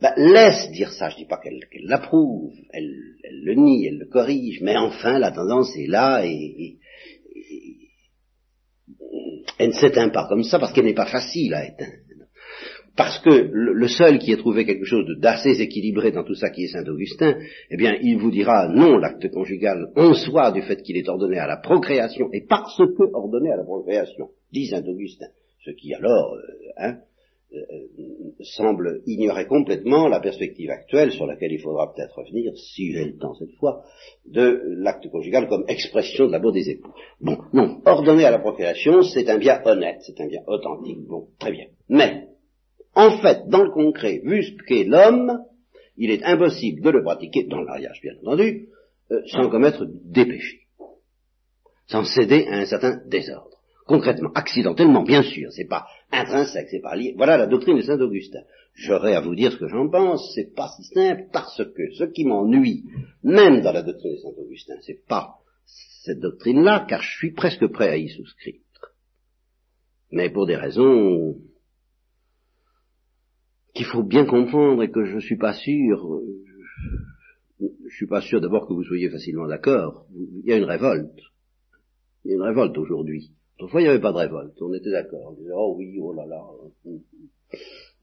ben, 0.00 0.12
laisse 0.16 0.70
dire 0.72 0.92
ça, 0.92 1.10
je 1.10 1.16
dis 1.16 1.26
pas 1.26 1.38
qu'elle 1.38 1.60
l'approuve, 1.82 2.54
elle, 2.72 2.90
le 3.42 3.54
nie, 3.54 3.86
elle 3.86 3.98
le 3.98 4.06
corrige, 4.06 4.60
mais 4.62 4.76
enfin 4.76 5.18
la 5.18 5.30
tendance 5.30 5.76
est 5.76 5.88
là 5.88 6.24
et 6.24 6.78
elle 9.58 9.68
ne 9.68 9.74
s'éteint 9.74 10.08
pas 10.08 10.26
comme 10.26 10.42
ça 10.42 10.58
parce 10.58 10.72
qu'elle 10.72 10.86
n'est 10.86 10.94
pas 10.94 11.10
facile 11.10 11.52
à 11.52 11.66
éteindre. 11.66 11.92
Parce 12.96 13.18
que 13.20 13.30
le, 13.30 13.88
seul 13.88 14.18
qui 14.18 14.32
ait 14.32 14.36
trouvé 14.36 14.64
quelque 14.64 14.84
chose 14.84 15.06
d'assez 15.20 15.60
équilibré 15.60 16.10
dans 16.12 16.24
tout 16.24 16.34
ça 16.34 16.50
qui 16.50 16.64
est 16.64 16.68
Saint 16.68 16.84
Augustin, 16.86 17.36
eh 17.70 17.76
bien, 17.76 17.96
il 18.02 18.18
vous 18.18 18.30
dira 18.30 18.68
non, 18.68 18.98
l'acte 18.98 19.30
conjugal 19.30 19.90
en 19.96 20.12
soi 20.12 20.50
du 20.50 20.62
fait 20.62 20.82
qu'il 20.82 20.96
est 20.96 21.08
ordonné 21.08 21.38
à 21.38 21.46
la 21.46 21.58
procréation, 21.58 22.28
et 22.32 22.44
parce 22.46 22.76
que 22.76 23.14
ordonné 23.14 23.52
à 23.52 23.56
la 23.56 23.64
procréation, 23.64 24.30
dit 24.52 24.66
Saint 24.66 24.84
Augustin. 24.84 25.28
Ce 25.64 25.70
qui 25.70 25.94
alors, 25.94 26.34
euh, 26.34 26.40
hein, 26.78 26.98
semble 28.42 29.02
ignorer 29.06 29.46
complètement 29.46 30.08
la 30.08 30.20
perspective 30.20 30.70
actuelle 30.70 31.12
sur 31.12 31.26
laquelle 31.26 31.52
il 31.52 31.60
faudra 31.60 31.92
peut-être 31.92 32.18
revenir, 32.18 32.52
si 32.56 32.92
j'ai 32.92 33.04
le 33.04 33.18
temps 33.18 33.34
cette 33.34 33.54
fois, 33.58 33.84
de 34.26 34.62
l'acte 34.78 35.08
conjugal 35.10 35.48
comme 35.48 35.64
expression 35.68 36.26
de 36.26 36.32
l'amour 36.32 36.52
des 36.52 36.70
époux. 36.70 36.92
Bon, 37.20 37.38
non, 37.52 37.80
ordonner 37.84 38.24
à 38.24 38.30
la 38.30 38.38
procréation, 38.38 39.02
c'est 39.02 39.28
un 39.28 39.38
bien 39.38 39.60
honnête, 39.64 39.98
c'est 40.00 40.20
un 40.20 40.26
bien 40.26 40.42
authentique, 40.46 41.06
bon, 41.06 41.28
très 41.38 41.52
bien. 41.52 41.66
Mais, 41.88 42.28
en 42.94 43.18
fait, 43.18 43.48
dans 43.48 43.62
le 43.62 43.70
concret, 43.70 44.20
vu 44.24 44.42
ce 44.42 44.52
qu'est 44.66 44.84
l'homme, 44.84 45.40
il 45.96 46.10
est 46.10 46.24
impossible 46.24 46.80
de 46.82 46.90
le 46.90 47.02
pratiquer, 47.02 47.44
dans 47.44 47.60
le 47.60 47.66
mariage 47.66 48.00
bien 48.02 48.14
entendu, 48.22 48.68
euh, 49.10 49.20
sans 49.26 49.48
commettre 49.50 49.86
des 49.86 50.24
péchés, 50.24 50.66
sans 51.88 52.04
céder 52.04 52.46
à 52.48 52.58
un 52.58 52.64
certain 52.64 53.00
désordre. 53.06 53.59
Concrètement, 53.90 54.30
accidentellement, 54.36 55.02
bien 55.02 55.24
sûr, 55.24 55.50
c'est 55.50 55.66
pas 55.66 55.84
intrinsèque, 56.12 56.68
c'est 56.70 56.80
pas 56.80 56.94
lié. 56.94 57.12
Voilà 57.16 57.36
la 57.36 57.48
doctrine 57.48 57.76
de 57.76 57.82
Saint 57.82 57.98
Augustin. 57.98 58.42
J'aurais 58.74 59.16
à 59.16 59.20
vous 59.20 59.34
dire 59.34 59.50
ce 59.50 59.56
que 59.56 59.66
j'en 59.66 59.90
pense, 59.90 60.32
c'est 60.32 60.54
pas 60.54 60.68
si 60.76 60.84
simple 60.94 61.24
parce 61.32 61.56
que 61.56 61.90
ce 61.98 62.04
qui 62.04 62.24
m'ennuie, 62.24 62.84
même 63.24 63.62
dans 63.62 63.72
la 63.72 63.82
doctrine 63.82 64.12
de 64.12 64.18
Saint 64.18 64.40
Augustin, 64.40 64.74
c'est 64.82 65.04
pas 65.08 65.38
cette 66.04 66.20
doctrine-là, 66.20 66.86
car 66.88 67.02
je 67.02 67.16
suis 67.16 67.32
presque 67.32 67.66
prêt 67.66 67.88
à 67.88 67.96
y 67.96 68.08
souscrire. 68.08 68.60
Mais 70.12 70.30
pour 70.30 70.46
des 70.46 70.56
raisons 70.56 71.34
qu'il 73.74 73.86
faut 73.86 74.04
bien 74.04 74.24
comprendre 74.24 74.84
et 74.84 74.90
que 74.92 75.04
je 75.04 75.18
suis 75.18 75.36
pas 75.36 75.54
sûr, 75.54 76.20
je 77.58 77.96
suis 77.96 78.06
pas 78.06 78.20
sûr 78.20 78.40
d'abord 78.40 78.68
que 78.68 78.72
vous 78.72 78.84
soyez 78.84 79.10
facilement 79.10 79.48
d'accord. 79.48 80.06
Il 80.14 80.48
y 80.48 80.52
a 80.52 80.58
une 80.58 80.64
révolte. 80.64 81.20
Il 82.24 82.30
y 82.30 82.34
a 82.34 82.36
une 82.36 82.42
révolte 82.42 82.78
aujourd'hui. 82.78 83.32
Autrefois, 83.60 83.82
il 83.82 83.84
n'y 83.84 83.90
avait 83.90 84.00
pas 84.00 84.12
de 84.12 84.16
révolte. 84.16 84.56
On 84.62 84.72
était 84.72 84.90
d'accord. 84.90 85.20
On 85.28 85.32
disait, 85.32 85.52
oh 85.54 85.74
oui, 85.76 85.98
oh 86.00 86.14
là 86.14 86.24
là, 86.24 86.42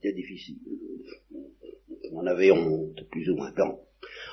c'est 0.00 0.12
difficile. 0.12 0.54
On 2.12 2.24
avait 2.26 2.52
honte, 2.52 3.02
plus 3.10 3.28
ou 3.28 3.34
moins. 3.34 3.50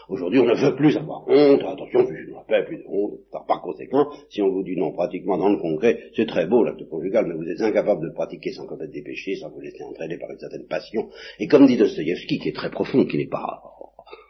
Aujourd'hui, 0.07 0.39
on 0.39 0.45
ne 0.45 0.53
veut 0.53 0.75
plus 0.75 0.95
avoir 0.95 1.27
honte. 1.27 1.61
Attention, 1.61 2.05
je 2.05 2.29
ne 2.29 2.47
pas 2.47 2.61
plus 2.61 2.77
de 2.77 2.83
honte. 2.87 3.21
Par 3.47 3.61
conséquent, 3.63 4.07
si 4.29 4.43
on 4.43 4.51
vous 4.51 4.61
dit 4.61 4.77
non, 4.77 4.91
pratiquement 4.91 5.39
dans 5.39 5.49
le 5.49 5.57
concret, 5.57 6.11
c'est 6.15 6.27
très 6.27 6.45
beau 6.45 6.63
l'acte 6.63 6.87
conjugal, 6.87 7.25
mais 7.25 7.33
vous 7.33 7.49
êtes 7.49 7.61
incapable 7.61 8.07
de 8.07 8.13
pratiquer 8.13 8.51
sans 8.51 8.67
commettre 8.67 8.93
des 8.93 9.01
péchés, 9.01 9.35
sans 9.37 9.49
vous 9.49 9.61
laisser 9.61 9.83
entraîner 9.83 10.19
par 10.19 10.29
une 10.29 10.37
certaine 10.37 10.67
passion. 10.67 11.09
Et 11.39 11.47
comme 11.47 11.65
dit 11.65 11.75
Dostoïevski, 11.75 12.37
qui 12.37 12.49
est 12.49 12.55
très 12.55 12.69
profond, 12.69 13.03
qui 13.05 13.17
n'est 13.17 13.25
pas 13.25 13.63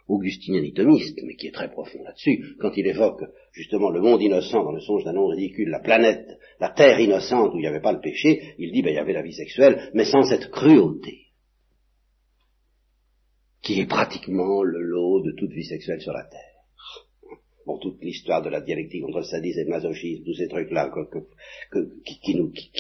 augustinien 0.08 0.62
ni 0.62 0.74
thomiste, 0.74 1.20
mais 1.24 1.36
qui 1.36 1.48
est 1.48 1.52
très 1.52 1.72
profond 1.72 2.04
là-dessus, 2.04 2.56
quand 2.60 2.72
il 2.76 2.88
évoque 2.88 3.24
justement 3.52 3.90
le 3.90 4.02
monde 4.02 4.22
innocent 4.22 4.64
dans 4.64 4.72
le 4.72 4.82
songe 4.82 5.04
d'un 5.04 5.14
nom 5.14 5.28
ridicule, 5.28 5.70
la 5.70 5.80
planète, 5.80 6.28
la 6.60 6.70
terre 6.70 7.00
innocente 7.00 7.54
où 7.54 7.58
il 7.58 7.62
n'y 7.62 7.68
avait 7.68 7.82
pas 7.82 7.94
le 7.94 8.02
péché, 8.02 8.56
il 8.60 8.72
dit 8.72 8.82
ben 8.82 8.92
il 8.92 8.96
y 8.96 9.00
avait 9.00 9.14
la 9.14 9.24
vie 9.24 9.34
sexuelle, 9.34 9.90
mais 9.94 10.06
sans 10.06 10.24
cette 10.24 10.52
cruauté 10.52 11.26
qui 13.66 13.80
est 13.80 13.88
pratiquement 13.88 14.62
le 14.62 14.80
lot 14.80 15.22
de 15.22 15.32
toute 15.32 15.52
vie 15.52 15.66
sexuelle 15.66 16.00
sur 16.00 16.14
la 16.14 16.24
Terre. 16.24 16.42
Bon, 17.66 17.80
toute 17.80 18.00
l'histoire 18.04 18.44
de 18.44 18.50
la 18.50 18.62
dialectique 18.62 19.04
entre 19.04 19.24
sadisme 19.24 19.62
et 19.62 19.66
masochisme, 19.66 20.24
tous 20.24 20.36
ces 20.36 20.48
trucs-là 20.48 20.92
qui, 22.22 22.36
nous, 22.36 22.52
qui, 22.52 22.72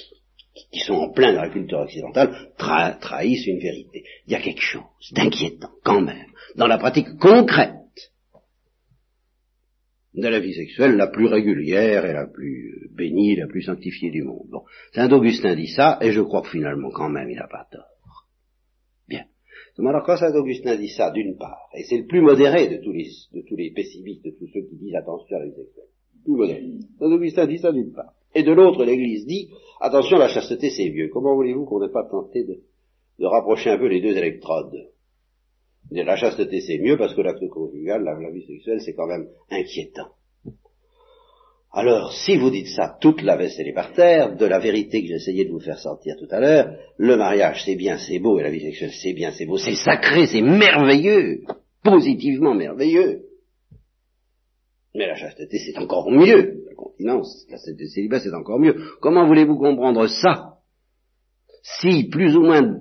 sont 0.73 0.93
en 0.93 1.11
plein 1.11 1.33
dans 1.33 1.41
la 1.41 1.49
culture 1.49 1.79
occidentale, 1.79 2.53
trahissent 2.57 3.47
une 3.47 3.59
vérité. 3.59 4.03
Il 4.27 4.33
y 4.33 4.35
a 4.35 4.41
quelque 4.41 4.61
chose 4.61 4.83
d'inquiétant, 5.11 5.71
quand 5.83 6.01
même, 6.01 6.27
dans 6.55 6.67
la 6.67 6.77
pratique 6.77 7.17
concrète 7.19 7.73
de 10.13 10.27
la 10.27 10.39
vie 10.39 10.53
sexuelle 10.53 10.95
la 10.95 11.07
plus 11.07 11.25
régulière 11.25 12.05
et 12.05 12.13
la 12.13 12.25
plus 12.25 12.89
bénie, 12.93 13.35
la 13.35 13.47
plus 13.47 13.63
sanctifiée 13.63 14.11
du 14.11 14.23
monde. 14.23 14.47
Bon, 14.49 14.63
Saint 14.93 15.11
Augustin 15.11 15.55
dit 15.55 15.67
ça, 15.67 15.97
et 16.01 16.11
je 16.11 16.21
crois 16.21 16.41
que 16.41 16.49
finalement, 16.49 16.89
quand 16.89 17.09
même, 17.09 17.29
il 17.29 17.35
n'a 17.35 17.47
pas 17.47 17.67
tort. 17.71 17.95
Alors 19.77 20.03
quand 20.05 20.15
Saint 20.15 20.33
Augustin 20.33 20.77
dit 20.77 20.89
ça, 20.89 21.11
d'une 21.11 21.35
part, 21.37 21.69
et 21.77 21.83
c'est 21.83 21.97
le 21.97 22.05
plus 22.05 22.21
modéré 22.21 22.69
de 22.69 22.81
tous 22.81 22.93
les, 22.93 23.09
de 23.33 23.41
tous 23.41 23.55
les 23.57 23.71
pessimistes, 23.71 24.23
de 24.23 24.31
tous 24.31 24.47
ceux 24.47 24.61
qui 24.61 24.77
disent 24.77 24.95
attention 24.95 25.35
à 25.35 25.39
la 25.39 25.45
vie 25.47 25.55
sexuelle, 25.55 25.89
plus 26.23 26.33
modéré. 26.33 26.63
Saint 26.97 27.11
Augustin 27.11 27.45
dit 27.45 27.57
ça 27.57 27.71
d'une 27.73 27.91
part. 27.91 28.13
Et 28.35 28.43
de 28.43 28.51
l'autre, 28.51 28.83
l'Église 28.83 29.25
dit, 29.25 29.49
attention, 29.79 30.17
la 30.17 30.27
chasteté 30.27 30.69
c'est 30.69 30.89
vieux. 30.89 31.09
Comment 31.11 31.35
voulez-vous 31.35 31.65
qu'on 31.65 31.79
n'ait 31.79 31.91
pas 31.91 32.03
tenté 32.03 32.43
de, 32.43 32.59
de, 33.19 33.25
rapprocher 33.25 33.71
un 33.71 33.77
peu 33.77 33.87
les 33.87 34.01
deux 34.01 34.15
électrodes? 34.15 34.89
La 35.91 36.17
chasteté 36.17 36.61
c'est 36.61 36.79
mieux 36.79 36.97
parce 36.97 37.15
que 37.15 37.21
l'acte 37.21 37.47
conjugal, 37.47 38.03
la 38.03 38.31
vie 38.31 38.45
sexuelle, 38.45 38.81
c'est 38.81 38.93
quand 38.93 39.07
même 39.07 39.27
inquiétant. 39.49 40.09
Alors, 41.77 42.13
si 42.13 42.37
vous 42.37 42.51
dites 42.51 42.69
ça, 42.69 42.97
toute 43.01 43.21
la 43.21 43.35
veste 43.35 43.57
célibataire, 43.57 44.37
de 44.37 44.45
la 44.45 44.59
vérité 44.59 45.01
que 45.01 45.09
j'essayais 45.09 45.43
de 45.43 45.51
vous 45.51 45.59
faire 45.59 45.77
sortir 45.77 46.15
tout 46.17 46.27
à 46.31 46.39
l'heure, 46.39 46.73
le 46.97 47.17
mariage 47.17 47.63
c'est 47.65 47.75
bien, 47.75 47.97
c'est 47.97 48.19
beau, 48.19 48.39
et 48.39 48.43
la 48.43 48.49
vie 48.49 48.61
sexuelle 48.61 48.93
c'est 48.93 49.11
bien, 49.11 49.31
c'est 49.31 49.45
beau, 49.45 49.57
c'est 49.57 49.75
sacré, 49.75 50.25
c'est 50.25 50.41
merveilleux, 50.41 51.41
positivement 51.83 52.55
merveilleux. 52.55 53.23
Mais 54.93 55.05
la 55.07 55.15
chasteté 55.15 55.59
c'est 55.59 55.77
encore 55.77 56.09
mieux, 56.09 56.64
continence, 56.75 57.45
la 57.49 57.57
célibat 57.57 58.19
c'est 58.19 58.33
encore 58.33 58.59
mieux. 58.59 58.75
Comment 59.01 59.27
voulez-vous 59.27 59.57
comprendre 59.57 60.07
ça? 60.07 60.55
Si, 61.63 62.09
plus 62.09 62.35
ou 62.35 62.41
moins 62.41 62.79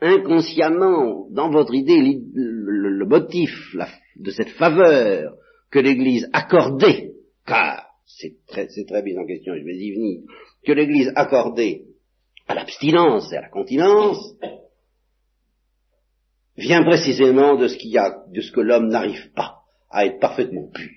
inconsciemment, 0.00 1.28
dans 1.30 1.50
votre 1.50 1.74
idée, 1.74 2.00
le, 2.34 3.04
motif 3.06 3.76
de 4.16 4.30
cette 4.30 4.50
faveur 4.50 5.34
que 5.70 5.78
l'Église 5.78 6.28
accordait 6.32 7.12
car 7.46 7.86
c'est 8.06 8.34
très, 8.46 8.66
très 8.66 9.02
bien 9.02 9.20
en 9.20 9.26
question, 9.26 9.54
je 9.54 9.64
vais 9.64 9.76
y 9.76 9.92
venir, 9.92 10.22
que 10.64 10.72
l'Église 10.72 11.12
accordait 11.16 11.84
à 12.46 12.54
l'abstinence 12.54 13.32
et 13.32 13.36
à 13.36 13.42
la 13.42 13.48
continence 13.48 14.34
vient 16.56 16.84
précisément 16.84 17.56
de 17.56 17.68
ce 17.68 17.76
qu'il 17.76 17.90
y 17.90 17.98
a, 17.98 18.24
de 18.28 18.40
ce 18.40 18.52
que 18.52 18.60
l'homme 18.60 18.88
n'arrive 18.88 19.32
pas 19.32 19.62
à 19.90 20.06
être 20.06 20.20
parfaitement 20.20 20.68
pur, 20.68 20.90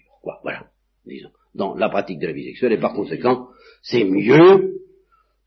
voilà, 0.43 0.67
disons, 1.05 1.29
dans 1.57 1.75
la 1.75 1.89
pratique 1.89 2.19
de 2.19 2.27
la 2.27 2.33
vie 2.33 2.45
sexuelle, 2.45 2.73
et 2.73 2.79
par 2.79 2.93
conséquent, 2.93 3.47
c'est 3.81 4.03
mieux 4.03 4.75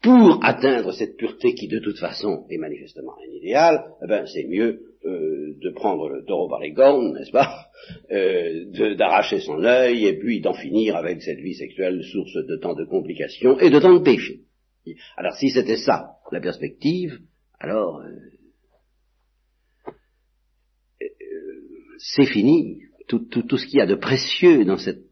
pour 0.03 0.41
atteindre 0.43 0.93
cette 0.93 1.17
pureté 1.17 1.55
qui 1.55 1.69
de 1.69 1.79
toute 1.79 1.99
façon 1.99 2.47
est 2.51 2.59
manifestement 2.59 3.15
un 3.19 3.33
idéal, 3.33 3.85
eh 4.03 4.07
ben, 4.07 4.27
c'est 4.27 4.45
mieux 4.45 4.81
euh, 5.05 5.55
de 5.61 5.71
prendre 5.71 6.09
le 6.09 6.25
taureau 6.25 6.49
par 6.49 6.61
les 6.61 6.73
cornes, 6.73 7.15
n'est-ce 7.15 7.31
pas, 7.31 7.67
euh, 8.11 8.95
d'arracher 8.97 9.41
son 9.41 9.63
œil 9.63 10.07
et 10.07 10.19
puis 10.19 10.41
d'en 10.41 10.55
finir 10.55 10.97
avec 10.97 11.23
cette 11.23 11.41
vie 11.41 11.55
sexuelle 11.55 12.03
source 12.03 12.35
de 12.35 12.57
tant 12.57 12.75
de 12.75 12.85
complications 12.85 13.59
et 13.59 13.71
de 13.71 13.79
tant 13.79 13.95
de 13.95 14.03
péchés. 14.03 14.41
Alors 15.17 15.35
si 15.35 15.51
c'était 15.51 15.77
ça 15.77 16.17
la 16.33 16.41
perspective, 16.41 17.19
alors 17.59 18.01
euh, 18.01 18.11
c'est 21.99 22.27
fini. 22.27 22.81
Tout, 23.09 23.27
tout, 23.29 23.43
tout 23.43 23.57
ce 23.57 23.67
qu'il 23.67 23.81
y 23.81 23.83
a 23.83 23.87
de 23.87 23.97
précieux 23.97 24.65
dans 24.65 24.79
cette 24.79 25.10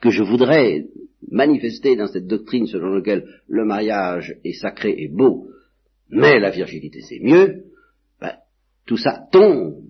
que 0.00 0.10
je 0.10 0.22
voudrais 0.22 0.86
manifester 1.30 1.96
dans 1.96 2.06
cette 2.06 2.26
doctrine 2.26 2.66
selon 2.66 2.94
laquelle 2.94 3.26
le 3.48 3.64
mariage 3.64 4.36
est 4.44 4.52
sacré 4.52 4.94
et 4.96 5.08
beau, 5.08 5.48
mais 6.10 6.38
la 6.38 6.50
virginité 6.50 7.00
c'est 7.02 7.20
mieux, 7.20 7.64
tout 8.88 8.96
ça 8.96 9.28
tombe. 9.30 9.84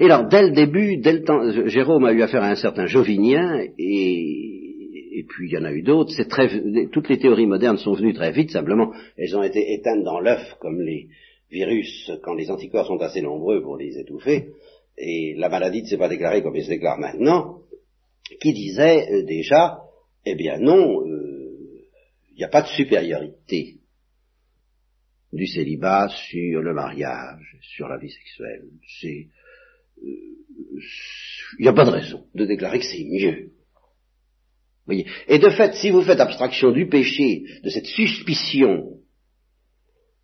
Et 0.00 0.06
alors, 0.06 0.26
dès 0.26 0.42
le 0.42 0.50
début, 0.50 0.96
dès 0.96 1.12
le 1.12 1.22
temps, 1.22 1.40
Jérôme 1.66 2.04
a 2.04 2.12
eu 2.12 2.22
affaire 2.22 2.42
à 2.42 2.50
un 2.50 2.56
certain 2.56 2.86
Jovinien, 2.86 3.60
et, 3.78 5.18
et 5.18 5.24
puis 5.28 5.48
il 5.48 5.52
y 5.52 5.58
en 5.58 5.64
a 5.64 5.72
eu 5.72 5.82
d'autres. 5.82 6.12
C'est 6.16 6.28
très, 6.28 6.48
toutes 6.90 7.08
les 7.08 7.18
théories 7.18 7.46
modernes 7.46 7.76
sont 7.76 7.92
venues 7.92 8.14
très 8.14 8.32
vite, 8.32 8.50
simplement, 8.50 8.92
elles 9.16 9.36
ont 9.36 9.42
été 9.42 9.74
éteintes 9.74 10.02
dans 10.02 10.18
l'œuf, 10.18 10.56
comme 10.60 10.80
les 10.80 11.08
virus, 11.50 12.10
quand 12.22 12.34
les 12.34 12.50
anticorps 12.50 12.86
sont 12.86 12.98
assez 12.98 13.22
nombreux 13.22 13.62
pour 13.62 13.76
les 13.76 13.98
étouffer, 13.98 14.48
et 14.96 15.34
la 15.36 15.48
maladie 15.48 15.82
ne 15.82 15.86
s'est 15.86 15.98
pas 15.98 16.08
déclarée 16.08 16.42
comme 16.42 16.56
elle 16.56 16.64
se 16.64 16.70
déclare 16.70 16.98
maintenant, 16.98 17.58
qui 18.40 18.52
disait 18.52 19.10
euh, 19.10 19.22
déjà, 19.24 19.78
eh 20.24 20.34
bien 20.34 20.58
non, 20.58 21.06
euh, 21.06 21.86
il 22.30 22.36
n'y 22.36 22.44
a 22.44 22.48
pas 22.48 22.62
de 22.62 22.68
supériorité 22.68 23.78
du 25.32 25.46
célibat 25.46 26.08
sur 26.08 26.62
le 26.62 26.74
mariage, 26.74 27.56
sur 27.60 27.88
la 27.88 27.98
vie 27.98 28.10
sexuelle. 28.10 28.64
C'est, 29.00 29.28
il 30.02 30.08
euh, 30.08 31.60
n'y 31.60 31.68
a 31.68 31.72
pas 31.72 31.84
de 31.84 31.90
raison 31.90 32.24
de 32.34 32.44
déclarer 32.44 32.78
que 32.78 32.84
c'est 32.84 33.04
mieux. 33.04 33.50
Voyez. 34.86 35.06
Et 35.28 35.38
de 35.38 35.50
fait, 35.50 35.74
si 35.74 35.90
vous 35.90 36.02
faites 36.02 36.20
abstraction 36.20 36.70
du 36.72 36.88
péché, 36.88 37.44
de 37.62 37.68
cette 37.68 37.86
suspicion, 37.86 38.97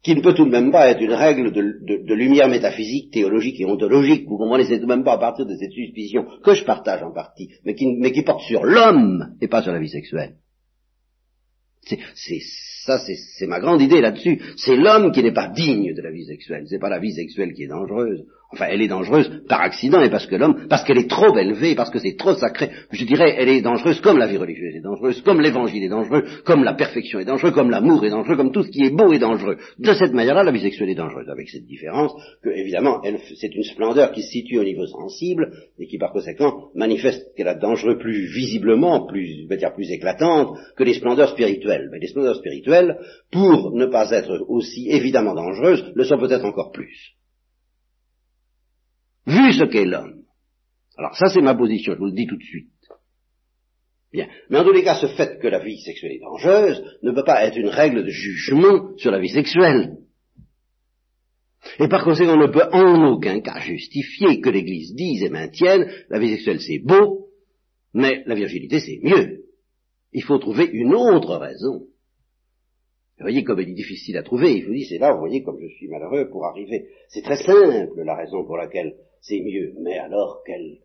qui 0.04 0.14
ne 0.14 0.20
peut 0.20 0.34
tout 0.34 0.44
de 0.44 0.50
même 0.50 0.70
pas 0.70 0.90
être 0.90 1.00
une 1.00 1.14
règle 1.14 1.50
de, 1.50 2.14
lumière 2.14 2.48
métaphysique, 2.48 3.10
théologique 3.10 3.58
et 3.58 3.64
ontologique, 3.64 4.28
vous 4.28 4.36
comprenez, 4.36 4.64
c'est 4.64 4.76
tout 4.76 4.86
de 4.86 4.94
même 4.94 5.02
pas 5.02 5.14
à 5.14 5.18
partir 5.18 5.46
de 5.46 5.56
cette 5.56 5.72
suspicion 5.72 6.26
que 6.44 6.54
je 6.54 6.62
partage 6.62 7.02
en 7.02 7.10
partie, 7.10 7.48
mais 7.64 7.74
qui, 7.74 8.22
porte 8.22 8.42
sur 8.42 8.64
l'homme 8.64 9.34
et 9.40 9.48
pas 9.48 9.62
sur 9.62 9.72
la 9.72 9.80
vie 9.80 9.88
sexuelle. 9.88 10.36
C'est, 11.82 11.98
ça, 12.84 12.98
c'est 12.98 13.46
ma 13.46 13.60
grande 13.60 13.80
idée 13.80 14.00
là-dessus. 14.00 14.40
C'est 14.56 14.76
l'homme 14.76 15.10
qui 15.12 15.22
n'est 15.22 15.32
pas 15.32 15.48
digne 15.48 15.94
de 15.94 16.00
la 16.00 16.10
vie 16.10 16.24
sexuelle. 16.24 16.64
C'est 16.66 16.78
pas 16.78 16.88
la 16.88 16.98
vie 16.98 17.12
sexuelle 17.12 17.52
qui 17.52 17.64
est 17.64 17.68
dangereuse. 17.68 18.24
Enfin, 18.54 18.66
elle 18.70 18.82
est 18.82 18.88
dangereuse 18.88 19.42
par 19.48 19.62
accident 19.62 20.00
et 20.00 20.10
parce 20.10 20.26
que 20.26 20.36
l'homme, 20.36 20.66
parce 20.68 20.84
qu'elle 20.84 20.98
est 20.98 21.10
trop 21.10 21.36
élevée, 21.36 21.74
parce 21.74 21.90
que 21.90 21.98
c'est 21.98 22.16
trop 22.16 22.34
sacré. 22.34 22.70
Je 22.92 23.04
dirais, 23.04 23.34
elle 23.36 23.48
est 23.48 23.62
dangereuse 23.62 24.00
comme 24.00 24.16
la 24.16 24.28
vie 24.28 24.36
religieuse 24.36 24.76
est 24.76 24.80
dangereuse, 24.80 25.20
comme 25.22 25.40
l'évangile 25.40 25.82
est 25.82 25.88
dangereux, 25.88 26.22
comme 26.44 26.62
la 26.62 26.74
perfection 26.74 27.18
est 27.18 27.24
dangereuse, 27.24 27.52
comme 27.52 27.70
l'amour 27.70 28.04
est 28.04 28.10
dangereux, 28.10 28.36
comme 28.36 28.52
tout 28.52 28.62
ce 28.62 28.70
qui 28.70 28.84
est 28.84 28.90
beau 28.90 29.12
est 29.12 29.18
dangereux. 29.18 29.56
De 29.80 29.92
cette 29.92 30.12
manière-là, 30.12 30.44
la 30.44 30.52
vie 30.52 30.60
sexuelle 30.60 30.88
est 30.90 30.94
dangereuse, 30.94 31.28
avec 31.28 31.48
cette 31.48 31.66
différence 31.66 32.12
que, 32.44 32.50
évidemment, 32.50 33.02
c'est 33.40 33.52
une 33.52 33.64
splendeur 33.64 34.12
qui 34.12 34.22
se 34.22 34.28
situe 34.28 34.58
au 34.58 34.64
niveau 34.64 34.86
sensible 34.86 35.50
et 35.80 35.88
qui, 35.88 35.98
par 35.98 36.12
conséquent, 36.12 36.68
manifeste 36.76 37.34
qu'elle 37.36 37.48
a 37.48 37.56
dangereux 37.56 37.98
plus 37.98 38.32
visiblement, 38.32 39.04
plus, 39.06 39.48
dire 39.48 39.74
plus 39.74 39.90
éclatante 39.90 40.56
que 40.76 40.84
les 40.84 40.94
splendeurs 40.94 41.30
spirituelles. 41.30 41.88
Mais 41.90 41.98
les 41.98 42.06
splendeurs 42.06 42.36
spirituelles, 42.36 42.98
pour 43.32 43.72
ne 43.74 43.86
pas 43.86 44.12
être 44.12 44.44
aussi 44.46 44.88
évidemment 44.90 45.34
dangereuses, 45.34 45.90
le 45.92 46.04
sont 46.04 46.18
peut-être 46.18 46.44
encore 46.44 46.70
plus 46.70 47.14
vu 49.34 49.52
ce 49.52 49.64
qu'est 49.64 49.84
l'homme. 49.84 50.22
Alors 50.96 51.16
ça 51.16 51.28
c'est 51.28 51.42
ma 51.42 51.54
position, 51.54 51.94
je 51.94 51.98
vous 51.98 52.06
le 52.06 52.12
dis 52.12 52.26
tout 52.26 52.36
de 52.36 52.42
suite. 52.42 52.70
Bien. 54.12 54.28
Mais 54.48 54.58
en 54.58 54.64
tous 54.64 54.72
les 54.72 54.84
cas, 54.84 54.94
ce 55.00 55.08
fait 55.08 55.40
que 55.40 55.48
la 55.48 55.58
vie 55.58 55.80
sexuelle 55.80 56.12
est 56.12 56.20
dangereuse 56.20 56.84
ne 57.02 57.10
peut 57.10 57.24
pas 57.24 57.44
être 57.44 57.56
une 57.56 57.68
règle 57.68 58.04
de 58.04 58.10
jugement 58.10 58.96
sur 58.96 59.10
la 59.10 59.18
vie 59.18 59.28
sexuelle. 59.28 59.96
Et 61.80 61.88
par 61.88 62.04
conséquent, 62.04 62.34
on 62.34 62.46
ne 62.46 62.52
peut 62.52 62.68
en 62.70 63.12
aucun 63.12 63.40
cas 63.40 63.58
justifier 63.58 64.40
que 64.40 64.50
l'Église 64.50 64.94
dise 64.94 65.24
et 65.24 65.30
maintienne 65.30 65.90
la 66.10 66.20
vie 66.20 66.30
sexuelle 66.30 66.60
c'est 66.60 66.78
beau, 66.78 67.30
mais 67.92 68.22
la 68.26 68.36
virginité 68.36 68.78
c'est 68.78 69.00
mieux. 69.02 69.44
Il 70.12 70.22
faut 70.22 70.38
trouver 70.38 70.66
une 70.66 70.94
autre 70.94 71.36
raison. 71.36 71.86
Vous 73.24 73.30
voyez 73.30 73.42
comme 73.42 73.58
elle 73.58 73.70
est 73.70 73.72
difficile 73.72 74.18
à 74.18 74.22
trouver. 74.22 74.58
Il 74.58 74.66
vous 74.66 74.74
dit, 74.74 74.84
c'est 74.84 74.98
là, 74.98 75.14
vous 75.14 75.20
voyez 75.20 75.42
comme 75.42 75.58
je 75.58 75.74
suis 75.76 75.88
malheureux 75.88 76.28
pour 76.28 76.44
arriver. 76.44 76.88
C'est 77.08 77.22
très 77.22 77.38
simple 77.38 78.02
la 78.04 78.16
raison 78.16 78.44
pour 78.44 78.58
laquelle 78.58 78.96
c'est 79.22 79.40
mieux. 79.40 79.72
Mais 79.80 79.96
alors, 79.96 80.42
quelle, 80.44 80.80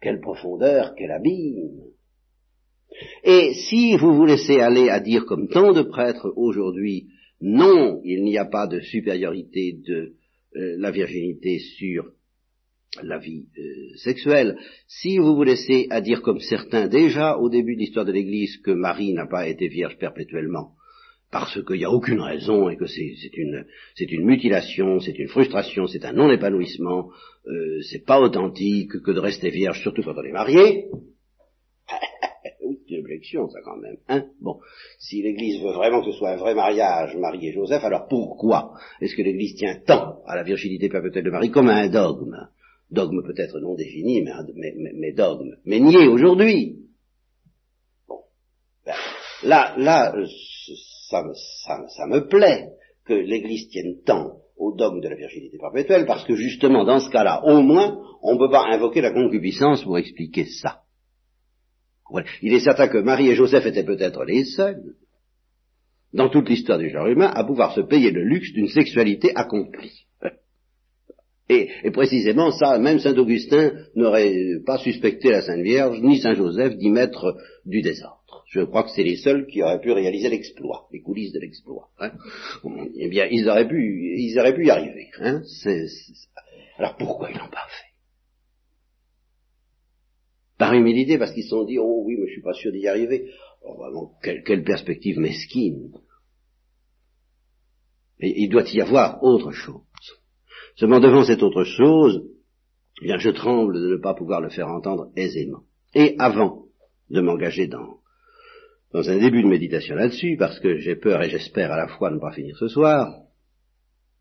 quelle 0.00 0.18
profondeur, 0.18 0.94
quel 0.96 1.10
abîme. 1.10 1.82
Et 3.22 3.52
si 3.52 3.98
vous 3.98 4.14
vous 4.14 4.24
laissez 4.24 4.60
aller 4.60 4.88
à 4.88 4.98
dire 4.98 5.26
comme 5.26 5.46
tant 5.48 5.74
de 5.74 5.82
prêtres 5.82 6.32
aujourd'hui, 6.36 7.08
non, 7.42 8.00
il 8.02 8.24
n'y 8.24 8.38
a 8.38 8.46
pas 8.46 8.66
de 8.66 8.80
supériorité 8.80 9.78
de 9.86 10.14
euh, 10.56 10.76
la 10.78 10.90
virginité 10.90 11.58
sur 11.58 12.12
la 13.02 13.18
vie 13.18 13.44
euh, 13.58 13.96
sexuelle, 13.96 14.56
si 14.86 15.18
vous 15.18 15.36
vous 15.36 15.42
laissez 15.42 15.86
à 15.90 16.00
dire 16.00 16.22
comme 16.22 16.40
certains 16.40 16.88
déjà 16.88 17.36
au 17.36 17.50
début 17.50 17.74
de 17.74 17.80
l'histoire 17.80 18.06
de 18.06 18.12
l'Église 18.12 18.56
que 18.64 18.70
Marie 18.70 19.12
n'a 19.12 19.26
pas 19.26 19.46
été 19.46 19.68
vierge 19.68 19.98
perpétuellement, 19.98 20.70
parce 21.34 21.60
qu'il 21.64 21.78
n'y 21.78 21.84
a 21.84 21.90
aucune 21.90 22.20
raison 22.20 22.68
et 22.68 22.76
que 22.76 22.86
c'est 22.86 23.36
une, 23.36 24.24
mutilation, 24.24 25.00
c'est 25.00 25.18
une 25.18 25.26
frustration, 25.26 25.88
c'est 25.88 26.04
un 26.04 26.12
non-épanouissement, 26.12 27.10
euh, 27.48 27.80
c'est 27.90 28.06
pas 28.06 28.20
authentique 28.20 29.02
que 29.02 29.10
de 29.10 29.18
rester 29.18 29.50
vierge, 29.50 29.82
surtout 29.82 30.04
quand 30.04 30.14
on 30.16 30.22
est 30.22 30.30
marié. 30.30 30.90
c'est 32.44 32.94
une 32.94 33.00
objection, 33.00 33.48
ça 33.48 33.58
quand 33.64 33.78
même. 33.78 33.96
Hein 34.08 34.26
bon, 34.40 34.60
si 35.00 35.22
l'Église 35.22 35.60
veut 35.60 35.72
vraiment 35.72 36.04
que 36.04 36.12
ce 36.12 36.18
soit 36.18 36.30
un 36.30 36.36
vrai 36.36 36.54
mariage, 36.54 37.16
Marie 37.16 37.48
et 37.48 37.52
Joseph, 37.52 37.82
alors 37.82 38.06
pourquoi 38.06 38.74
est-ce 39.00 39.16
que 39.16 39.22
l'Église 39.22 39.56
tient 39.56 39.80
tant 39.84 40.22
à 40.28 40.36
la 40.36 40.44
virginité 40.44 40.88
perpétuelle 40.88 41.24
de 41.24 41.30
Marie 41.30 41.50
comme 41.50 41.68
à 41.68 41.78
un 41.78 41.88
dogme? 41.88 42.46
Dogme 42.92 43.24
peut-être 43.24 43.58
non 43.58 43.74
défini, 43.74 44.22
mais, 44.22 44.30
mais, 44.94 45.12
dogme. 45.12 45.56
Mais 45.64 45.80
nié 45.80 46.06
aujourd'hui. 46.06 46.76
Bon. 48.06 48.20
Ben, 48.86 48.94
là, 49.42 49.74
là, 49.76 50.14
ça, 51.08 51.22
ça, 51.64 51.86
ça 51.88 52.06
me 52.06 52.26
plaît 52.28 52.68
que 53.04 53.14
l'Église 53.14 53.68
tienne 53.68 54.02
tant 54.04 54.38
au 54.56 54.74
dogme 54.74 55.00
de 55.00 55.08
la 55.08 55.16
virginité 55.16 55.58
perpétuelle, 55.58 56.06
parce 56.06 56.24
que 56.24 56.36
justement, 56.36 56.84
dans 56.84 57.00
ce 57.00 57.10
cas-là, 57.10 57.42
au 57.44 57.60
moins, 57.60 57.98
on 58.22 58.34
ne 58.34 58.38
peut 58.38 58.50
pas 58.50 58.66
invoquer 58.70 59.00
la 59.00 59.10
concupiscence 59.10 59.82
pour 59.82 59.98
expliquer 59.98 60.46
ça. 60.46 60.80
Il 62.42 62.52
est 62.52 62.60
certain 62.60 62.88
que 62.88 62.98
Marie 62.98 63.28
et 63.28 63.34
Joseph 63.34 63.66
étaient 63.66 63.84
peut-être 63.84 64.24
les 64.24 64.44
seuls, 64.44 64.94
dans 66.12 66.28
toute 66.28 66.48
l'histoire 66.48 66.78
du 66.78 66.90
genre 66.90 67.08
humain, 67.08 67.32
à 67.34 67.44
pouvoir 67.44 67.74
se 67.74 67.80
payer 67.80 68.10
le 68.10 68.22
luxe 68.22 68.52
d'une 68.52 68.68
sexualité 68.68 69.32
accomplie. 69.34 70.06
Et, 71.48 71.90
précisément 71.90 72.52
ça, 72.52 72.78
même 72.78 73.00
Saint 73.00 73.16
Augustin 73.16 73.72
n'aurait 73.96 74.60
pas 74.64 74.78
suspecté 74.78 75.30
la 75.30 75.42
Sainte 75.42 75.62
Vierge, 75.62 76.00
ni 76.00 76.18
Saint 76.18 76.34
Joseph 76.34 76.76
d'y 76.76 76.90
mettre 76.90 77.36
du 77.66 77.82
désordre. 77.82 78.23
Je 78.54 78.60
crois 78.60 78.84
que 78.84 78.90
c'est 78.90 79.02
les 79.02 79.16
seuls 79.16 79.48
qui 79.48 79.64
auraient 79.64 79.80
pu 79.80 79.90
réaliser 79.90 80.28
l'exploit, 80.28 80.86
les 80.92 81.02
coulisses 81.02 81.32
de 81.32 81.40
l'exploit. 81.40 81.88
Hein. 81.98 82.12
Eh 82.94 83.08
bien, 83.08 83.26
ils 83.28 83.48
auraient 83.48 83.66
pu, 83.66 84.14
ils 84.16 84.38
auraient 84.38 84.54
pu 84.54 84.66
y 84.66 84.70
arriver. 84.70 85.10
Hein. 85.18 85.42
Alors 86.78 86.96
pourquoi 86.96 87.32
ils 87.32 87.36
l'ont 87.36 87.50
pas 87.50 87.66
fait? 87.68 87.94
Par 90.56 90.72
humilité, 90.72 91.18
parce 91.18 91.32
qu'ils 91.32 91.42
se 91.42 91.48
sont 91.48 91.64
dit, 91.64 91.80
oh 91.80 92.04
oui, 92.06 92.14
mais 92.16 92.28
je 92.28 92.32
suis 92.34 92.42
pas 92.42 92.52
sûr 92.52 92.70
d'y 92.70 92.86
arriver. 92.86 93.28
Oh, 93.62 93.74
vraiment, 93.74 94.12
quelle, 94.22 94.62
perspective 94.62 95.18
mesquine. 95.18 95.90
il 98.20 98.48
doit 98.50 98.70
y 98.72 98.80
avoir 98.80 99.20
autre 99.24 99.50
chose. 99.50 99.82
Seulement 100.76 101.00
devant 101.00 101.24
cette 101.24 101.42
autre 101.42 101.64
chose, 101.64 102.22
eh 103.02 103.06
bien 103.06 103.18
je 103.18 103.30
tremble 103.30 103.74
de 103.74 103.96
ne 103.96 103.96
pas 103.96 104.14
pouvoir 104.14 104.40
le 104.40 104.50
faire 104.50 104.68
entendre 104.68 105.10
aisément. 105.16 105.64
Et 105.92 106.14
avant 106.20 106.66
de 107.10 107.20
m'engager 107.20 107.66
dans, 107.66 107.98
dans 108.94 109.10
un 109.10 109.18
début 109.18 109.42
de 109.42 109.48
méditation 109.48 109.96
là-dessus, 109.96 110.36
parce 110.38 110.60
que 110.60 110.78
j'ai 110.78 110.94
peur 110.94 111.20
et 111.20 111.28
j'espère 111.28 111.72
à 111.72 111.76
la 111.76 111.88
fois 111.88 112.12
ne 112.12 112.20
pas 112.20 112.30
finir 112.30 112.56
ce 112.56 112.68
soir, 112.68 113.22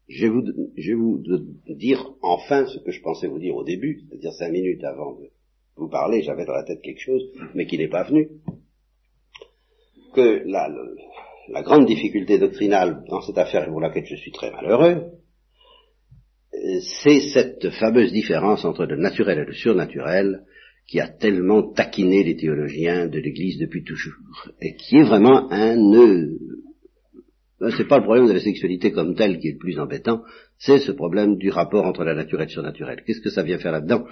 je 0.10 0.26
vais, 0.26 0.30
vous, 0.30 0.44
je 0.76 0.90
vais 0.90 0.96
vous 0.96 1.24
dire 1.70 2.04
enfin 2.24 2.66
ce 2.66 2.80
que 2.80 2.92
je 2.92 3.02
pensais 3.02 3.28
vous 3.28 3.38
dire 3.38 3.56
au 3.56 3.64
début, 3.64 4.02
c'est-à-dire 4.02 4.34
cinq 4.34 4.52
minutes 4.52 4.84
avant 4.84 5.14
de 5.14 5.30
vous 5.78 5.90
parler, 5.90 6.24
j'avais 6.24 6.46
dans 6.46 6.54
la 6.54 6.64
tête 6.64 6.82
quelque 6.82 7.00
chose, 7.00 7.24
mais 7.54 7.68
qui 7.68 7.78
n'est 7.78 7.88
pas 7.88 8.04
venu. 8.04 8.30
Que 10.16 10.42
la, 10.46 10.70
la 11.50 11.62
grande 11.62 11.86
difficulté 11.86 12.40
doctrinale 12.40 13.04
dans 13.10 13.22
cette 13.22 13.38
affaire 13.38 13.68
pour 13.70 13.80
laquelle 13.80 14.06
je 14.08 14.16
suis 14.16 14.32
très 14.32 14.52
malheureux, 14.52 15.12
c'est 17.02 17.20
cette 17.32 17.70
fameuse 17.70 18.12
différence 18.12 18.66
entre 18.66 18.86
le 18.86 18.98
naturel 18.98 19.38
et 19.38 19.46
le 19.46 19.54
surnaturel 19.54 20.46
qui 20.88 21.00
a 21.00 21.08
tellement 21.08 21.72
taquiné 21.72 22.24
les 22.24 22.36
théologiens 22.36 23.08
de 23.08 23.20
l'Église 23.20 23.58
depuis 23.58 23.84
toujours, 23.84 24.14
et 24.62 24.76
qui 24.76 24.98
est 24.98 25.04
vraiment 25.04 25.52
un 25.52 25.76
nœud. 25.76 26.38
Ben, 27.60 27.72
c'est 27.78 27.88
pas 27.88 28.00
le 28.00 28.04
problème 28.04 28.28
de 28.28 28.34
la 28.34 28.42
sexualité 28.42 28.92
comme 28.92 29.16
telle 29.16 29.40
qui 29.40 29.48
est 29.48 29.54
le 29.54 29.58
plus 29.58 29.80
embêtant, 29.80 30.24
c'est 30.58 30.80
ce 30.80 30.92
problème 30.92 31.38
du 31.38 31.50
rapport 31.50 31.86
entre 31.86 32.04
la 32.04 32.14
nature 32.14 32.42
et 32.42 32.46
le 32.46 32.50
surnaturel. 32.50 33.04
Qu'est-ce 33.06 33.22
que 33.22 33.30
ça 33.30 33.44
vient 33.44 33.58
faire 33.58 33.72
là-dedans? 33.72 34.06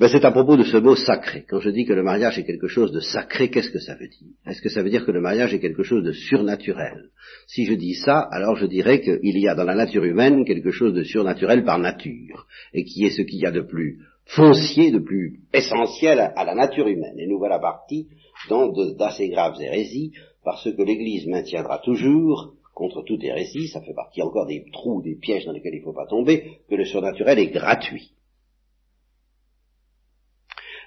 Ben, 0.00 0.08
c'est 0.08 0.24
à 0.24 0.32
propos 0.32 0.56
de 0.56 0.64
ce 0.64 0.78
mot 0.78 0.96
sacré. 0.96 1.44
Quand 1.48 1.60
je 1.60 1.70
dis 1.70 1.84
que 1.84 1.92
le 1.92 2.02
mariage 2.02 2.38
est 2.38 2.44
quelque 2.44 2.66
chose 2.66 2.90
de 2.92 3.00
sacré, 3.00 3.50
qu'est-ce 3.50 3.70
que 3.70 3.78
ça 3.78 3.94
veut 3.94 4.08
dire? 4.08 4.34
Est-ce 4.46 4.60
que 4.60 4.68
ça 4.68 4.82
veut 4.82 4.90
dire 4.90 5.04
que 5.04 5.12
le 5.12 5.20
mariage 5.20 5.54
est 5.54 5.60
quelque 5.60 5.82
chose 5.82 6.02
de 6.02 6.12
surnaturel? 6.12 7.10
Si 7.46 7.66
je 7.66 7.74
dis 7.74 7.94
ça, 7.94 8.18
alors 8.18 8.56
je 8.56 8.66
dirais 8.66 9.00
qu'il 9.00 9.38
y 9.38 9.46
a 9.46 9.54
dans 9.54 9.64
la 9.64 9.76
nature 9.76 10.02
humaine 10.02 10.44
quelque 10.44 10.72
chose 10.72 10.94
de 10.94 11.04
surnaturel 11.04 11.64
par 11.64 11.78
nature, 11.78 12.46
et 12.72 12.84
qui 12.84 13.04
est 13.04 13.10
ce 13.10 13.22
qu'il 13.22 13.40
y 13.40 13.46
a 13.46 13.52
de 13.52 13.60
plus 13.60 14.00
foncier, 14.24 14.90
de 14.90 14.98
plus 14.98 15.40
essentiel 15.52 16.20
à, 16.20 16.44
la 16.44 16.54
nature 16.54 16.88
humaine. 16.88 17.18
Et 17.18 17.26
nous 17.26 17.38
voilà 17.38 17.58
partis 17.58 18.08
dans 18.48 18.68
d'assez 18.94 19.28
graves 19.28 19.60
hérésies, 19.60 20.12
parce 20.44 20.64
que 20.64 20.82
l'Église 20.82 21.26
maintiendra 21.26 21.78
toujours 21.78 22.54
contre 22.74 23.02
toute 23.02 23.22
hérésie, 23.22 23.68
ça 23.68 23.82
fait 23.82 23.94
partie 23.94 24.22
encore 24.22 24.46
des 24.46 24.64
trous, 24.72 25.02
des 25.02 25.16
pièges 25.16 25.44
dans 25.44 25.52
lesquels 25.52 25.74
il 25.74 25.80
ne 25.80 25.84
faut 25.84 25.92
pas 25.92 26.06
tomber, 26.06 26.58
que 26.68 26.74
le 26.74 26.84
surnaturel 26.84 27.38
est 27.38 27.50
gratuit 27.50 28.12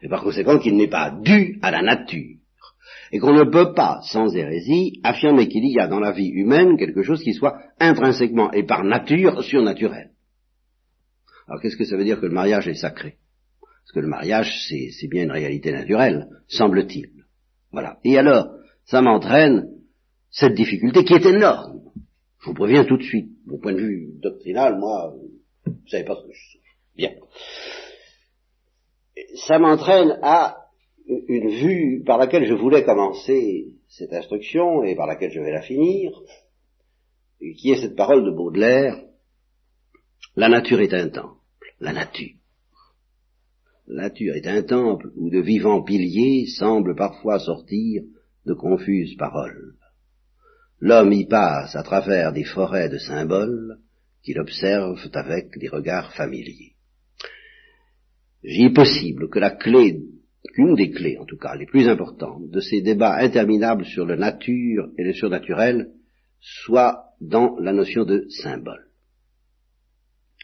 et 0.01 0.07
par 0.07 0.23
conséquent 0.23 0.59
qu'il 0.59 0.75
n'est 0.75 0.87
pas 0.87 1.11
dû 1.11 1.59
à 1.61 1.71
la 1.71 1.81
nature, 1.81 2.37
et 3.11 3.19
qu'on 3.19 3.33
ne 3.33 3.49
peut 3.49 3.73
pas, 3.73 4.01
sans 4.03 4.35
hérésie, 4.35 4.99
affirmer 5.03 5.47
qu'il 5.47 5.65
y 5.65 5.79
a 5.79 5.87
dans 5.87 5.99
la 5.99 6.11
vie 6.11 6.29
humaine 6.29 6.77
quelque 6.77 7.03
chose 7.03 7.23
qui 7.23 7.33
soit 7.33 7.57
intrinsèquement 7.79 8.51
et 8.51 8.63
par 8.63 8.83
nature 8.83 9.43
surnaturel. 9.43 10.11
Alors 11.47 11.61
qu'est-ce 11.61 11.77
que 11.77 11.85
ça 11.85 11.97
veut 11.97 12.03
dire 12.03 12.19
que 12.19 12.25
le 12.25 12.33
mariage 12.33 12.67
est 12.67 12.75
sacré? 12.75 13.15
Parce 13.85 13.93
que 13.93 13.99
le 13.99 14.07
mariage, 14.07 14.51
c'est 14.67 15.07
bien 15.07 15.23
une 15.23 15.31
réalité 15.31 15.71
naturelle, 15.71 16.27
semble-t-il. 16.47 17.09
Voilà. 17.71 17.99
Et 18.03 18.17
alors, 18.17 18.49
ça 18.85 19.01
m'entraîne 19.01 19.69
cette 20.31 20.55
difficulté 20.55 21.03
qui 21.03 21.13
est 21.13 21.25
énorme. 21.25 21.81
Je 22.41 22.47
vous 22.47 22.53
préviens 22.53 22.83
tout 22.83 22.97
de 22.97 23.03
suite. 23.03 23.29
Au 23.49 23.57
point 23.57 23.73
de 23.73 23.81
vue 23.81 24.09
doctrinal, 24.21 24.77
moi, 24.77 25.13
vous 25.65 25.87
savez 25.87 26.03
pas 26.03 26.15
ce 26.15 26.27
que 26.27 26.33
je 26.33 26.49
suis. 26.49 26.59
Bien 26.97 27.11
ça 29.35 29.59
m'entraîne 29.59 30.17
à 30.21 30.57
une 31.07 31.49
vue 31.49 32.03
par 32.05 32.17
laquelle 32.17 32.47
je 32.47 32.53
voulais 32.53 32.83
commencer 32.83 33.73
cette 33.87 34.13
instruction 34.13 34.83
et 34.83 34.95
par 34.95 35.07
laquelle 35.07 35.31
je 35.31 35.39
vais 35.39 35.51
la 35.51 35.61
finir, 35.61 36.11
qui 37.39 37.71
est 37.71 37.81
cette 37.81 37.95
parole 37.95 38.25
de 38.25 38.31
Baudelaire, 38.31 39.03
la 40.35 40.49
nature 40.49 40.81
est 40.81 40.93
un 40.93 41.09
temple, 41.09 41.75
la 41.79 41.93
nature. 41.93 42.35
La 43.87 44.03
nature 44.03 44.35
est 44.35 44.47
un 44.47 44.63
temple 44.63 45.11
où 45.15 45.29
de 45.29 45.39
vivants 45.39 45.83
piliers 45.83 46.47
semblent 46.47 46.95
parfois 46.95 47.39
sortir 47.39 48.03
de 48.45 48.53
confuses 48.53 49.15
paroles. 49.15 49.75
L'homme 50.79 51.13
y 51.13 51.25
passe 51.25 51.75
à 51.75 51.83
travers 51.83 52.33
des 52.33 52.43
forêts 52.43 52.89
de 52.89 52.97
symboles 52.97 53.77
qu'il 54.23 54.39
observe 54.39 54.99
avec 55.13 55.57
des 55.59 55.67
regards 55.67 56.13
familiers. 56.13 56.73
J'y 58.43 58.65
est 58.65 58.73
possible 58.73 59.29
que 59.29 59.39
la 59.39 59.51
clé, 59.51 60.01
qu'une 60.53 60.75
des 60.75 60.89
clés 60.89 61.17
en 61.19 61.25
tout 61.25 61.37
cas, 61.37 61.55
les 61.55 61.65
plus 61.65 61.87
importantes 61.87 62.49
de 62.49 62.59
ces 62.59 62.81
débats 62.81 63.17
interminables 63.17 63.85
sur 63.85 64.05
le 64.05 64.15
nature 64.15 64.89
et 64.97 65.03
le 65.03 65.13
surnaturel 65.13 65.91
soit 66.39 67.05
dans 67.21 67.57
la 67.59 67.71
notion 67.71 68.03
de 68.03 68.27
symbole. 68.29 68.87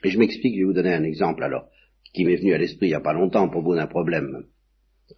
Et 0.04 0.10
je 0.10 0.18
m'explique, 0.18 0.56
je 0.56 0.60
vais 0.60 0.66
vous 0.66 0.74
donner 0.74 0.94
un 0.94 1.04
exemple 1.04 1.44
alors, 1.44 1.70
qui 2.14 2.26
m'est 2.26 2.38
venu 2.38 2.54
à 2.54 2.58
l'esprit 2.58 2.88
il 2.88 2.90
n'y 2.90 2.96
a 2.96 3.02
pas 3.02 3.14
longtemps 3.14 3.48
pour 3.50 3.62
propos 3.62 3.76
d'un 3.76 3.88
problème 3.88 4.46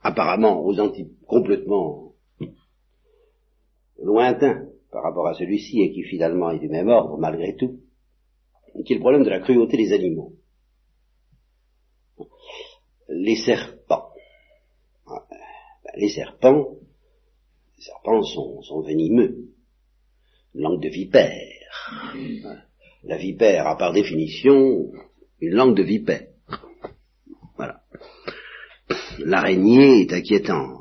apparemment 0.01 0.63
aux 0.65 0.79
anti 0.79 1.07
complètement 1.27 2.13
lointain 4.01 4.67
par 4.91 5.03
rapport 5.03 5.27
à 5.27 5.33
celui-ci 5.33 5.81
et 5.81 5.91
qui 5.91 6.03
finalement 6.03 6.51
est 6.51 6.59
du 6.59 6.69
même 6.69 6.87
ordre 6.87 7.17
malgré 7.17 7.55
tout, 7.55 7.79
qui 8.85 8.93
est 8.93 8.97
le 8.97 9.01
problème 9.01 9.23
de 9.23 9.29
la 9.29 9.39
cruauté 9.39 9.77
des 9.77 9.93
animaux 9.93 10.33
les 13.09 13.35
serpents. 13.35 14.09
Les 15.95 16.09
serpents 16.09 16.75
Les 17.77 17.83
serpents 17.83 18.23
sont, 18.23 18.61
sont 18.61 18.81
venimeux. 18.81 19.49
Langue 20.53 20.81
de 20.81 20.89
vipère. 20.89 21.49
La 23.03 23.17
vipère 23.17 23.67
a 23.67 23.77
par 23.77 23.93
définition 23.93 24.91
une 25.39 25.53
langue 25.53 25.75
de 25.75 25.83
vipère. 25.83 26.27
L'araignée 29.25 30.01
est 30.01 30.13
inquiétante. 30.13 30.79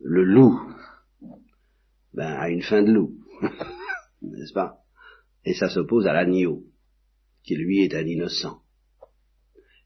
Le 0.00 0.24
loup, 0.24 0.60
ben, 2.14 2.32
a 2.32 2.48
une 2.48 2.62
fin 2.62 2.82
de 2.82 2.92
loup. 2.92 3.14
N'est-ce 4.22 4.52
pas? 4.52 4.78
Et 5.44 5.54
ça 5.54 5.68
s'oppose 5.68 6.06
à 6.06 6.12
l'agneau, 6.12 6.64
qui 7.44 7.54
lui 7.54 7.82
est 7.84 7.94
un 7.94 8.06
innocent. 8.06 8.60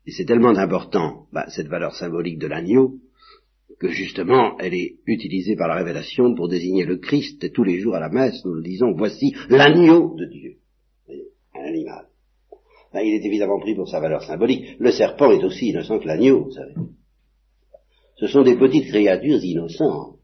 Et 0.06 0.12
c'est 0.12 0.24
tellement 0.24 0.56
important, 0.56 1.26
ben, 1.32 1.44
cette 1.48 1.68
valeur 1.68 1.94
symbolique 1.94 2.38
de 2.38 2.46
l'agneau, 2.46 3.00
que 3.78 3.88
justement 3.88 4.56
elle 4.58 4.74
est 4.74 4.98
utilisée 5.06 5.56
par 5.56 5.68
la 5.68 5.76
révélation 5.76 6.34
pour 6.34 6.48
désigner 6.48 6.84
le 6.84 6.96
Christ, 6.96 7.42
et 7.44 7.50
tous 7.50 7.64
les 7.64 7.80
jours 7.80 7.96
à 7.96 8.00
la 8.00 8.08
messe 8.08 8.44
nous 8.44 8.54
le 8.54 8.62
disons, 8.62 8.92
voici 8.92 9.34
l'agneau 9.48 10.14
de 10.16 10.26
Dieu. 10.26 10.56
Ben, 12.94 13.00
il 13.00 13.14
est 13.14 13.26
évidemment 13.26 13.58
pris 13.58 13.74
pour 13.74 13.88
sa 13.88 13.98
valeur 13.98 14.22
symbolique. 14.22 14.76
Le 14.78 14.92
serpent 14.92 15.32
est 15.32 15.42
aussi 15.42 15.70
innocent 15.70 15.98
que 15.98 16.06
l'agneau, 16.06 16.44
vous 16.44 16.52
savez. 16.52 16.74
Ce 18.20 18.28
sont 18.28 18.42
des 18.42 18.56
petites 18.56 18.86
créatures 18.86 19.42
innocentes. 19.42 20.20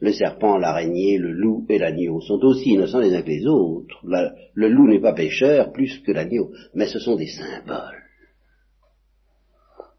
Le 0.00 0.12
serpent, 0.12 0.56
l'araignée, 0.56 1.18
le 1.18 1.32
loup 1.32 1.66
et 1.68 1.78
l'agneau 1.78 2.22
sont 2.22 2.40
aussi 2.44 2.70
innocents 2.70 3.00
les 3.00 3.14
uns 3.14 3.20
que 3.20 3.28
les 3.28 3.46
autres. 3.46 4.00
le 4.54 4.68
loup 4.68 4.88
n'est 4.88 5.02
pas 5.02 5.12
pécheur 5.12 5.70
plus 5.70 5.98
que 5.98 6.12
l'agneau, 6.12 6.50
mais 6.74 6.86
ce 6.86 6.98
sont 6.98 7.14
des 7.14 7.28
symboles. 7.28 8.02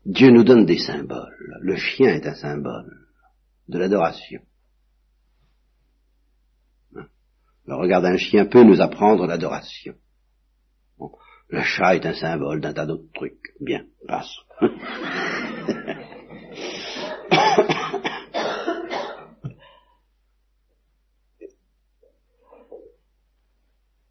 Dieu 0.04 0.32
nous 0.32 0.44
donne 0.44 0.66
des 0.66 0.80
symboles. 0.80 1.60
Le 1.62 1.76
chien 1.76 2.10
est 2.16 2.26
un 2.26 2.34
symbole 2.34 3.06
de 3.68 3.78
l'adoration. 3.78 4.42
Le 7.68 7.76
regard 7.76 8.02
d'un 8.02 8.18
chien 8.18 8.46
peut 8.46 8.64
nous 8.64 8.82
apprendre 8.82 9.28
l'adoration. 9.28 9.94
Le 11.50 11.62
chat 11.62 11.96
est 11.96 12.06
un 12.06 12.14
symbole 12.14 12.62
d'un 12.62 12.74
tas 12.74 12.86
d'autres 12.86 13.12
trucs. 13.14 13.54
Bien, 13.60 13.86
passe. 14.08 14.36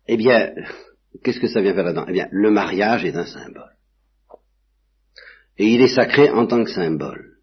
eh 0.07 0.17
bien, 0.17 0.55
qu'est-ce 1.23 1.41
que 1.41 1.49
ça 1.49 1.61
vient 1.61 1.75
faire 1.75 1.85
là-dedans? 1.85 2.07
Eh 2.09 2.13
bien, 2.13 2.29
le 2.31 2.51
mariage 2.51 3.05
est 3.05 3.17
un 3.17 3.27
symbole. 3.27 3.77
Et 5.57 5.67
il 5.75 5.81
est 5.83 5.95
sacré 5.95 6.31
en 6.31 6.47
tant 6.47 6.65
que 6.65 6.71
symbole. 6.71 7.35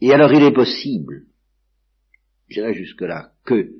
Et 0.00 0.12
alors 0.12 0.32
il 0.32 0.42
est 0.42 0.52
possible, 0.52 1.24
j'irai 2.48 2.74
jusque-là, 2.74 3.32
que 3.46 3.70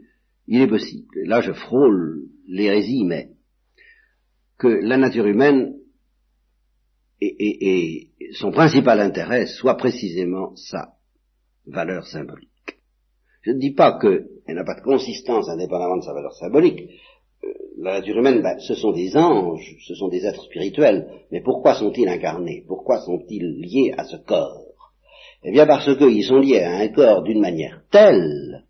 il 0.47 0.63
est 0.63 0.67
possible, 0.67 1.09
là 1.25 1.43
je 1.43 1.53
frôle 1.53 2.23
l'hérésie, 2.49 3.05
mais 3.05 3.36
que 4.59 4.69
la 4.69 4.97
nature 4.97 5.27
humaine 5.27 5.75
et, 7.21 8.09
son 8.33 8.51
principal 8.51 9.01
intérêt 9.01 9.47
soit 9.47 9.77
précisément 9.77 10.55
sa 10.57 10.95
valeur 11.67 12.07
symbolique. 12.07 12.51
Je 13.43 13.53
ne 13.53 13.59
dis 13.59 13.73
pas 13.73 13.99
qu'elle 13.99 14.27
n'a 14.49 14.65
pas 14.65 14.75
de 14.75 14.83
consistance 14.83 15.49
indépendamment 15.49 15.99
de 15.99 16.03
sa 16.03 16.13
valeur 16.13 16.35
symbolique. 16.35 16.91
Euh, 17.45 17.49
la 17.79 18.01
nature 18.01 18.19
humaine, 18.19 18.43
ben, 18.43 18.59
ce 18.59 18.75
sont 18.75 18.93
des 18.93 19.17
anges, 19.17 19.77
ce 19.87 19.95
sont 19.95 20.09
des 20.09 20.27
êtres 20.27 20.45
spirituels, 20.45 21.09
mais 21.31 21.41
pourquoi 21.41 21.75
sont-ils 21.75 22.09
incarnés? 22.09 22.65
Pourquoi 22.67 23.01
sont-ils 23.01 23.61
liés 23.61 23.95
à 23.97 24.05
ce 24.05 24.17
corps? 24.17 24.93
Eh 25.43 25.53
bien 25.53 25.67
parce 25.67 25.97
qu'ils 25.97 26.25
sont 26.25 26.39
liés 26.39 26.63
à 26.63 26.79
un 26.79 26.89
corps 26.89 27.23
d'une 27.23 27.41
manière 27.41 27.83
telle, 27.91 28.65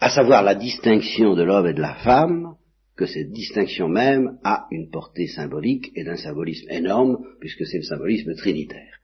à 0.00 0.10
savoir 0.10 0.42
la 0.42 0.54
distinction 0.54 1.34
de 1.34 1.42
l'homme 1.42 1.66
et 1.66 1.74
de 1.74 1.80
la 1.80 1.94
femme, 1.96 2.56
que 2.98 3.06
cette 3.06 3.30
distinction 3.30 3.88
même 3.88 4.38
a 4.42 4.66
une 4.72 4.90
portée 4.90 5.28
symbolique 5.28 5.92
et 5.94 6.02
d'un 6.02 6.16
symbolisme 6.16 6.68
énorme, 6.68 7.18
puisque 7.38 7.64
c'est 7.64 7.78
le 7.78 7.84
symbolisme 7.84 8.34
trinitaire. 8.34 8.97